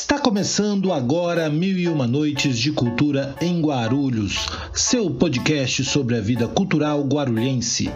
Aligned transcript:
Está 0.00 0.16
começando 0.16 0.92
agora 0.92 1.50
Mil 1.50 1.76
e 1.76 1.88
Uma 1.88 2.06
Noites 2.06 2.56
de 2.56 2.70
Cultura 2.70 3.34
em 3.40 3.60
Guarulhos, 3.60 4.46
seu 4.72 5.10
podcast 5.10 5.84
sobre 5.84 6.16
a 6.16 6.20
vida 6.20 6.46
cultural 6.46 7.02
guarulhense. 7.02 7.90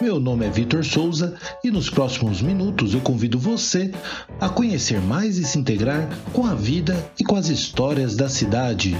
Meu 0.00 0.18
nome 0.18 0.46
é 0.46 0.50
Vitor 0.50 0.82
Souza 0.82 1.36
e 1.62 1.70
nos 1.70 1.90
próximos 1.90 2.40
minutos 2.40 2.94
eu 2.94 3.02
convido 3.02 3.38
você 3.38 3.92
a 4.40 4.48
conhecer 4.48 4.98
mais 4.98 5.36
e 5.36 5.44
se 5.44 5.58
integrar 5.58 6.08
com 6.32 6.46
a 6.46 6.54
vida 6.54 6.96
e 7.20 7.22
com 7.22 7.36
as 7.36 7.48
histórias 7.48 8.16
da 8.16 8.30
cidade. 8.30 8.96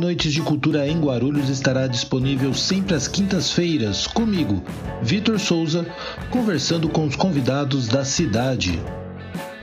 Noites 0.00 0.32
de 0.32 0.40
Cultura 0.40 0.88
em 0.88 0.98
Guarulhos 0.98 1.50
estará 1.50 1.86
disponível 1.86 2.54
sempre 2.54 2.94
às 2.94 3.06
quintas-feiras, 3.06 4.06
comigo, 4.06 4.62
Vitor 5.02 5.38
Souza, 5.38 5.86
conversando 6.30 6.88
com 6.88 7.06
os 7.06 7.14
convidados 7.14 7.86
da 7.86 8.02
cidade. 8.02 8.80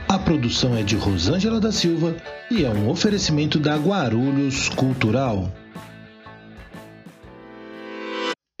A 0.06 0.16
produção 0.16 0.76
é 0.76 0.84
de 0.84 0.94
Rosângela 0.94 1.58
da 1.58 1.72
Silva 1.72 2.16
e 2.52 2.64
é 2.64 2.70
um 2.70 2.88
oferecimento 2.88 3.58
da 3.58 3.76
Guarulhos 3.76 4.68
Cultural. 4.68 5.52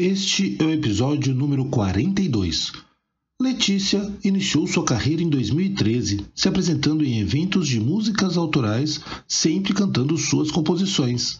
Este 0.00 0.56
é 0.60 0.64
o 0.64 0.72
episódio 0.72 1.32
número 1.32 1.66
42. 1.66 2.72
Letícia 3.40 4.12
iniciou 4.24 4.66
sua 4.66 4.84
carreira 4.84 5.22
em 5.22 5.28
2013, 5.28 6.26
se 6.34 6.48
apresentando 6.48 7.04
em 7.04 7.20
eventos 7.20 7.68
de 7.68 7.78
músicas 7.78 8.36
autorais, 8.36 9.00
sempre 9.28 9.72
cantando 9.72 10.18
suas 10.18 10.50
composições. 10.50 11.38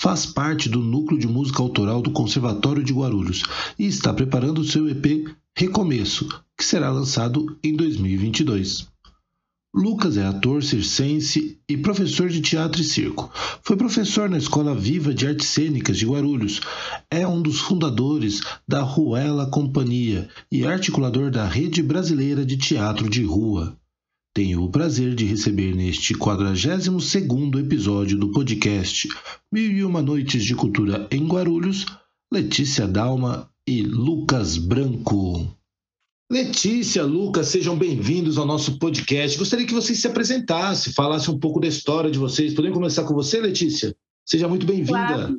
Faz 0.00 0.24
parte 0.24 0.66
do 0.66 0.78
núcleo 0.78 1.20
de 1.20 1.28
música 1.28 1.62
autoral 1.62 2.00
do 2.00 2.10
Conservatório 2.10 2.82
de 2.82 2.90
Guarulhos 2.90 3.42
e 3.78 3.84
está 3.84 4.14
preparando 4.14 4.64
seu 4.64 4.88
EP 4.88 5.28
Recomeço, 5.54 6.26
que 6.56 6.64
será 6.64 6.90
lançado 6.90 7.58
em 7.62 7.76
2022. 7.76 8.88
Lucas 9.74 10.16
é 10.16 10.24
ator 10.24 10.64
circense 10.64 11.60
e 11.68 11.76
professor 11.76 12.30
de 12.30 12.40
teatro 12.40 12.80
e 12.80 12.84
circo. 12.84 13.30
Foi 13.62 13.76
professor 13.76 14.26
na 14.26 14.38
Escola 14.38 14.74
Viva 14.74 15.12
de 15.12 15.26
Artes 15.26 15.48
Cênicas 15.48 15.98
de 15.98 16.06
Guarulhos. 16.06 16.62
É 17.10 17.28
um 17.28 17.42
dos 17.42 17.60
fundadores 17.60 18.40
da 18.66 18.80
Ruela 18.80 19.50
Companhia 19.50 20.30
e 20.50 20.66
articulador 20.66 21.30
da 21.30 21.46
Rede 21.46 21.82
Brasileira 21.82 22.42
de 22.42 22.56
Teatro 22.56 23.06
de 23.06 23.22
Rua. 23.22 23.76
Tenho 24.32 24.62
o 24.62 24.70
prazer 24.70 25.16
de 25.16 25.24
receber 25.24 25.74
neste 25.74 26.14
42º 26.14 27.58
episódio 27.58 28.16
do 28.16 28.30
podcast 28.30 29.08
Mil 29.50 29.72
e 29.72 29.84
Uma 29.84 30.00
Noites 30.00 30.44
de 30.44 30.54
Cultura 30.54 31.08
em 31.10 31.26
Guarulhos, 31.26 31.84
Letícia 32.32 32.86
Dalma 32.86 33.50
e 33.66 33.82
Lucas 33.82 34.56
Branco. 34.56 35.48
Letícia, 36.30 37.02
Lucas, 37.02 37.48
sejam 37.48 37.76
bem-vindos 37.76 38.38
ao 38.38 38.46
nosso 38.46 38.78
podcast. 38.78 39.36
Gostaria 39.36 39.66
que 39.66 39.74
vocês 39.74 39.98
se 39.98 40.06
apresentassem, 40.06 40.92
falassem 40.92 41.34
um 41.34 41.40
pouco 41.40 41.58
da 41.58 41.66
história 41.66 42.08
de 42.08 42.18
vocês. 42.18 42.54
Podemos 42.54 42.76
começar 42.76 43.02
com 43.02 43.14
você, 43.14 43.40
Letícia? 43.40 43.92
Seja 44.24 44.46
muito 44.46 44.64
bem-vinda. 44.64 45.08
Claro. 45.08 45.36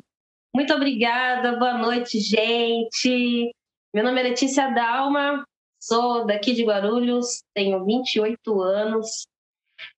Muito 0.54 0.74
obrigada, 0.74 1.58
boa 1.58 1.78
noite, 1.78 2.20
gente. 2.20 3.50
Meu 3.94 4.04
nome 4.04 4.20
é 4.20 4.24
Letícia 4.24 4.68
Dalma, 4.68 5.46
sou 5.82 6.24
daqui 6.24 6.54
de 6.54 6.64
Guarulhos, 6.64 7.42
tenho 7.52 7.84
28 7.84 8.62
anos. 8.62 9.26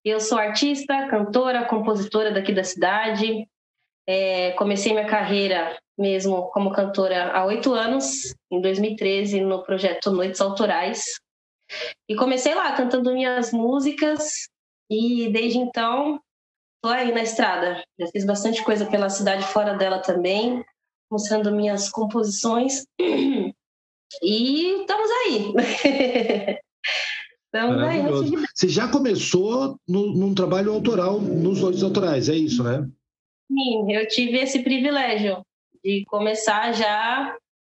Eu 0.02 0.18
sou 0.18 0.38
artista, 0.38 1.08
cantora, 1.08 1.66
compositora 1.66 2.32
daqui 2.32 2.54
da 2.54 2.64
cidade. 2.64 3.46
É, 4.06 4.52
comecei 4.52 4.92
minha 4.92 5.06
carreira 5.06 5.78
mesmo 5.96 6.50
como 6.50 6.72
cantora 6.72 7.32
há 7.32 7.44
oito 7.44 7.72
anos, 7.72 8.34
em 8.50 8.60
2013, 8.60 9.42
no 9.42 9.62
projeto 9.62 10.10
Noites 10.10 10.40
Autorais. 10.40 11.04
E 12.08 12.16
comecei 12.16 12.54
lá 12.54 12.74
cantando 12.74 13.12
minhas 13.12 13.52
músicas 13.52 14.48
e 14.90 15.28
desde 15.30 15.58
então 15.58 16.18
estou 16.76 16.90
aí 16.90 17.12
na 17.12 17.22
estrada. 17.22 17.84
Já 18.00 18.06
fiz 18.08 18.24
bastante 18.24 18.64
coisa 18.64 18.86
pela 18.86 19.10
cidade 19.10 19.44
fora 19.46 19.74
dela 19.74 20.00
também, 20.00 20.64
mostrando 21.10 21.52
minhas 21.52 21.90
composições. 21.90 22.86
E 24.22 24.80
estamos 24.80 25.10
aí. 25.10 25.54
estamos 27.46 27.82
aí. 27.82 28.02
Você 28.54 28.68
já 28.68 28.88
começou 28.88 29.78
no, 29.88 30.14
num 30.14 30.34
trabalho 30.34 30.72
autoral 30.72 31.20
nos 31.20 31.60
Noites 31.60 31.82
Autorais, 31.82 32.28
é 32.28 32.34
isso, 32.34 32.62
né? 32.62 32.88
Sim, 33.50 33.92
eu 33.92 34.06
tive 34.08 34.38
esse 34.38 34.62
privilégio 34.62 35.44
de 35.84 36.04
começar 36.06 36.72
já 36.72 37.36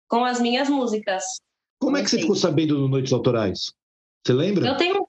com 0.07 0.23
as 0.23 0.39
minhas 0.39 0.69
músicas. 0.69 1.23
Como 1.79 1.97
é 1.97 2.03
que 2.03 2.09
você 2.09 2.19
ficou 2.19 2.35
sabendo 2.35 2.77
do 2.77 2.87
Noites 2.87 3.11
Autorais? 3.11 3.73
Você 4.25 4.33
lembra? 4.33 4.67
Eu 4.67 4.77
tenho, 4.77 5.07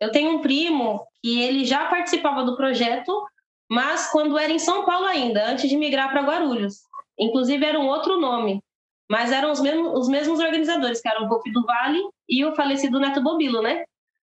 eu 0.00 0.10
tenho 0.10 0.32
um 0.32 0.40
primo 0.40 1.06
que 1.22 1.40
ele 1.40 1.64
já 1.64 1.88
participava 1.88 2.44
do 2.44 2.56
projeto, 2.56 3.24
mas 3.70 4.10
quando 4.10 4.38
era 4.38 4.52
em 4.52 4.58
São 4.58 4.84
Paulo 4.84 5.06
ainda, 5.06 5.48
antes 5.48 5.68
de 5.68 5.76
migrar 5.76 6.10
para 6.10 6.22
Guarulhos. 6.22 6.82
Inclusive 7.18 7.64
era 7.64 7.78
um 7.78 7.86
outro 7.86 8.20
nome, 8.20 8.62
mas 9.10 9.32
eram 9.32 9.50
os 9.50 9.60
mesmos, 9.60 9.92
os 9.98 10.08
mesmos 10.08 10.40
organizadores, 10.40 11.00
que 11.00 11.08
eram 11.08 11.24
o 11.24 11.28
Golpe 11.28 11.52
do 11.52 11.64
Vale 11.64 12.00
e 12.28 12.44
o 12.44 12.54
falecido 12.54 13.00
Neto 13.00 13.22
Bobilo, 13.22 13.62
né? 13.62 13.84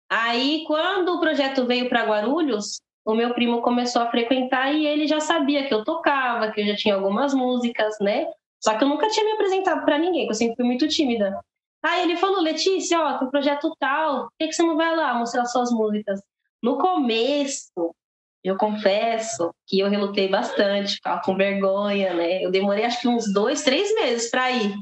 Aí, 0.10 0.64
quando 0.68 1.10
o 1.10 1.20
projeto 1.20 1.66
veio 1.66 1.90
para 1.90 2.06
Guarulhos, 2.06 2.82
o 3.06 3.14
meu 3.14 3.34
primo 3.34 3.62
começou 3.62 4.02
a 4.02 4.10
frequentar 4.12 4.74
e 4.74 4.86
ele 4.86 5.08
já 5.08 5.20
sabia 5.20 5.68
que 5.68 5.74
eu 5.74 5.84
tocava, 5.84 6.52
que 6.52 6.62
eu 6.62 6.68
já 6.68 6.76
tinha 6.76 6.96
algumas 6.96 7.34
músicas, 7.34 7.98
né? 8.00 8.28
Só 8.64 8.78
que 8.78 8.84
eu 8.84 8.88
nunca 8.88 9.10
tinha 9.10 9.26
me 9.26 9.34
apresentado 9.34 9.84
para 9.84 9.98
ninguém, 9.98 10.22
porque 10.22 10.32
eu 10.32 10.36
sempre 10.36 10.56
fui 10.56 10.66
muito 10.66 10.88
tímida. 10.88 11.40
Aí 11.84 12.04
ele 12.04 12.16
falou, 12.16 12.42
Letícia, 12.42 13.00
ó, 13.02 13.18
tem 13.18 13.28
um 13.28 13.32
projeto 13.32 13.76
tal, 13.78 14.22
por 14.24 14.32
que, 14.40 14.48
que 14.48 14.54
você 14.54 14.64
não 14.64 14.78
vai 14.78 14.96
lá 14.96 15.14
mostrar 15.16 15.46
suas 15.46 15.70
músicas? 15.70 16.22
No 16.62 16.78
começo, 16.78 17.94
eu 18.44 18.58
confesso 18.58 19.54
que 19.66 19.80
eu 19.80 19.90
relutei 19.90 20.28
bastante, 20.28 20.96
ficava 20.96 21.22
com 21.22 21.36
vergonha, 21.36 22.14
né? 22.14 22.44
Eu 22.44 22.52
demorei 22.52 22.84
acho 22.84 23.00
que 23.02 23.08
uns 23.08 23.32
dois, 23.32 23.64
três 23.64 23.94
meses 23.96 24.30
para 24.30 24.52
ir. 24.52 24.76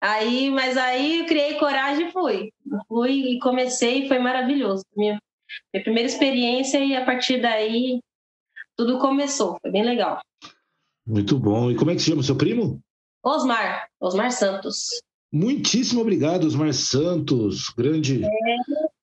Aí, 0.00 0.50
mas 0.50 0.76
aí 0.76 1.20
eu 1.20 1.26
criei 1.26 1.54
coragem 1.54 2.08
e 2.08 2.12
fui. 2.12 2.52
Fui 2.88 3.12
e 3.12 3.38
comecei 3.40 4.04
e 4.04 4.08
foi 4.08 4.18
maravilhoso. 4.18 4.84
Minha 4.96 5.18
minha 5.72 5.82
primeira 5.82 6.08
experiência 6.08 6.78
e 6.78 6.96
a 6.96 7.04
partir 7.04 7.40
daí 7.40 8.00
tudo 8.76 8.98
começou. 8.98 9.58
Foi 9.60 9.70
bem 9.70 9.84
legal. 9.84 10.20
Muito 11.06 11.38
bom. 11.38 11.70
E 11.70 11.76
como 11.76 11.90
é 11.90 11.94
que 11.94 12.00
se 12.00 12.10
chama 12.10 12.20
o 12.20 12.24
seu 12.24 12.36
primo? 12.36 12.80
Osmar, 13.24 13.88
Osmar 14.00 14.32
Santos. 14.32 14.88
Muitíssimo 15.32 16.00
obrigado, 16.00 16.44
Osmar 16.44 16.72
Santos. 16.72 17.68
Grande, 17.76 18.24
é. 18.24 18.28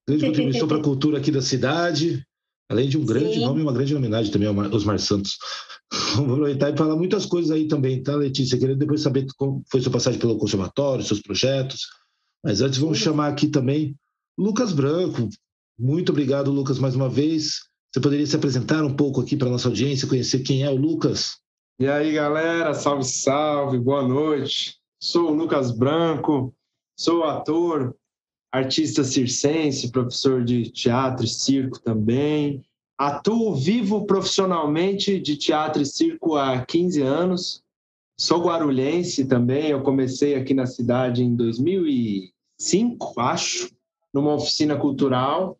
grande 0.07 0.25
contribuição 0.25 0.67
para 0.67 0.77
a 0.77 0.83
cultura 0.83 1.17
aqui 1.17 1.31
da 1.31 1.41
cidade. 1.41 2.23
Além 2.73 2.89
de 2.89 2.97
um 2.97 3.06
grande 3.06 3.35
Sim. 3.35 3.41
nome 3.41 3.59
e 3.59 3.63
uma 3.63 3.72
grande 3.72 3.95
homenagem 3.95 4.31
também 4.31 4.47
ao 4.47 4.56
Osmar 4.56 4.97
Santos. 4.97 5.38
Vamos 6.16 6.31
aproveitar 6.34 6.73
e 6.73 6.78
falar 6.78 6.95
muitas 6.95 7.25
coisas 7.25 7.51
aí 7.51 7.67
também, 7.67 8.01
tá, 8.01 8.16
Letícia? 8.16 8.57
Querendo 8.57 8.79
depois 8.79 9.01
saber 9.01 9.28
como 9.38 9.63
foi 9.72 9.79
sua 9.79 9.91
passagem 9.91 10.19
pelo 10.19 10.39
conservatório, 10.39 11.06
seus 11.06 11.22
projetos. 11.22 11.81
Mas 12.44 12.61
antes 12.61 12.79
vamos 12.79 12.97
Sim. 12.97 13.06
chamar 13.06 13.28
aqui 13.28 13.47
também 13.47 13.95
Lucas 14.38 14.73
Branco, 14.73 15.29
muito 15.78 16.11
obrigado, 16.11 16.51
Lucas, 16.51 16.79
mais 16.79 16.95
uma 16.95 17.07
vez. 17.07 17.59
Você 17.94 18.01
poderia 18.01 18.25
se 18.25 18.35
apresentar 18.35 18.84
um 18.84 18.95
pouco 18.95 19.22
aqui 19.22 19.38
para 19.38 19.47
a 19.47 19.51
nossa 19.51 19.67
audiência, 19.67 20.07
conhecer 20.07 20.40
quem 20.40 20.63
é 20.63 20.69
o 20.69 20.75
Lucas? 20.75 21.38
E 21.79 21.88
aí, 21.88 22.11
galera, 22.11 22.73
salve, 22.73 23.03
salve, 23.03 23.78
boa 23.78 24.07
noite. 24.07 24.78
Sou 25.00 25.29
o 25.29 25.34
Lucas 25.34 25.69
Branco, 25.69 26.55
sou 26.97 27.23
ator, 27.23 27.95
artista 28.53 29.03
circense, 29.03 29.91
professor 29.91 30.44
de 30.44 30.69
teatro 30.69 31.25
e 31.25 31.28
circo 31.28 31.80
também. 31.80 32.64
Atuo 32.97 33.56
vivo 33.56 34.06
profissionalmente 34.06 35.19
de 35.19 35.36
teatro 35.36 35.81
e 35.81 35.86
circo 35.86 36.38
há 36.38 36.64
15 36.64 37.02
anos. 37.02 37.64
Sou 38.17 38.44
guarulhense 38.44 39.26
também, 39.26 39.72
eu 39.72 39.82
comecei 39.82 40.35
aqui 40.35 40.53
na 40.53 40.67
cidade 40.67 41.23
em 41.23 41.35
2005, 41.35 43.20
acho, 43.20 43.72
numa 44.14 44.35
oficina 44.35 44.78
cultural 44.78 45.58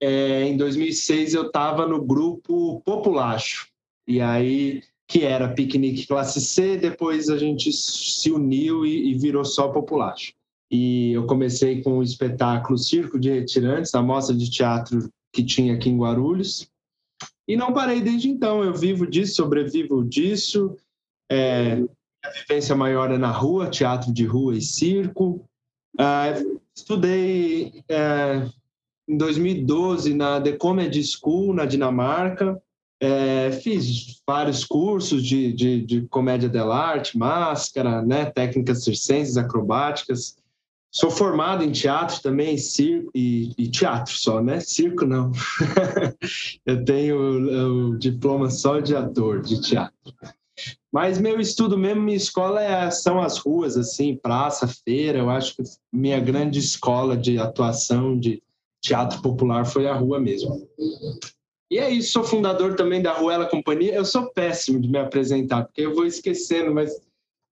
é, 0.00 0.44
em 0.44 0.56
2006 0.56 1.34
eu 1.34 1.46
estava 1.46 1.86
no 1.86 2.04
grupo 2.04 2.80
Populacho, 2.84 3.68
e 4.06 4.20
aí 4.20 4.82
que 5.08 5.22
era 5.22 5.52
Piquenique 5.52 6.06
Classe 6.06 6.40
C, 6.40 6.76
depois 6.76 7.28
a 7.28 7.38
gente 7.38 7.72
se 7.72 8.30
uniu 8.30 8.84
e, 8.84 9.10
e 9.10 9.14
virou 9.14 9.44
só 9.44 9.68
Populacho. 9.68 10.34
E 10.70 11.12
eu 11.12 11.26
comecei 11.26 11.82
com 11.82 11.98
o 11.98 12.02
espetáculo 12.02 12.76
Circo 12.76 13.18
de 13.18 13.30
Retirantes, 13.30 13.94
a 13.94 14.02
mostra 14.02 14.34
de 14.34 14.50
teatro 14.50 15.08
que 15.32 15.44
tinha 15.44 15.74
aqui 15.74 15.90
em 15.90 15.98
Guarulhos, 15.98 16.68
e 17.48 17.56
não 17.56 17.72
parei 17.72 18.00
desde 18.00 18.28
então. 18.28 18.64
Eu 18.64 18.74
vivo 18.74 19.06
disso, 19.06 19.36
sobrevivo 19.36 20.04
disso. 20.04 20.76
É, 21.30 21.80
a 22.24 22.30
vivência 22.30 22.74
maior 22.74 23.12
é 23.12 23.18
na 23.18 23.30
rua, 23.30 23.70
teatro 23.70 24.12
de 24.12 24.24
rua 24.24 24.56
e 24.56 24.60
circo. 24.60 25.44
Uh, 25.94 26.60
estudei 26.74 27.84
uh, 27.90 28.52
em 29.08 29.16
2012 29.16 30.12
na 30.14 30.40
The 30.40 30.52
Comedy 30.52 31.02
School, 31.04 31.54
na 31.54 31.64
Dinamarca. 31.64 32.60
É, 32.98 33.52
fiz 33.52 34.22
vários 34.26 34.64
cursos 34.64 35.22
de, 35.22 35.52
de, 35.52 35.84
de 35.84 36.06
comédia 36.08 36.48
dell'arte, 36.48 37.16
máscara, 37.16 38.00
né, 38.00 38.24
técnicas 38.24 38.84
circenses, 38.84 39.36
acrobáticas. 39.36 40.36
Sou 40.90 41.10
formado 41.10 41.62
em 41.62 41.72
teatro 41.72 42.22
também, 42.22 42.56
circo 42.56 43.10
e, 43.14 43.52
e 43.58 43.68
teatro 43.68 44.14
só, 44.14 44.42
né? 44.42 44.60
Circo 44.60 45.04
não. 45.04 45.30
eu 46.64 46.84
tenho 46.84 47.90
o 47.90 47.98
diploma 47.98 48.50
só 48.50 48.80
de 48.80 48.96
ator 48.96 49.42
de 49.42 49.60
teatro. 49.60 49.94
Mas 50.90 51.18
meu 51.18 51.38
estudo 51.38 51.76
mesmo, 51.76 52.00
minha 52.00 52.16
escola 52.16 52.62
é, 52.62 52.90
são 52.90 53.20
as 53.20 53.36
ruas, 53.36 53.76
assim, 53.76 54.16
praça, 54.16 54.66
feira. 54.66 55.18
Eu 55.18 55.28
acho 55.28 55.54
que 55.56 55.62
minha 55.92 56.18
grande 56.18 56.58
escola 56.58 57.16
de 57.16 57.38
atuação 57.38 58.18
de 58.18 58.42
teatro 58.80 59.20
popular 59.20 59.66
foi 59.66 59.86
a 59.86 59.94
rua 59.94 60.18
mesmo. 60.18 60.66
E 61.70 61.78
é 61.78 61.90
isso, 61.90 62.12
sou 62.12 62.24
fundador 62.24 62.76
também 62.76 63.02
da 63.02 63.12
Ruela 63.12 63.46
Companhia. 63.46 63.94
Eu 63.94 64.04
sou 64.04 64.30
péssimo 64.30 64.80
de 64.80 64.88
me 64.88 64.98
apresentar, 64.98 65.64
porque 65.64 65.82
eu 65.82 65.94
vou 65.94 66.06
esquecendo, 66.06 66.72
mas 66.72 66.98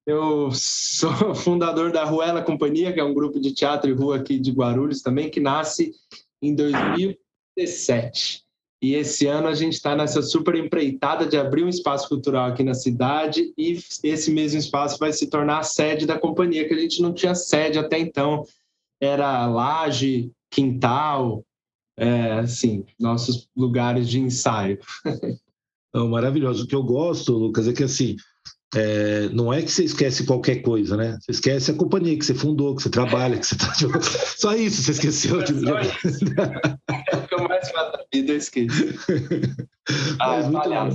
eu 0.06 0.50
sou 0.52 1.12
fundador 1.34 1.90
da 1.92 2.04
Ruela 2.04 2.42
Companhia, 2.42 2.92
que 2.92 3.00
é 3.00 3.04
um 3.04 3.14
grupo 3.14 3.40
de 3.40 3.52
teatro 3.52 3.90
e 3.90 3.94
rua 3.94 4.16
aqui 4.16 4.38
de 4.38 4.50
Guarulhos 4.50 5.02
também, 5.02 5.30
que 5.30 5.40
nasce 5.40 5.92
em 6.42 6.54
2017. 6.54 8.44
E 8.82 8.94
esse 8.94 9.26
ano 9.26 9.48
a 9.48 9.54
gente 9.54 9.72
está 9.72 9.96
nessa 9.96 10.20
super 10.20 10.54
empreitada 10.54 11.26
de 11.26 11.38
abrir 11.38 11.64
um 11.64 11.70
espaço 11.70 12.06
cultural 12.06 12.50
aqui 12.50 12.62
na 12.62 12.74
cidade 12.74 13.54
e 13.56 13.78
esse 14.02 14.30
mesmo 14.30 14.58
espaço 14.58 14.98
vai 14.98 15.10
se 15.10 15.28
tornar 15.28 15.60
a 15.60 15.62
sede 15.62 16.04
da 16.04 16.18
companhia, 16.18 16.68
que 16.68 16.74
a 16.74 16.78
gente 16.78 17.00
não 17.00 17.14
tinha 17.14 17.34
sede 17.34 17.78
até 17.78 17.98
então. 17.98 18.44
Era 19.00 19.46
laje, 19.46 20.30
quintal, 20.50 21.42
é, 21.96 22.32
assim, 22.32 22.84
nossos 23.00 23.48
lugares 23.56 24.08
de 24.08 24.20
ensaio. 24.20 24.78
Não, 25.94 26.08
maravilhoso. 26.08 26.64
O 26.64 26.66
que 26.66 26.74
eu 26.74 26.82
gosto, 26.82 27.32
Lucas, 27.32 27.68
é 27.68 27.72
que 27.72 27.84
assim, 27.84 28.16
é, 28.74 29.28
não 29.28 29.52
é 29.52 29.62
que 29.62 29.70
você 29.70 29.84
esquece 29.84 30.24
qualquer 30.24 30.56
coisa, 30.56 30.96
né? 30.96 31.16
Você 31.20 31.30
esquece 31.30 31.70
a 31.70 31.74
companhia 31.74 32.18
que 32.18 32.24
você 32.24 32.34
fundou, 32.34 32.74
que 32.74 32.82
você 32.82 32.90
trabalha, 32.90 33.38
que 33.38 33.46
você 33.46 33.56
tá. 33.56 33.70
Tipo, 33.72 33.92
só 34.36 34.54
isso 34.56 34.82
você 34.82 34.90
esqueceu. 34.90 35.40
É, 35.40 35.44
tipo, 35.44 35.60
é 35.70 37.16
o 37.16 37.28
que 37.28 37.34
eu 37.34 37.48
mais 37.48 37.70
faço 37.70 37.92
na 37.92 38.04
vida, 38.12 38.32
eu 38.32 38.36
esqueço. 38.36 38.84
Ah, 40.18 40.40
muito, 40.40 40.70
bom. 40.70 40.90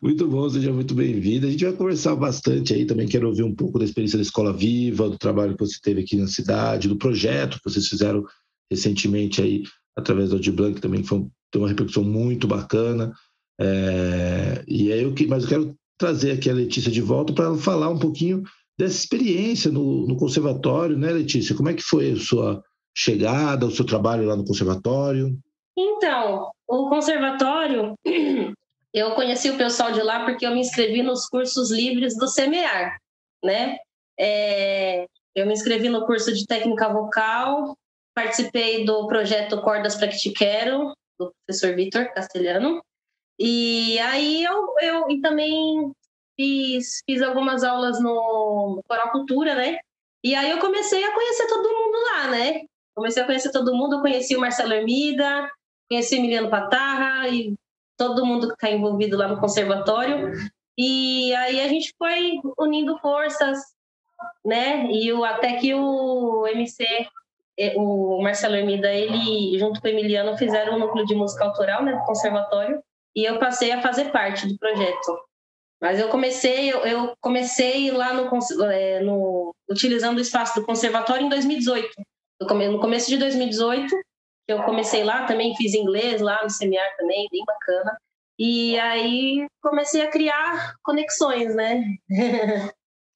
muito 0.00 0.26
bom, 0.26 0.48
seja 0.48 0.72
muito 0.72 0.94
bem-vindo. 0.94 1.46
A 1.46 1.50
gente 1.50 1.66
vai 1.66 1.74
conversar 1.74 2.16
bastante 2.16 2.72
aí 2.72 2.86
também. 2.86 3.06
Quero 3.06 3.28
ouvir 3.28 3.42
um 3.42 3.54
pouco 3.54 3.78
da 3.78 3.84
experiência 3.84 4.16
da 4.16 4.22
Escola 4.22 4.54
Viva, 4.54 5.10
do 5.10 5.18
trabalho 5.18 5.54
que 5.54 5.66
você 5.66 5.78
teve 5.82 6.00
aqui 6.00 6.16
na 6.16 6.26
cidade, 6.26 6.88
do 6.88 6.96
projeto 6.96 7.58
que 7.58 7.70
vocês 7.70 7.86
fizeram 7.86 8.24
recentemente 8.70 9.42
aí 9.42 9.64
através 9.94 10.30
do 10.30 10.36
Audiblanc, 10.36 10.76
que 10.76 10.80
também 10.80 11.04
foi, 11.04 11.26
tem 11.52 11.60
uma 11.60 11.68
repercussão 11.68 12.02
muito 12.02 12.48
bacana. 12.48 13.12
É, 13.60 14.64
e 14.66 14.90
aí 14.90 15.02
eu 15.02 15.12
que, 15.12 15.26
mas 15.26 15.42
eu 15.42 15.48
quero 15.50 15.76
trazer 15.98 16.32
aqui 16.32 16.50
a 16.50 16.54
Letícia 16.54 16.90
de 16.90 17.00
volta 17.00 17.32
para 17.32 17.54
falar 17.56 17.88
um 17.88 17.98
pouquinho 17.98 18.42
dessa 18.78 18.96
experiência 18.96 19.70
no, 19.70 20.06
no, 20.06 20.16
conservatório, 20.16 20.98
né, 20.98 21.10
Letícia? 21.10 21.54
Como 21.54 21.68
é 21.68 21.74
que 21.74 21.82
foi 21.82 22.12
a 22.12 22.16
sua 22.16 22.62
chegada, 22.96 23.66
o 23.66 23.70
seu 23.70 23.84
trabalho 23.84 24.26
lá 24.26 24.36
no 24.36 24.44
conservatório? 24.44 25.36
Então, 25.76 26.50
o 26.66 26.88
conservatório, 26.88 27.94
eu 28.92 29.14
conheci 29.14 29.50
o 29.50 29.56
pessoal 29.56 29.92
de 29.92 30.02
lá 30.02 30.24
porque 30.24 30.46
eu 30.46 30.52
me 30.52 30.60
inscrevi 30.60 31.02
nos 31.02 31.26
cursos 31.26 31.70
livres 31.70 32.16
do 32.16 32.28
SEMEAR, 32.28 32.96
né? 33.44 33.76
É, 34.18 35.06
eu 35.34 35.46
me 35.46 35.52
inscrevi 35.52 35.88
no 35.88 36.06
curso 36.06 36.32
de 36.32 36.46
técnica 36.46 36.88
vocal, 36.88 37.76
participei 38.14 38.84
do 38.84 39.06
projeto 39.08 39.60
Cordas 39.60 39.96
para 39.96 40.08
que 40.08 40.16
te 40.16 40.30
quero, 40.30 40.94
do 41.18 41.32
professor 41.44 41.74
Vitor 41.74 42.12
Castelhano, 42.14 42.80
e 43.38 43.98
aí 43.98 44.44
eu, 44.44 44.74
eu 44.80 45.10
e 45.10 45.20
também 45.20 45.92
fiz, 46.36 47.02
fiz 47.04 47.22
algumas 47.22 47.64
aulas 47.64 48.00
no 48.00 48.82
Coral 48.88 49.10
Cultura, 49.10 49.54
né? 49.54 49.78
E 50.22 50.34
aí 50.34 50.50
eu 50.50 50.58
comecei 50.58 51.04
a 51.04 51.12
conhecer 51.12 51.46
todo 51.48 51.74
mundo 51.74 51.98
lá, 52.04 52.30
né? 52.30 52.62
Comecei 52.94 53.22
a 53.22 53.26
conhecer 53.26 53.50
todo 53.50 53.74
mundo, 53.74 54.00
conheci 54.00 54.36
o 54.36 54.40
Marcelo 54.40 54.72
Hermida, 54.72 55.50
conheci 55.88 56.14
o 56.14 56.18
Emiliano 56.18 56.48
Patarra 56.48 57.28
e 57.28 57.54
todo 57.96 58.24
mundo 58.24 58.48
que 58.48 58.54
está 58.54 58.70
envolvido 58.70 59.16
lá 59.16 59.28
no 59.28 59.40
conservatório. 59.40 60.32
E 60.78 61.34
aí 61.34 61.60
a 61.60 61.68
gente 61.68 61.92
foi 61.98 62.40
unindo 62.58 62.98
forças, 62.98 63.58
né? 64.44 64.86
E 64.90 65.12
o, 65.12 65.24
até 65.24 65.56
que 65.56 65.74
o 65.74 66.46
MC, 66.46 66.84
eh, 67.58 67.74
o 67.76 68.22
Marcelo 68.22 68.56
Hermida, 68.56 68.92
ele 68.92 69.58
junto 69.58 69.80
com 69.80 69.88
o 69.88 69.90
Emiliano 69.90 70.38
fizeram 70.38 70.76
um 70.76 70.78
núcleo 70.78 71.04
de 71.04 71.14
música 71.14 71.44
autoral, 71.44 71.84
né, 71.84 71.92
do 71.92 72.04
conservatório 72.04 72.80
e 73.14 73.24
eu 73.24 73.38
passei 73.38 73.72
a 73.72 73.80
fazer 73.80 74.10
parte 74.10 74.46
do 74.46 74.58
projeto. 74.58 75.18
Mas 75.80 76.00
eu 76.00 76.08
comecei, 76.08 76.72
eu, 76.72 77.14
comecei 77.20 77.90
lá 77.90 78.12
no, 78.14 78.28
é, 78.70 79.00
no, 79.00 79.54
utilizando 79.68 80.18
o 80.18 80.20
espaço 80.20 80.58
do 80.58 80.66
conservatório 80.66 81.26
em 81.26 81.28
2018. 81.28 81.88
no 82.40 82.80
começo 82.80 83.08
de 83.08 83.18
2018, 83.18 83.94
eu 84.48 84.62
comecei 84.62 85.04
lá, 85.04 85.26
também 85.26 85.54
fiz 85.56 85.74
inglês 85.74 86.20
lá 86.20 86.42
no 86.42 86.50
seminário 86.50 86.96
também, 86.96 87.28
bem 87.30 87.44
bacana. 87.44 87.98
E 88.38 88.78
aí 88.78 89.46
comecei 89.62 90.02
a 90.02 90.10
criar 90.10 90.74
conexões, 90.82 91.54
né? 91.54 91.84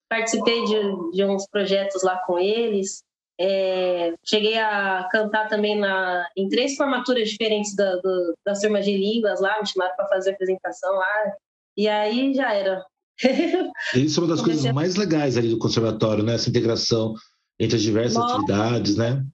Participei 0.09 0.65
de, 0.65 1.11
de 1.13 1.25
uns 1.25 1.47
projetos 1.49 2.03
lá 2.03 2.19
com 2.25 2.39
eles. 2.39 3.03
É, 3.41 4.15
cheguei 4.25 4.59
a 4.59 5.09
cantar 5.13 5.49
também 5.49 5.79
na, 5.79 6.27
em 6.37 6.49
três 6.49 6.75
formaturas 6.75 7.29
diferentes 7.29 7.75
da, 7.77 7.97
do, 7.97 8.35
das 8.45 8.61
turmas 8.61 8.85
de 8.85 8.97
línguas 8.97 9.41
lá, 9.41 9.61
me 9.61 9.67
chamaram 9.67 9.95
para 9.95 10.09
fazer 10.09 10.33
apresentação 10.33 10.93
lá, 10.95 11.33
e 11.77 11.87
aí 11.87 12.35
já 12.35 12.53
era. 12.53 12.85
Isso 13.95 14.19
é 14.19 14.23
uma 14.25 14.35
das 14.35 14.43
coisas 14.43 14.73
mais 14.73 14.97
legais 14.97 15.37
ali 15.37 15.49
do 15.49 15.59
conservatório, 15.59 16.25
né? 16.25 16.35
Essa 16.35 16.51
integração 16.51 17.15
entre 17.61 17.77
as 17.77 17.83
diversas 17.83 18.15
Nossa. 18.15 18.35
atividades, 18.35 18.97
né? 18.97 19.25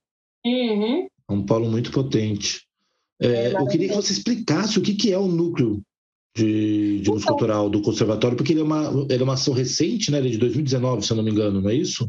Uhum. 0.45 1.07
É 1.29 1.33
um 1.33 1.45
polo 1.45 1.71
muito 1.71 1.91
potente. 1.91 2.63
É, 3.21 3.27
é 3.27 3.53
eu 3.55 3.67
queria 3.67 3.89
que 3.89 3.95
você 3.95 4.13
explicasse 4.13 4.79
o 4.79 4.83
que, 4.83 4.95
que 4.95 5.13
é 5.13 5.19
o 5.19 5.27
núcleo 5.27 5.81
de, 6.37 7.01
de 7.01 7.11
música 7.11 7.31
então, 7.31 7.39
cultural 7.39 7.71
do 7.71 7.81
conservatório, 7.81 8.37
porque 8.37 8.53
ele 8.53 8.61
é, 8.61 8.65
uma, 8.65 9.07
ele 9.09 9.23
é 9.23 9.25
uma 9.25 9.35
ação 9.35 9.55
recente, 9.55 10.11
né? 10.11 10.19
Ele 10.19 10.29
é 10.29 10.33
de 10.33 10.39
2019, 10.39 11.03
se 11.03 11.13
eu 11.13 11.17
não 11.17 11.25
me 11.25 11.31
engano, 11.31 11.61
não 11.61 11.71
é 11.71 11.75
isso? 11.75 12.09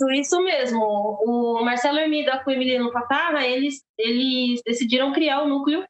Isso, 0.00 0.10
isso 0.10 0.42
mesmo. 0.42 0.80
O 0.80 1.62
Marcelo 1.62 1.98
Hermida 1.98 2.38
com 2.42 2.50
o 2.50 2.52
Emiliano 2.52 2.90
Patarra, 2.90 3.46
eles, 3.46 3.82
eles 3.98 4.62
decidiram 4.64 5.12
criar 5.12 5.42
o 5.42 5.48
núcleo 5.48 5.84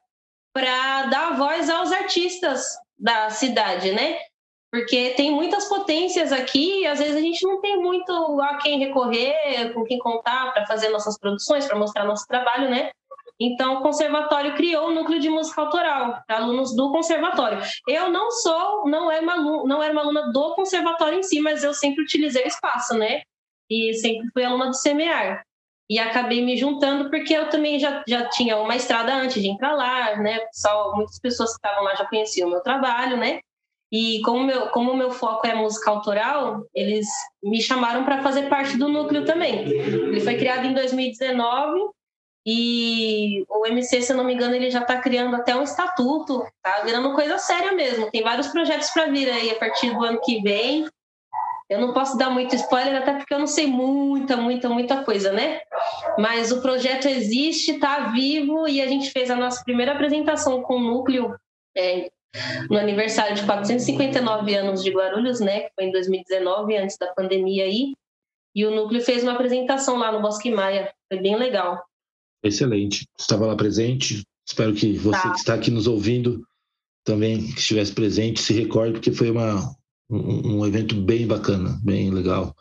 para 0.53 1.03
dar 1.03 1.37
voz 1.37 1.69
aos 1.69 1.91
artistas 1.91 2.65
da 2.99 3.29
cidade, 3.29 3.93
né? 3.93 4.17
Porque 4.69 5.11
tem 5.11 5.31
muitas 5.31 5.67
potências 5.67 6.31
aqui 6.31 6.81
e 6.81 6.87
às 6.87 6.99
vezes 6.99 7.15
a 7.15 7.21
gente 7.21 7.45
não 7.45 7.61
tem 7.61 7.77
muito 7.77 8.11
a 8.41 8.57
quem 8.57 8.79
recorrer, 8.79 9.73
com 9.73 9.83
quem 9.83 9.99
contar 9.99 10.53
para 10.53 10.65
fazer 10.65 10.89
nossas 10.89 11.17
produções, 11.17 11.65
para 11.65 11.77
mostrar 11.77 12.05
nosso 12.05 12.25
trabalho, 12.27 12.69
né? 12.69 12.89
Então, 13.39 13.75
o 13.75 13.81
conservatório 13.81 14.55
criou 14.55 14.89
o 14.89 14.93
núcleo 14.93 15.19
de 15.19 15.29
música 15.29 15.61
autoral, 15.61 16.21
alunos 16.27 16.75
do 16.75 16.91
conservatório. 16.91 17.59
Eu 17.87 18.09
não 18.09 18.29
sou, 18.29 18.87
não 18.87 19.11
era, 19.11 19.23
uma, 19.23 19.63
não 19.65 19.81
era 19.81 19.91
uma 19.91 20.01
aluna 20.01 20.31
do 20.31 20.53
conservatório 20.53 21.17
em 21.17 21.23
si, 21.23 21.39
mas 21.39 21.63
eu 21.63 21.73
sempre 21.73 22.03
utilizei 22.03 22.43
o 22.43 22.47
espaço, 22.47 22.93
né? 22.93 23.23
E 23.71 23.93
sempre 23.93 24.29
fui 24.33 24.43
aluna 24.43 24.67
do 24.67 24.75
SEMEAR. 24.75 25.45
E 25.89 25.97
acabei 25.97 26.43
me 26.43 26.57
juntando 26.57 27.09
porque 27.09 27.33
eu 27.33 27.49
também 27.49 27.79
já, 27.79 28.03
já 28.07 28.27
tinha 28.27 28.57
uma 28.57 28.75
estrada 28.75 29.13
antes 29.13 29.41
de 29.41 29.49
entrar 29.49 29.73
lá, 29.73 30.17
né? 30.17 30.39
Só, 30.51 30.93
muitas 30.95 31.19
pessoas 31.19 31.51
que 31.51 31.55
estavam 31.55 31.83
lá 31.83 31.95
já 31.95 32.05
conheciam 32.05 32.47
o 32.47 32.51
meu 32.51 32.61
trabalho, 32.61 33.17
né? 33.17 33.39
E 33.91 34.21
como 34.23 34.43
meu, 34.43 34.67
como 34.69 34.91
o 34.91 34.95
meu 34.95 35.11
foco 35.11 35.45
é 35.47 35.53
música 35.53 35.89
autoral, 35.91 36.65
eles 36.73 37.07
me 37.43 37.61
chamaram 37.61 38.05
para 38.05 38.21
fazer 38.21 38.43
parte 38.47 38.77
do 38.77 38.87
núcleo 38.87 39.25
também. 39.25 39.69
Ele 39.69 40.21
foi 40.21 40.35
criado 40.37 40.65
em 40.65 40.73
2019 40.73 41.77
e 42.45 43.43
o 43.49 43.65
MC, 43.65 44.01
se 44.01 44.13
eu 44.13 44.17
não 44.17 44.23
me 44.23 44.33
engano, 44.33 44.55
ele 44.55 44.71
já 44.71 44.79
está 44.79 44.97
criando 44.97 45.35
até 45.35 45.55
um 45.55 45.63
estatuto, 45.63 46.45
tá 46.61 46.81
virando 46.85 47.13
coisa 47.13 47.37
séria 47.37 47.73
mesmo. 47.73 48.09
Tem 48.09 48.23
vários 48.23 48.47
projetos 48.47 48.89
para 48.91 49.07
vir 49.07 49.29
aí 49.29 49.51
a 49.51 49.55
partir 49.55 49.93
do 49.93 50.03
ano 50.03 50.21
que 50.21 50.41
vem. 50.41 50.87
Eu 51.71 51.79
não 51.79 51.93
posso 51.93 52.17
dar 52.17 52.29
muito 52.29 52.53
spoiler, 52.53 52.97
até 52.97 53.13
porque 53.13 53.33
eu 53.33 53.39
não 53.39 53.47
sei 53.47 53.65
muita, 53.65 54.35
muita, 54.35 54.67
muita 54.67 55.05
coisa, 55.05 55.31
né? 55.31 55.61
Mas 56.17 56.51
o 56.51 56.61
projeto 56.61 57.07
existe, 57.07 57.71
está 57.71 58.09
vivo 58.09 58.67
e 58.67 58.81
a 58.81 58.87
gente 58.87 59.09
fez 59.09 59.31
a 59.31 59.37
nossa 59.37 59.63
primeira 59.63 59.93
apresentação 59.93 60.61
com 60.61 60.75
o 60.75 60.81
núcleo 60.81 61.33
é, 61.77 62.11
no 62.69 62.77
aniversário 62.77 63.37
de 63.37 63.45
459 63.45 64.53
anos 64.53 64.83
de 64.83 64.91
Guarulhos, 64.91 65.39
né? 65.39 65.61
Que 65.61 65.71
foi 65.73 65.85
em 65.85 65.91
2019, 65.93 66.75
antes 66.75 66.97
da 66.97 67.07
pandemia 67.13 67.63
aí. 67.63 67.93
E 68.53 68.65
o 68.65 68.75
núcleo 68.75 69.01
fez 69.01 69.23
uma 69.23 69.31
apresentação 69.31 69.95
lá 69.95 70.11
no 70.11 70.21
Bosque 70.21 70.51
Maia. 70.51 70.93
Foi 71.07 71.21
bem 71.21 71.37
legal. 71.37 71.81
Excelente. 72.43 73.07
Estava 73.17 73.45
lá 73.45 73.55
presente. 73.55 74.23
Espero 74.45 74.73
que 74.73 74.97
você 74.97 75.21
tá. 75.21 75.31
que 75.31 75.39
está 75.39 75.53
aqui 75.53 75.71
nos 75.71 75.87
ouvindo 75.87 76.45
também 77.05 77.37
que 77.53 77.59
estivesse 77.59 77.93
presente 77.93 78.41
se 78.41 78.51
recorde, 78.51 78.95
porque 78.95 79.13
foi 79.13 79.31
uma, 79.31 79.73
um, 80.11 80.59
um 80.59 80.65
evento 80.65 80.95
bem 80.95 81.25
bacana, 81.25 81.79
bem 81.83 82.11
legal. 82.11 82.55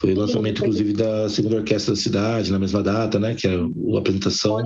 Foi 0.00 0.14
o 0.14 0.18
lançamento, 0.18 0.62
inclusive, 0.62 0.92
da 0.92 1.28
segunda 1.28 1.56
orquestra 1.56 1.94
da 1.94 2.00
cidade, 2.00 2.50
na 2.50 2.58
mesma 2.58 2.82
data, 2.82 3.18
né? 3.18 3.34
Que 3.34 3.46
é 3.46 3.54
a 3.54 3.98
apresentação. 3.98 4.62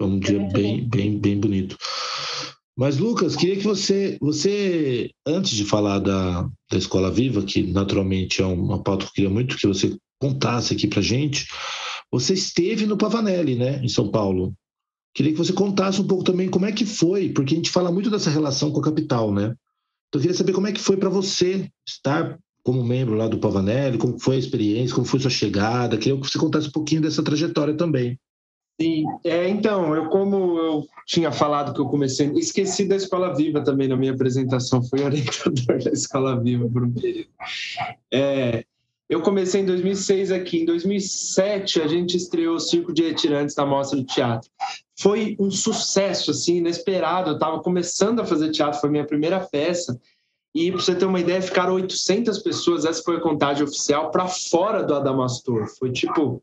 Foi 0.00 0.08
um 0.08 0.18
dia 0.18 0.40
bem, 0.52 0.88
bem, 0.88 1.18
bem 1.18 1.38
bonito. 1.38 1.76
Mas, 2.76 2.98
Lucas, 2.98 3.36
queria 3.36 3.56
que 3.56 3.64
você, 3.64 4.16
você 4.20 5.10
antes 5.26 5.52
de 5.52 5.64
falar 5.64 5.98
da, 5.98 6.42
da 6.70 6.78
Escola 6.78 7.10
Viva, 7.10 7.42
que 7.42 7.62
naturalmente 7.62 8.40
é 8.40 8.46
uma 8.46 8.82
pauta 8.82 9.04
que 9.04 9.10
eu 9.10 9.14
queria 9.14 9.30
muito 9.30 9.56
que 9.56 9.66
você 9.66 9.96
contasse 10.20 10.72
aqui 10.72 10.88
para 10.88 11.02
gente. 11.02 11.46
Você 12.10 12.32
esteve 12.32 12.86
no 12.86 12.96
Pavanelli, 12.96 13.56
né, 13.56 13.80
em 13.84 13.88
São 13.88 14.10
Paulo. 14.10 14.54
Queria 15.14 15.32
que 15.32 15.38
você 15.38 15.52
contasse 15.52 16.00
um 16.00 16.06
pouco 16.06 16.24
também 16.24 16.48
como 16.48 16.64
é 16.64 16.72
que 16.72 16.86
foi, 16.86 17.28
porque 17.28 17.54
a 17.54 17.56
gente 17.56 17.70
fala 17.70 17.92
muito 17.92 18.10
dessa 18.10 18.30
relação 18.30 18.70
com 18.72 18.80
a 18.80 18.84
capital, 18.84 19.32
né? 19.32 19.54
Então, 20.12 20.20
eu 20.20 20.22
queria 20.24 20.36
saber 20.36 20.52
como 20.52 20.66
é 20.66 20.72
que 20.72 20.80
foi 20.80 20.98
para 20.98 21.08
você 21.08 21.70
estar 21.88 22.38
como 22.62 22.84
membro 22.84 23.14
lá 23.14 23.26
do 23.26 23.38
Pavanelli, 23.38 23.96
como 23.96 24.20
foi 24.20 24.36
a 24.36 24.38
experiência, 24.38 24.94
como 24.94 25.06
foi 25.06 25.18
sua 25.18 25.30
chegada. 25.30 25.96
Queria 25.96 26.20
que 26.20 26.30
você 26.30 26.38
contasse 26.38 26.68
um 26.68 26.72
pouquinho 26.72 27.00
dessa 27.00 27.24
trajetória 27.24 27.74
também. 27.74 28.20
Sim, 28.78 29.04
é, 29.24 29.48
então, 29.48 29.96
eu 29.96 30.10
como 30.10 30.58
eu 30.58 30.86
tinha 31.06 31.32
falado 31.32 31.72
que 31.72 31.80
eu 31.80 31.86
comecei, 31.86 32.30
esqueci 32.34 32.84
da 32.86 32.96
Escola 32.96 33.34
Viva 33.34 33.64
também 33.64 33.88
na 33.88 33.96
minha 33.96 34.12
apresentação, 34.12 34.82
fui 34.82 35.02
orientador 35.02 35.78
da 35.82 35.90
Escola 35.90 36.38
Viva 36.38 36.68
por 36.68 36.84
um 36.84 36.92
período. 36.92 37.30
É, 38.12 38.66
eu 39.12 39.20
comecei 39.20 39.60
em 39.60 39.66
2006 39.66 40.32
aqui, 40.32 40.62
em 40.62 40.64
2007 40.64 41.82
a 41.82 41.86
gente 41.86 42.16
estreou 42.16 42.56
o 42.56 42.60
Circo 42.60 42.94
de 42.94 43.02
Retirantes 43.02 43.54
na 43.54 43.66
Mostra 43.66 43.98
do 43.98 44.06
Teatro. 44.06 44.48
Foi 44.98 45.36
um 45.38 45.50
sucesso, 45.50 46.30
assim, 46.30 46.56
inesperado, 46.56 47.30
eu 47.30 47.34
estava 47.34 47.60
começando 47.60 48.20
a 48.20 48.24
fazer 48.24 48.50
teatro, 48.52 48.80
foi 48.80 48.88
minha 48.88 49.06
primeira 49.06 49.38
peça, 49.38 50.00
e 50.54 50.70
para 50.70 50.80
você 50.80 50.94
ter 50.94 51.04
uma 51.04 51.20
ideia, 51.20 51.42
ficaram 51.42 51.74
800 51.74 52.38
pessoas, 52.38 52.86
essa 52.86 53.02
foi 53.02 53.16
a 53.16 53.20
contagem 53.20 53.64
oficial, 53.64 54.10
para 54.10 54.26
fora 54.28 54.82
do 54.82 54.94
Adamastor. 54.94 55.66
Foi 55.78 55.92
tipo, 55.92 56.42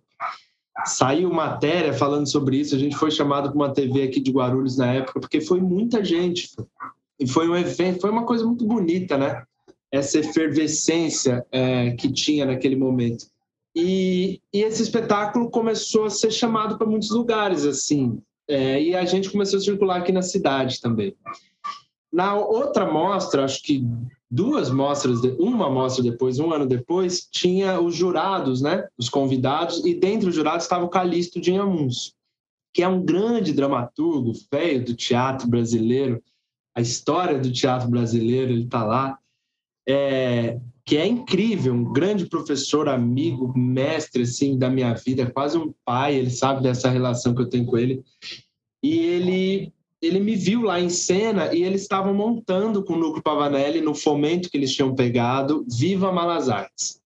saiu 0.85 1.31
matéria 1.31 1.93
falando 1.93 2.29
sobre 2.29 2.57
isso. 2.57 2.75
A 2.75 2.79
gente 2.79 2.95
foi 2.95 3.09
chamado 3.09 3.49
para 3.49 3.55
uma 3.55 3.73
TV 3.73 4.03
aqui 4.03 4.19
de 4.19 4.31
Guarulhos 4.31 4.77
na 4.77 4.93
época, 4.93 5.19
porque 5.19 5.41
foi 5.41 5.59
muita 5.59 6.03
gente. 6.03 6.49
E 7.19 7.27
foi 7.27 7.49
um 7.49 7.55
evento, 7.55 8.01
foi 8.01 8.09
uma 8.09 8.25
coisa 8.25 8.45
muito 8.45 8.65
bonita, 8.65 9.17
né? 9.17 9.43
Essa 9.91 10.19
efervescência 10.19 11.45
é, 11.51 11.91
que 11.91 12.11
tinha 12.11 12.45
naquele 12.45 12.75
momento. 12.75 13.25
E, 13.75 14.41
e, 14.53 14.61
esse 14.61 14.83
espetáculo 14.83 15.49
começou 15.49 16.05
a 16.05 16.09
ser 16.09 16.31
chamado 16.31 16.77
para 16.77 16.87
muitos 16.87 17.11
lugares, 17.11 17.65
assim. 17.65 18.21
É, 18.47 18.81
e 18.81 18.95
a 18.95 19.05
gente 19.05 19.29
começou 19.29 19.57
a 19.57 19.61
circular 19.61 19.97
aqui 19.97 20.11
na 20.11 20.21
cidade 20.21 20.81
também. 20.81 21.15
Na 22.11 22.35
outra 22.35 22.91
mostra, 22.91 23.45
acho 23.45 23.61
que 23.61 23.85
duas 24.29 24.69
mostras, 24.69 25.21
uma 25.39 25.69
mostra 25.69 26.03
depois, 26.03 26.39
um 26.39 26.51
ano 26.51 26.65
depois, 26.65 27.27
tinha 27.31 27.79
os 27.79 27.95
jurados, 27.95 28.61
né? 28.61 28.87
Os 28.97 29.09
convidados, 29.09 29.83
e 29.85 29.93
dentre 29.93 30.29
os 30.29 30.35
jurados 30.35 30.63
estava 30.63 30.85
o 30.85 30.89
Calixto 30.89 31.39
de 31.39 31.51
Inhamuns, 31.51 32.15
que 32.73 32.83
é 32.83 32.87
um 32.87 33.03
grande 33.03 33.53
dramaturgo, 33.53 34.33
velho 34.51 34.85
do 34.85 34.95
teatro 34.95 35.47
brasileiro, 35.47 36.21
a 36.75 36.81
história 36.81 37.39
do 37.39 37.51
teatro 37.51 37.89
brasileiro, 37.89 38.51
ele 38.51 38.63
está 38.63 38.83
lá, 38.83 39.17
é, 39.89 40.59
que 40.85 40.97
é 40.97 41.07
incrível, 41.07 41.73
um 41.73 41.91
grande 41.91 42.27
professor, 42.27 42.87
amigo, 42.87 43.51
mestre, 43.57 44.23
assim, 44.23 44.57
da 44.57 44.69
minha 44.69 44.93
vida, 44.93 45.29
quase 45.29 45.57
um 45.57 45.73
pai, 45.83 46.15
ele 46.15 46.29
sabe 46.29 46.61
dessa 46.61 46.89
relação 46.89 47.33
que 47.33 47.41
eu 47.41 47.49
tenho 47.49 47.65
com 47.65 47.77
ele, 47.77 48.03
e 48.83 48.99
ele 48.99 49.73
ele 50.01 50.21
me 50.21 50.33
viu 50.33 50.61
lá 50.61 50.79
em 50.79 50.87
cena 50.87 51.53
e 51.53 51.61
eles 51.61 51.81
estavam 51.81 52.13
montando 52.13 52.81
com 52.85 52.93
o 52.93 52.97
Núcleo 52.97 53.21
Pavanelli, 53.21 53.81
no 53.81 53.93
fomento 53.93 54.49
que 54.49 54.55
eles 54.55 54.73
tinham 54.73 54.95
pegado, 54.95 55.65
Viva 55.67 56.09
Malas 56.09 56.47
Artes, 56.47 57.01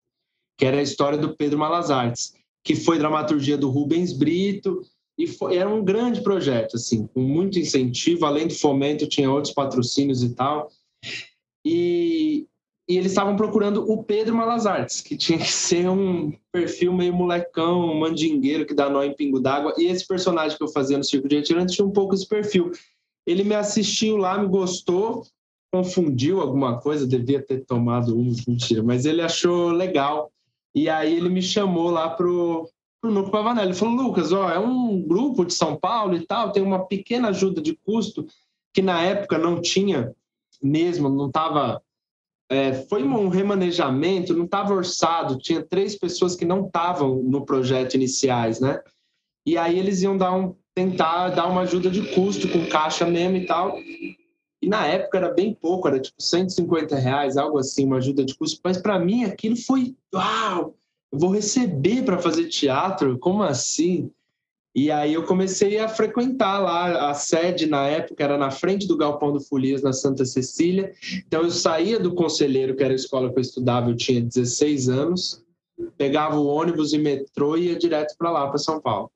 que 0.60 0.66
era 0.66 0.78
a 0.78 0.84
história 0.84 1.18
do 1.18 1.36
Pedro 1.36 1.58
Malas 1.58 1.90
Artes, 1.90 2.36
que 2.64 2.76
foi 2.76 3.00
dramaturgia 3.00 3.58
do 3.58 3.72
Rubens 3.72 4.14
Brito, 4.14 4.82
e 5.18 5.26
foi, 5.26 5.58
era 5.58 5.68
um 5.68 5.84
grande 5.84 6.22
projeto, 6.22 6.76
assim, 6.76 7.08
com 7.08 7.22
muito 7.22 7.58
incentivo, 7.58 8.28
além 8.28 8.48
do 8.48 8.54
fomento, 8.54 9.08
tinha 9.08 9.32
outros 9.32 9.54
patrocínios 9.54 10.22
e 10.22 10.36
tal. 10.36 10.70
E, 11.66 12.03
e 12.88 12.98
eles 12.98 13.12
estavam 13.12 13.38
procurando 13.38 13.90
o 13.90 14.04
Pedro 14.04 14.36
Malas 14.36 14.66
Artes, 14.66 15.00
que 15.00 15.16
tinha 15.16 15.38
que 15.38 15.52
ser 15.52 15.90
um 15.90 16.34
perfil 16.52 16.92
meio 16.94 17.14
molecão, 17.14 17.80
um 17.80 18.00
mandingueiro 18.00 18.66
que 18.66 18.74
dá 18.74 18.90
nó 18.90 19.02
em 19.04 19.16
pingo 19.16 19.40
d'água. 19.40 19.74
E 19.78 19.86
esse 19.86 20.06
personagem 20.06 20.58
que 20.58 20.64
eu 20.64 20.68
fazia 20.68 20.98
no 20.98 21.04
Circo 21.04 21.28
de 21.28 21.38
Retirantes 21.38 21.76
tinha 21.76 21.88
um 21.88 21.92
pouco 21.92 22.14
esse 22.14 22.28
perfil. 22.28 22.72
Ele 23.26 23.44
me 23.46 23.56
assistiu 23.56 24.18
lá, 24.18 24.38
me 24.38 24.48
gostou, 24.48 25.26
confundiu 25.72 26.42
alguma 26.42 26.80
coisa, 26.82 27.08
devia 27.08 27.42
ter 27.42 27.66
tomado 27.66 28.18
um, 28.18 28.34
mentira, 28.46 28.84
mas 28.84 29.06
ele 29.06 29.22
achou 29.22 29.70
legal. 29.70 30.30
E 30.76 30.90
aí 30.90 31.16
ele 31.16 31.30
me 31.30 31.42
chamou 31.42 31.90
lá 31.90 32.10
pro, 32.10 32.68
pro 33.00 33.12
Núcleo 33.12 33.32
Pavanelli. 33.32 33.70
Ele 33.70 33.78
falou, 33.78 33.96
Lucas, 33.96 34.34
ó, 34.34 34.50
é 34.50 34.60
um 34.60 35.02
grupo 35.02 35.46
de 35.46 35.54
São 35.54 35.78
Paulo 35.78 36.16
e 36.18 36.26
tal, 36.26 36.52
tem 36.52 36.62
uma 36.62 36.86
pequena 36.86 37.30
ajuda 37.30 37.62
de 37.62 37.78
custo 37.86 38.28
que 38.74 38.82
na 38.82 39.02
época 39.02 39.38
não 39.38 39.62
tinha 39.62 40.14
mesmo, 40.62 41.08
não 41.08 41.28
estava 41.28 41.82
é, 42.50 42.74
foi 42.74 43.04
um 43.04 43.30
remanejamento, 43.30 44.34
não 44.34 44.46
estava 44.46 44.74
orçado, 44.74 45.38
tinha 45.38 45.64
três 45.64 45.98
pessoas 45.98 46.36
que 46.36 46.46
não 46.46 46.66
estavam 46.66 47.16
no 47.24 47.46
projeto 47.46 47.96
iniciais, 47.96 48.60
né? 48.60 48.82
E 49.46 49.58
aí 49.58 49.78
eles 49.78 50.02
iam 50.02 50.18
dar 50.18 50.34
um, 50.34 50.56
tentar 50.74 51.30
dar 51.30 51.48
uma 51.48 51.62
ajuda 51.62 51.90
de 51.90 52.14
custo 52.14 52.48
com 52.50 52.66
caixa 52.68 53.06
mesmo 53.06 53.38
e 53.38 53.46
tal. 53.46 53.78
E 53.80 54.68
na 54.68 54.88
época 54.88 55.18
era 55.18 55.34
bem 55.34 55.54
pouco, 55.54 55.88
era 55.88 56.00
tipo 56.00 56.22
150 56.22 56.96
reais, 56.96 57.36
algo 57.36 57.58
assim, 57.58 57.86
uma 57.86 57.98
ajuda 57.98 58.24
de 58.24 58.36
custo. 58.36 58.60
Mas 58.64 58.78
para 58.78 58.98
mim 58.98 59.26
aquilo 59.26 59.58
foi, 59.58 59.96
uau, 60.14 60.76
eu 61.12 61.20
vou 61.20 61.32
receber 61.32 62.04
para 62.04 62.18
fazer 62.18 62.48
teatro? 62.48 63.20
Como 63.20 63.44
assim? 63.44 64.10
E 64.76 64.90
aí 64.90 65.14
eu 65.14 65.24
comecei 65.24 65.78
a 65.78 65.88
frequentar 65.88 66.60
lá, 66.60 67.12
a 67.12 67.14
sede 67.14 67.68
na 67.68 67.86
época 67.86 68.24
era 68.24 68.38
na 68.40 68.50
frente 68.50 68.88
do 68.88 68.98
Galpão 68.98 69.32
do 69.32 69.40
Folias, 69.40 69.84
na 69.84 69.94
Santa 69.94 70.26
Cecília. 70.26 70.92
Então 71.28 71.44
eu 71.44 71.52
saía 71.52 72.00
do 72.00 72.16
Conselheiro, 72.16 72.76
que 72.76 72.84
era 72.84 72.94
a 72.94 72.96
escola 72.96 73.32
que 73.32 73.38
eu 73.38 73.42
estudava, 73.42 73.92
eu 73.92 73.96
tinha 73.96 74.20
16 74.20 74.90
anos, 74.90 75.44
pegava 75.96 76.38
o 76.38 76.48
ônibus 76.48 76.92
e 76.92 76.98
metrô 76.98 77.56
e 77.56 77.68
ia 77.68 77.78
direto 77.78 78.16
para 78.18 78.32
lá, 78.32 78.48
para 78.48 78.58
São 78.58 78.82
Paulo, 78.82 79.12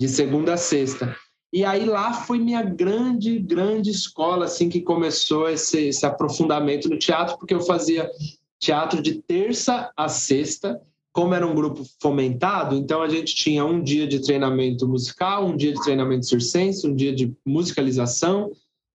de 0.00 0.08
segunda 0.08 0.54
a 0.54 0.56
sexta. 0.56 1.14
E 1.52 1.64
aí 1.64 1.84
lá 1.84 2.12
foi 2.12 2.38
minha 2.38 2.62
grande, 2.62 3.38
grande 3.38 3.90
escola, 3.90 4.46
assim, 4.46 4.68
que 4.68 4.80
começou 4.80 5.48
esse, 5.48 5.88
esse 5.88 6.06
aprofundamento 6.06 6.88
no 6.88 6.98
teatro, 6.98 7.38
porque 7.38 7.54
eu 7.54 7.60
fazia 7.60 8.10
teatro 8.58 9.02
de 9.02 9.22
terça 9.22 9.90
a 9.96 10.08
sexta, 10.08 10.80
como 11.12 11.34
era 11.34 11.46
um 11.46 11.54
grupo 11.54 11.84
fomentado, 12.00 12.76
então 12.76 13.02
a 13.02 13.08
gente 13.08 13.34
tinha 13.34 13.64
um 13.64 13.82
dia 13.82 14.06
de 14.06 14.20
treinamento 14.20 14.86
musical, 14.86 15.46
um 15.46 15.56
dia 15.56 15.72
de 15.72 15.82
treinamento 15.82 16.26
circense, 16.26 16.86
um 16.86 16.94
dia 16.94 17.12
de 17.12 17.34
musicalização, 17.44 18.52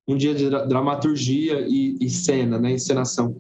um 0.08 0.16
dia 0.16 0.34
de 0.34 0.50
dramaturgia 0.50 1.66
e, 1.68 1.98
e 2.00 2.10
cena, 2.10 2.58
né, 2.58 2.72
encenação. 2.72 3.38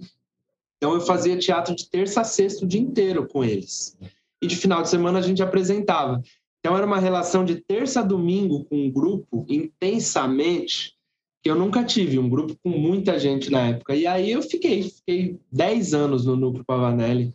Então 0.77 0.94
eu 0.94 1.01
fazia 1.01 1.38
teatro 1.38 1.74
de 1.74 1.89
terça 1.89 2.22
a 2.22 2.24
sexta 2.25 2.65
o 2.65 2.67
dia 2.67 2.82
inteiro 2.82 3.27
com 3.27 3.44
eles. 3.44 3.98
E 4.41 4.48
de 4.48 4.55
final 4.55 4.82
de 4.82 4.89
semana 4.89 5.20
a 5.20 5.22
gente 5.22 5.41
apresentava. 5.41 6.22
Então 6.60 6.75
era 6.75 6.86
uma 6.86 7.00
relação 7.00 7.46
de 7.46 7.55
terça 7.55 8.01
a 8.01 8.03
domingo 8.03 8.65
com 8.65 8.75
um 8.75 8.91
grupo 8.91 9.46
intensamente 9.48 10.96
que 11.41 11.50
eu 11.50 11.55
nunca 11.55 11.84
tive, 11.84 12.17
um 12.17 12.27
grupo 12.27 12.58
com 12.63 12.70
muita 12.70 13.20
gente 13.20 13.51
na 13.51 13.67
época. 13.67 13.96
E 13.96 14.08
aí 14.08 14.32
eu 14.32 14.41
fiquei, 14.41 14.82
fiquei 14.82 15.39
10 15.51 15.94
anos 15.94 16.25
no 16.25 16.36
Núcleo 16.36 16.65
Pavanelli, 16.65 17.32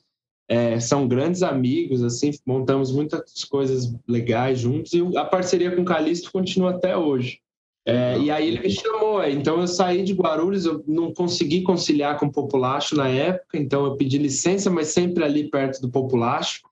é, 0.50 0.80
são 0.80 1.06
grandes 1.06 1.44
amigos, 1.44 2.02
assim, 2.02 2.32
montamos 2.44 2.90
muitas 2.90 3.44
coisas 3.44 3.94
legais 4.08 4.58
juntos 4.58 4.92
e 4.92 5.16
a 5.16 5.24
parceria 5.24 5.70
com 5.70 5.82
o 5.82 5.84
Calixto 5.84 6.32
continua 6.32 6.70
até 6.70 6.96
hoje. 6.96 7.38
É, 7.86 8.18
e 8.18 8.32
aí 8.32 8.48
ele 8.48 8.58
me 8.58 8.68
chamou, 8.68 9.22
é, 9.22 9.30
então 9.30 9.60
eu 9.60 9.68
saí 9.68 10.02
de 10.02 10.12
Guarulhos, 10.12 10.66
eu 10.66 10.82
não 10.88 11.14
consegui 11.14 11.62
conciliar 11.62 12.18
com 12.18 12.26
o 12.26 12.32
Populacho 12.32 12.96
na 12.96 13.08
época, 13.08 13.56
então 13.56 13.84
eu 13.84 13.96
pedi 13.96 14.18
licença, 14.18 14.68
mas 14.68 14.88
sempre 14.88 15.22
ali 15.22 15.48
perto 15.48 15.80
do 15.80 15.88
Populacho 15.88 16.62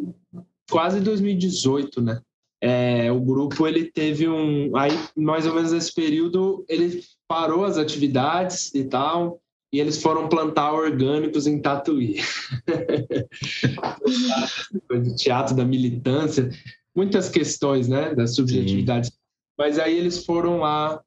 quase 0.69 1.01
2018, 1.01 2.03
né? 2.03 2.21
É, 2.61 3.11
o 3.11 3.19
grupo 3.19 3.67
ele 3.67 3.91
teve 3.91 4.27
um 4.27 4.75
aí 4.75 4.91
mais 5.15 5.45
ou 5.45 5.53
menos 5.53 5.71
nesse 5.71 5.93
período 5.93 6.65
ele 6.69 7.01
parou 7.27 7.65
as 7.65 7.77
atividades 7.77 8.73
e 8.73 8.83
tal 8.83 9.39
e 9.73 9.79
eles 9.79 10.01
foram 10.01 10.29
plantar 10.29 10.73
orgânicos 10.73 11.47
em 11.47 11.59
Tatuí 11.59 12.17
teatro 15.17 15.55
da 15.55 15.65
militância 15.65 16.49
muitas 16.95 17.29
questões 17.29 17.87
né 17.87 18.15
das 18.15 18.35
subjetividades 18.35 19.09
Sim. 19.09 19.15
mas 19.57 19.77
aí 19.77 19.97
eles 19.97 20.25
foram 20.25 20.59
lá 20.59 21.01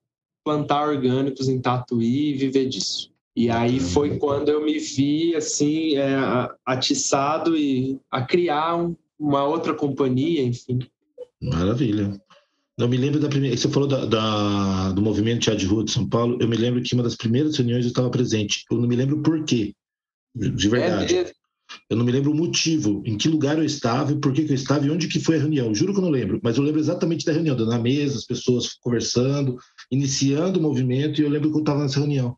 plantar 0.49 0.89
orgânicos 0.89 1.47
em 1.47 1.61
Tatuí 1.61 2.31
e 2.31 2.35
viver 2.35 2.67
disso. 2.67 3.13
E 3.37 3.51
aí 3.51 3.79
foi 3.79 4.17
quando 4.17 4.49
eu 4.49 4.65
me 4.65 4.79
vi 4.79 5.37
assim 5.37 5.97
é, 5.97 6.17
atiçado 6.65 7.55
e 7.55 8.01
a 8.11 8.23
criar 8.23 8.77
um, 8.77 8.97
uma 9.19 9.45
outra 9.45 9.75
companhia, 9.75 10.43
enfim. 10.43 10.79
Maravilha. 11.41 12.21
Eu 12.79 12.89
me 12.89 12.97
lembro 12.97 13.21
da 13.21 13.29
primeira. 13.29 13.57
Você 13.57 13.69
falou 13.69 13.89
da, 13.89 14.05
da, 14.05 14.93
do 14.93 15.03
movimento 15.03 15.41
Teatro 15.41 15.61
de 15.61 15.67
Rua 15.67 15.85
de 15.85 15.91
São 15.91 16.09
Paulo. 16.09 16.39
Eu 16.41 16.49
me 16.49 16.57
lembro 16.57 16.83
que 16.83 16.95
uma 16.95 17.03
das 17.03 17.17
primeiras 17.17 17.57
reuniões 17.57 17.85
eu 17.85 17.89
estava 17.89 18.11
presente. 18.11 18.65
Eu 18.71 18.79
não 18.79 18.89
me 18.89 18.97
lembro 18.97 19.21
por 19.21 19.45
quê, 19.45 19.75
de 20.35 20.69
verdade. 20.69 21.17
É 21.17 21.33
eu 21.89 21.97
não 21.97 22.05
me 22.05 22.13
lembro 22.13 22.31
o 22.31 22.35
motivo, 22.35 23.03
em 23.05 23.17
que 23.17 23.29
lugar 23.29 23.59
eu 23.59 23.65
estava, 23.65 24.15
por 24.17 24.33
que, 24.33 24.45
que 24.45 24.53
eu 24.53 24.55
estava 24.55 24.87
e 24.87 24.91
onde 24.91 25.09
que 25.09 25.21
foi 25.21 25.37
a 25.37 25.41
reunião. 25.41 25.75
Juro 25.75 25.93
que 25.93 25.99
eu 25.99 26.05
não 26.05 26.11
lembro, 26.11 26.41
mas 26.43 26.57
eu 26.57 26.63
lembro 26.63 26.81
exatamente 26.81 27.25
da 27.27 27.33
reunião, 27.33 27.57
na 27.57 27.79
mesa, 27.79 28.17
as 28.17 28.25
pessoas 28.25 28.75
conversando, 28.81 29.59
iniciando 29.91 30.59
o 30.59 30.63
movimento, 30.63 31.21
e 31.21 31.25
eu 31.25 31.31
lembro 31.31 31.51
que 31.51 31.57
eu 31.57 31.61
estava 31.61 31.83
nessa 31.83 31.99
reunião. 31.99 32.37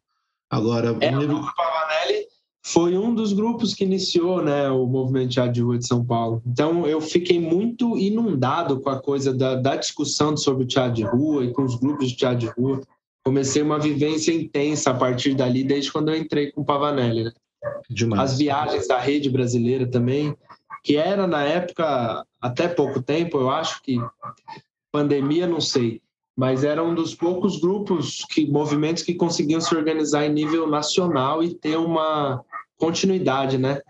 Agora, 0.50 0.97
é, 1.00 1.11
lembro... 1.11 1.37
o 1.37 1.40
Grupo 1.40 1.54
Pavanelli 1.57 2.20
foi 2.73 2.97
um 2.97 3.12
dos 3.12 3.33
grupos 3.33 3.75
que 3.75 3.83
iniciou 3.83 4.43
né, 4.43 4.71
o 4.71 4.87
movimento 4.87 5.31
Teatro 5.31 5.53
de 5.53 5.61
Rua 5.61 5.79
de 5.79 5.87
São 5.87 6.05
Paulo. 6.05 6.41
Então, 6.47 6.87
eu 6.87 7.00
fiquei 7.00 7.41
muito 7.41 7.99
inundado 7.99 8.81
com 8.81 8.91
a 8.91 9.00
coisa 9.00 9.35
da, 9.35 9.57
da 9.57 9.75
discussão 9.75 10.37
sobre 10.37 10.62
o 10.62 10.67
teatro 10.67 10.95
de 10.95 11.03
rua 11.03 11.45
e 11.45 11.53
com 11.53 11.62
os 11.62 11.75
grupos 11.75 12.11
de 12.11 12.17
teatro 12.17 12.39
de 12.39 12.47
rua. 12.47 12.81
Comecei 13.25 13.61
uma 13.61 13.79
vivência 13.79 14.33
intensa 14.33 14.91
a 14.91 14.95
partir 14.95 15.35
dali, 15.35 15.65
desde 15.65 15.91
quando 15.91 16.11
eu 16.11 16.17
entrei 16.17 16.53
com 16.53 16.61
o 16.61 16.65
Pavanelli. 16.65 17.25
Né? 17.25 17.33
Demais. 17.91 18.31
As 18.31 18.39
viagens 18.39 18.87
da 18.87 19.00
rede 19.00 19.29
brasileira 19.29 19.87
também, 19.87 20.37
que 20.85 20.97
era 20.97 21.27
na 21.27 21.43
época, 21.43 22.25
até 22.41 22.69
pouco 22.69 23.03
tempo, 23.03 23.39
eu 23.39 23.50
acho 23.50 23.83
que 23.83 23.99
pandemia, 24.93 25.47
não 25.47 25.61
sei, 25.61 26.00
mas 26.37 26.62
era 26.62 26.85
um 26.85 26.95
dos 26.95 27.17
poucos 27.17 27.61
grupos, 27.61 28.25
que 28.31 28.47
movimentos 28.47 29.03
que 29.03 29.15
conseguiam 29.15 29.61
se 29.61 29.75
organizar 29.75 30.25
em 30.25 30.33
nível 30.33 30.69
nacional 30.69 31.43
e 31.43 31.53
ter 31.53 31.77
uma 31.77 32.45
continuidade, 32.81 33.59
né? 33.59 33.81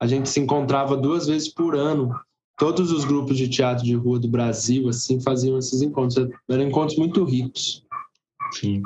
A 0.00 0.06
gente 0.06 0.28
se 0.28 0.40
encontrava 0.40 0.96
duas 0.96 1.26
vezes 1.26 1.52
por 1.52 1.74
ano. 1.74 2.14
Todos 2.56 2.90
os 2.90 3.04
grupos 3.04 3.36
de 3.36 3.48
teatro 3.48 3.84
de 3.84 3.94
rua 3.94 4.18
do 4.18 4.28
Brasil 4.28 4.88
assim 4.88 5.20
faziam 5.20 5.58
esses 5.58 5.82
encontros. 5.82 6.28
Eram 6.48 6.62
encontros 6.62 6.96
muito 6.96 7.24
ricos. 7.24 7.82
Sim. 8.52 8.82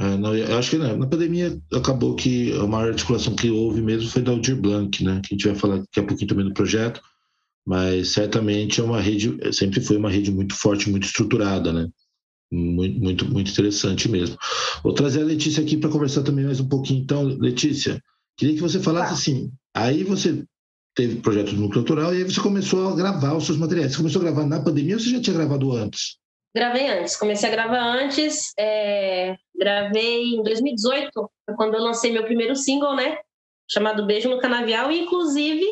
É, 0.00 0.16
não, 0.16 0.36
eu 0.36 0.58
acho 0.58 0.70
que 0.70 0.78
né, 0.78 0.94
na 0.94 1.06
pandemia 1.06 1.60
acabou 1.74 2.14
que 2.14 2.52
a 2.52 2.66
maior 2.66 2.90
articulação 2.90 3.34
que 3.34 3.50
houve 3.50 3.80
mesmo 3.80 4.08
foi 4.08 4.22
da 4.22 4.30
Aldir 4.30 4.56
Blanc, 4.56 5.02
né? 5.02 5.20
Que 5.24 5.34
a 5.34 5.36
gente 5.36 5.48
vai 5.48 5.56
falar 5.56 5.78
daqui 5.78 6.00
a 6.00 6.04
pouquinho 6.04 6.28
também 6.28 6.44
do 6.44 6.54
projeto, 6.54 7.00
mas 7.66 8.10
certamente 8.10 8.80
é 8.80 8.84
uma 8.84 9.00
rede, 9.00 9.36
sempre 9.52 9.80
foi 9.80 9.96
uma 9.96 10.10
rede 10.10 10.30
muito 10.30 10.54
forte, 10.54 10.88
muito 10.88 11.04
estruturada, 11.04 11.72
né? 11.72 11.88
Muito, 12.50 13.00
muito, 13.00 13.24
muito 13.26 13.50
interessante 13.50 14.08
mesmo. 14.08 14.36
Vou 14.82 14.94
trazer 14.94 15.22
a 15.22 15.24
Letícia 15.24 15.62
aqui 15.62 15.76
para 15.76 15.90
conversar 15.90 16.22
também 16.22 16.44
mais 16.44 16.60
um 16.60 16.68
pouquinho. 16.68 17.02
Então, 17.02 17.24
Letícia, 17.24 18.00
queria 18.38 18.54
que 18.54 18.62
você 18.62 18.80
falasse 18.80 19.08
tá. 19.08 19.14
assim. 19.14 19.52
Aí 19.74 20.04
você 20.04 20.44
teve 20.94 21.20
projeto 21.20 21.54
do 21.54 21.60
núcleo 21.60 21.80
autoral 21.80 22.14
e 22.14 22.18
aí 22.18 22.24
você 22.24 22.40
começou 22.40 22.88
a 22.88 22.96
gravar 22.96 23.34
os 23.34 23.44
seus 23.44 23.58
materiais. 23.58 23.92
Você 23.92 23.98
começou 23.98 24.22
a 24.22 24.24
gravar 24.24 24.46
na 24.46 24.62
pandemia 24.62 24.94
ou 24.94 25.00
você 25.00 25.10
já 25.10 25.20
tinha 25.20 25.36
gravado 25.36 25.72
antes? 25.72 26.16
Gravei 26.54 26.88
antes, 26.88 27.16
comecei 27.16 27.48
a 27.48 27.52
gravar 27.52 27.80
antes. 27.80 28.52
É, 28.58 29.36
gravei 29.54 30.34
em 30.34 30.42
2018, 30.42 31.30
quando 31.56 31.74
eu 31.74 31.82
lancei 31.82 32.10
meu 32.10 32.24
primeiro 32.24 32.56
single, 32.56 32.96
né? 32.96 33.18
Chamado 33.70 34.06
Beijo 34.06 34.30
no 34.30 34.40
Canavial. 34.40 34.90
E, 34.90 35.00
inclusive, 35.00 35.64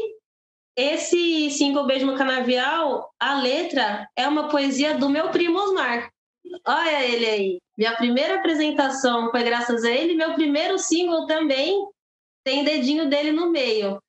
esse 0.76 1.50
single 1.50 1.86
Beijo 1.86 2.04
no 2.04 2.16
Canavial, 2.16 3.10
a 3.18 3.40
letra 3.40 4.06
é 4.14 4.28
uma 4.28 4.48
poesia 4.48 4.98
do 4.98 5.08
meu 5.08 5.30
primo 5.30 5.58
Osmar. 5.58 6.10
Olha 6.66 7.04
ele 7.04 7.26
aí. 7.26 7.58
Minha 7.76 7.96
primeira 7.96 8.36
apresentação 8.36 9.30
foi 9.30 9.42
graças 9.42 9.82
a 9.82 9.90
ele. 9.90 10.14
Meu 10.14 10.34
primeiro 10.34 10.78
single 10.78 11.26
também 11.26 11.84
tem 12.46 12.62
dedinho 12.62 13.10
dele 13.10 13.32
no 13.32 13.50
meio. 13.50 14.00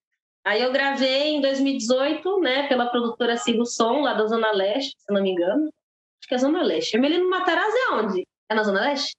Aí 0.45 0.61
eu 0.61 0.71
gravei 0.71 1.29
em 1.29 1.41
2018, 1.41 2.39
né, 2.39 2.67
pela 2.67 2.85
produtora 2.85 3.35
Sigo 3.35 3.65
Som, 3.65 4.01
lá 4.01 4.13
da 4.13 4.27
Zona 4.27 4.51
Leste, 4.51 4.95
se 4.95 5.11
não 5.11 5.23
me 5.23 5.31
engano. 5.31 5.63
Acho 5.63 6.29
que 6.29 6.35
é 6.35 6.37
Zona 6.37 6.61
Leste. 6.61 6.95
Emelino 6.95 7.27
Matarazzo 7.27 7.75
é 7.75 7.93
onde? 7.95 8.27
É 8.47 8.53
na 8.53 8.63
Zona 8.63 8.81
Leste? 8.81 9.15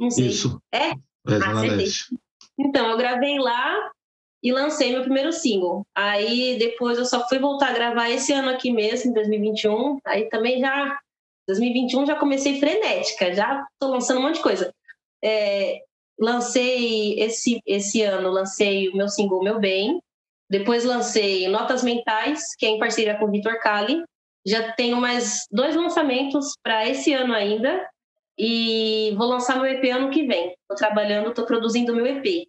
Não 0.00 0.10
sei. 0.10 0.28
Isso. 0.28 0.58
É? 0.72 0.92
É 0.92 0.94
Zona 1.28 1.60
ah, 1.60 1.76
Leste. 1.76 2.16
Então, 2.58 2.90
eu 2.90 2.96
gravei 2.96 3.38
lá 3.38 3.90
e 4.42 4.50
lancei 4.50 4.92
meu 4.92 5.02
primeiro 5.02 5.30
single. 5.30 5.86
Aí 5.94 6.56
depois 6.58 6.96
eu 6.96 7.04
só 7.04 7.28
fui 7.28 7.38
voltar 7.38 7.68
a 7.68 7.74
gravar 7.74 8.08
esse 8.08 8.32
ano 8.32 8.48
aqui 8.48 8.72
mesmo, 8.72 9.10
em 9.10 9.14
2021. 9.14 9.98
Aí 10.06 10.30
também 10.30 10.58
já 10.58 10.98
2021 11.46 12.06
já 12.06 12.16
comecei 12.16 12.58
frenética, 12.58 13.34
já 13.34 13.66
estou 13.74 13.90
lançando 13.90 14.20
um 14.20 14.22
monte 14.22 14.36
de 14.36 14.42
coisa. 14.42 14.74
É, 15.22 15.82
lancei 16.18 17.18
esse 17.18 17.60
esse 17.66 18.02
ano 18.02 18.30
lancei 18.30 18.88
o 18.88 18.96
meu 18.96 19.08
single 19.08 19.42
Meu 19.42 19.58
Bem. 19.58 20.00
Depois 20.48 20.84
lancei 20.84 21.48
Notas 21.48 21.82
Mentais, 21.82 22.54
que 22.56 22.66
é 22.66 22.68
em 22.68 22.78
parceria 22.78 23.18
com 23.18 23.26
o 23.26 23.30
Vitor 23.30 23.58
Kali. 23.60 24.02
Já 24.46 24.72
tenho 24.72 24.98
mais 24.98 25.46
dois 25.50 25.74
lançamentos 25.74 26.54
para 26.62 26.88
esse 26.88 27.12
ano 27.12 27.32
ainda. 27.32 27.88
E 28.38 29.14
vou 29.16 29.28
lançar 29.28 29.56
meu 29.56 29.66
EP 29.66 29.84
ano 29.92 30.10
que 30.10 30.26
vem. 30.26 30.50
Estou 30.50 30.76
trabalhando, 30.76 31.30
estou 31.30 31.46
produzindo 31.46 31.94
meu 31.94 32.06
EP. 32.06 32.46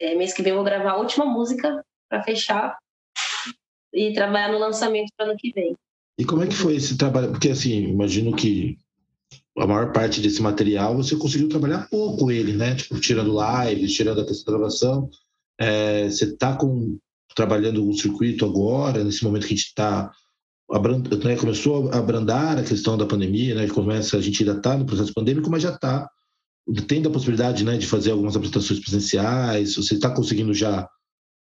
É, 0.00 0.14
mês 0.14 0.32
que 0.32 0.42
vem 0.42 0.52
vou 0.52 0.64
gravar 0.64 0.92
a 0.92 0.96
última 0.96 1.24
música 1.24 1.84
para 2.08 2.22
fechar 2.22 2.76
e 3.92 4.12
trabalhar 4.12 4.52
no 4.52 4.58
lançamento 4.58 5.10
para 5.16 5.26
ano 5.26 5.36
que 5.36 5.52
vem. 5.52 5.76
E 6.18 6.24
como 6.24 6.42
é 6.42 6.46
que 6.46 6.54
foi 6.54 6.76
esse 6.76 6.98
trabalho? 6.98 7.30
Porque 7.30 7.50
assim, 7.50 7.84
imagino 7.84 8.34
que 8.34 8.76
a 9.60 9.66
maior 9.66 9.92
parte 9.92 10.20
desse 10.20 10.40
material 10.40 10.96
você 10.96 11.14
conseguiu 11.16 11.48
trabalhar 11.48 11.88
pouco 11.90 12.30
ele, 12.30 12.52
né? 12.52 12.74
Tipo, 12.74 12.98
tirando 12.98 13.36
lives, 13.38 13.92
tirando 13.92 14.20
a 14.20 14.50
gravação. 14.50 15.10
É, 15.58 16.08
você 16.08 16.24
está 16.24 16.56
trabalhando 17.34 17.86
um 17.86 17.92
circuito 17.92 18.44
agora, 18.44 19.04
nesse 19.04 19.22
momento 19.22 19.46
que 19.46 19.52
a 19.52 19.56
gente 19.56 19.66
está 19.66 20.10
né, 21.24 21.36
começou 21.36 21.90
a 21.90 21.98
abrandar 21.98 22.56
a 22.58 22.62
questão 22.62 22.96
da 22.96 23.04
pandemia, 23.04 23.56
né? 23.56 23.68
Começa, 23.68 24.16
a 24.16 24.20
gente 24.20 24.42
ainda 24.42 24.56
está 24.56 24.76
no 24.76 24.86
processo 24.86 25.12
pandêmico, 25.12 25.50
mas 25.50 25.62
já 25.62 25.70
está 25.70 26.08
tendo 26.86 27.08
a 27.08 27.12
possibilidade, 27.12 27.64
né, 27.64 27.76
de 27.76 27.86
fazer 27.86 28.12
algumas 28.12 28.36
apresentações 28.36 28.78
presenciais. 28.78 29.74
Você 29.74 29.94
está 29.94 30.14
conseguindo 30.14 30.54
já 30.54 30.88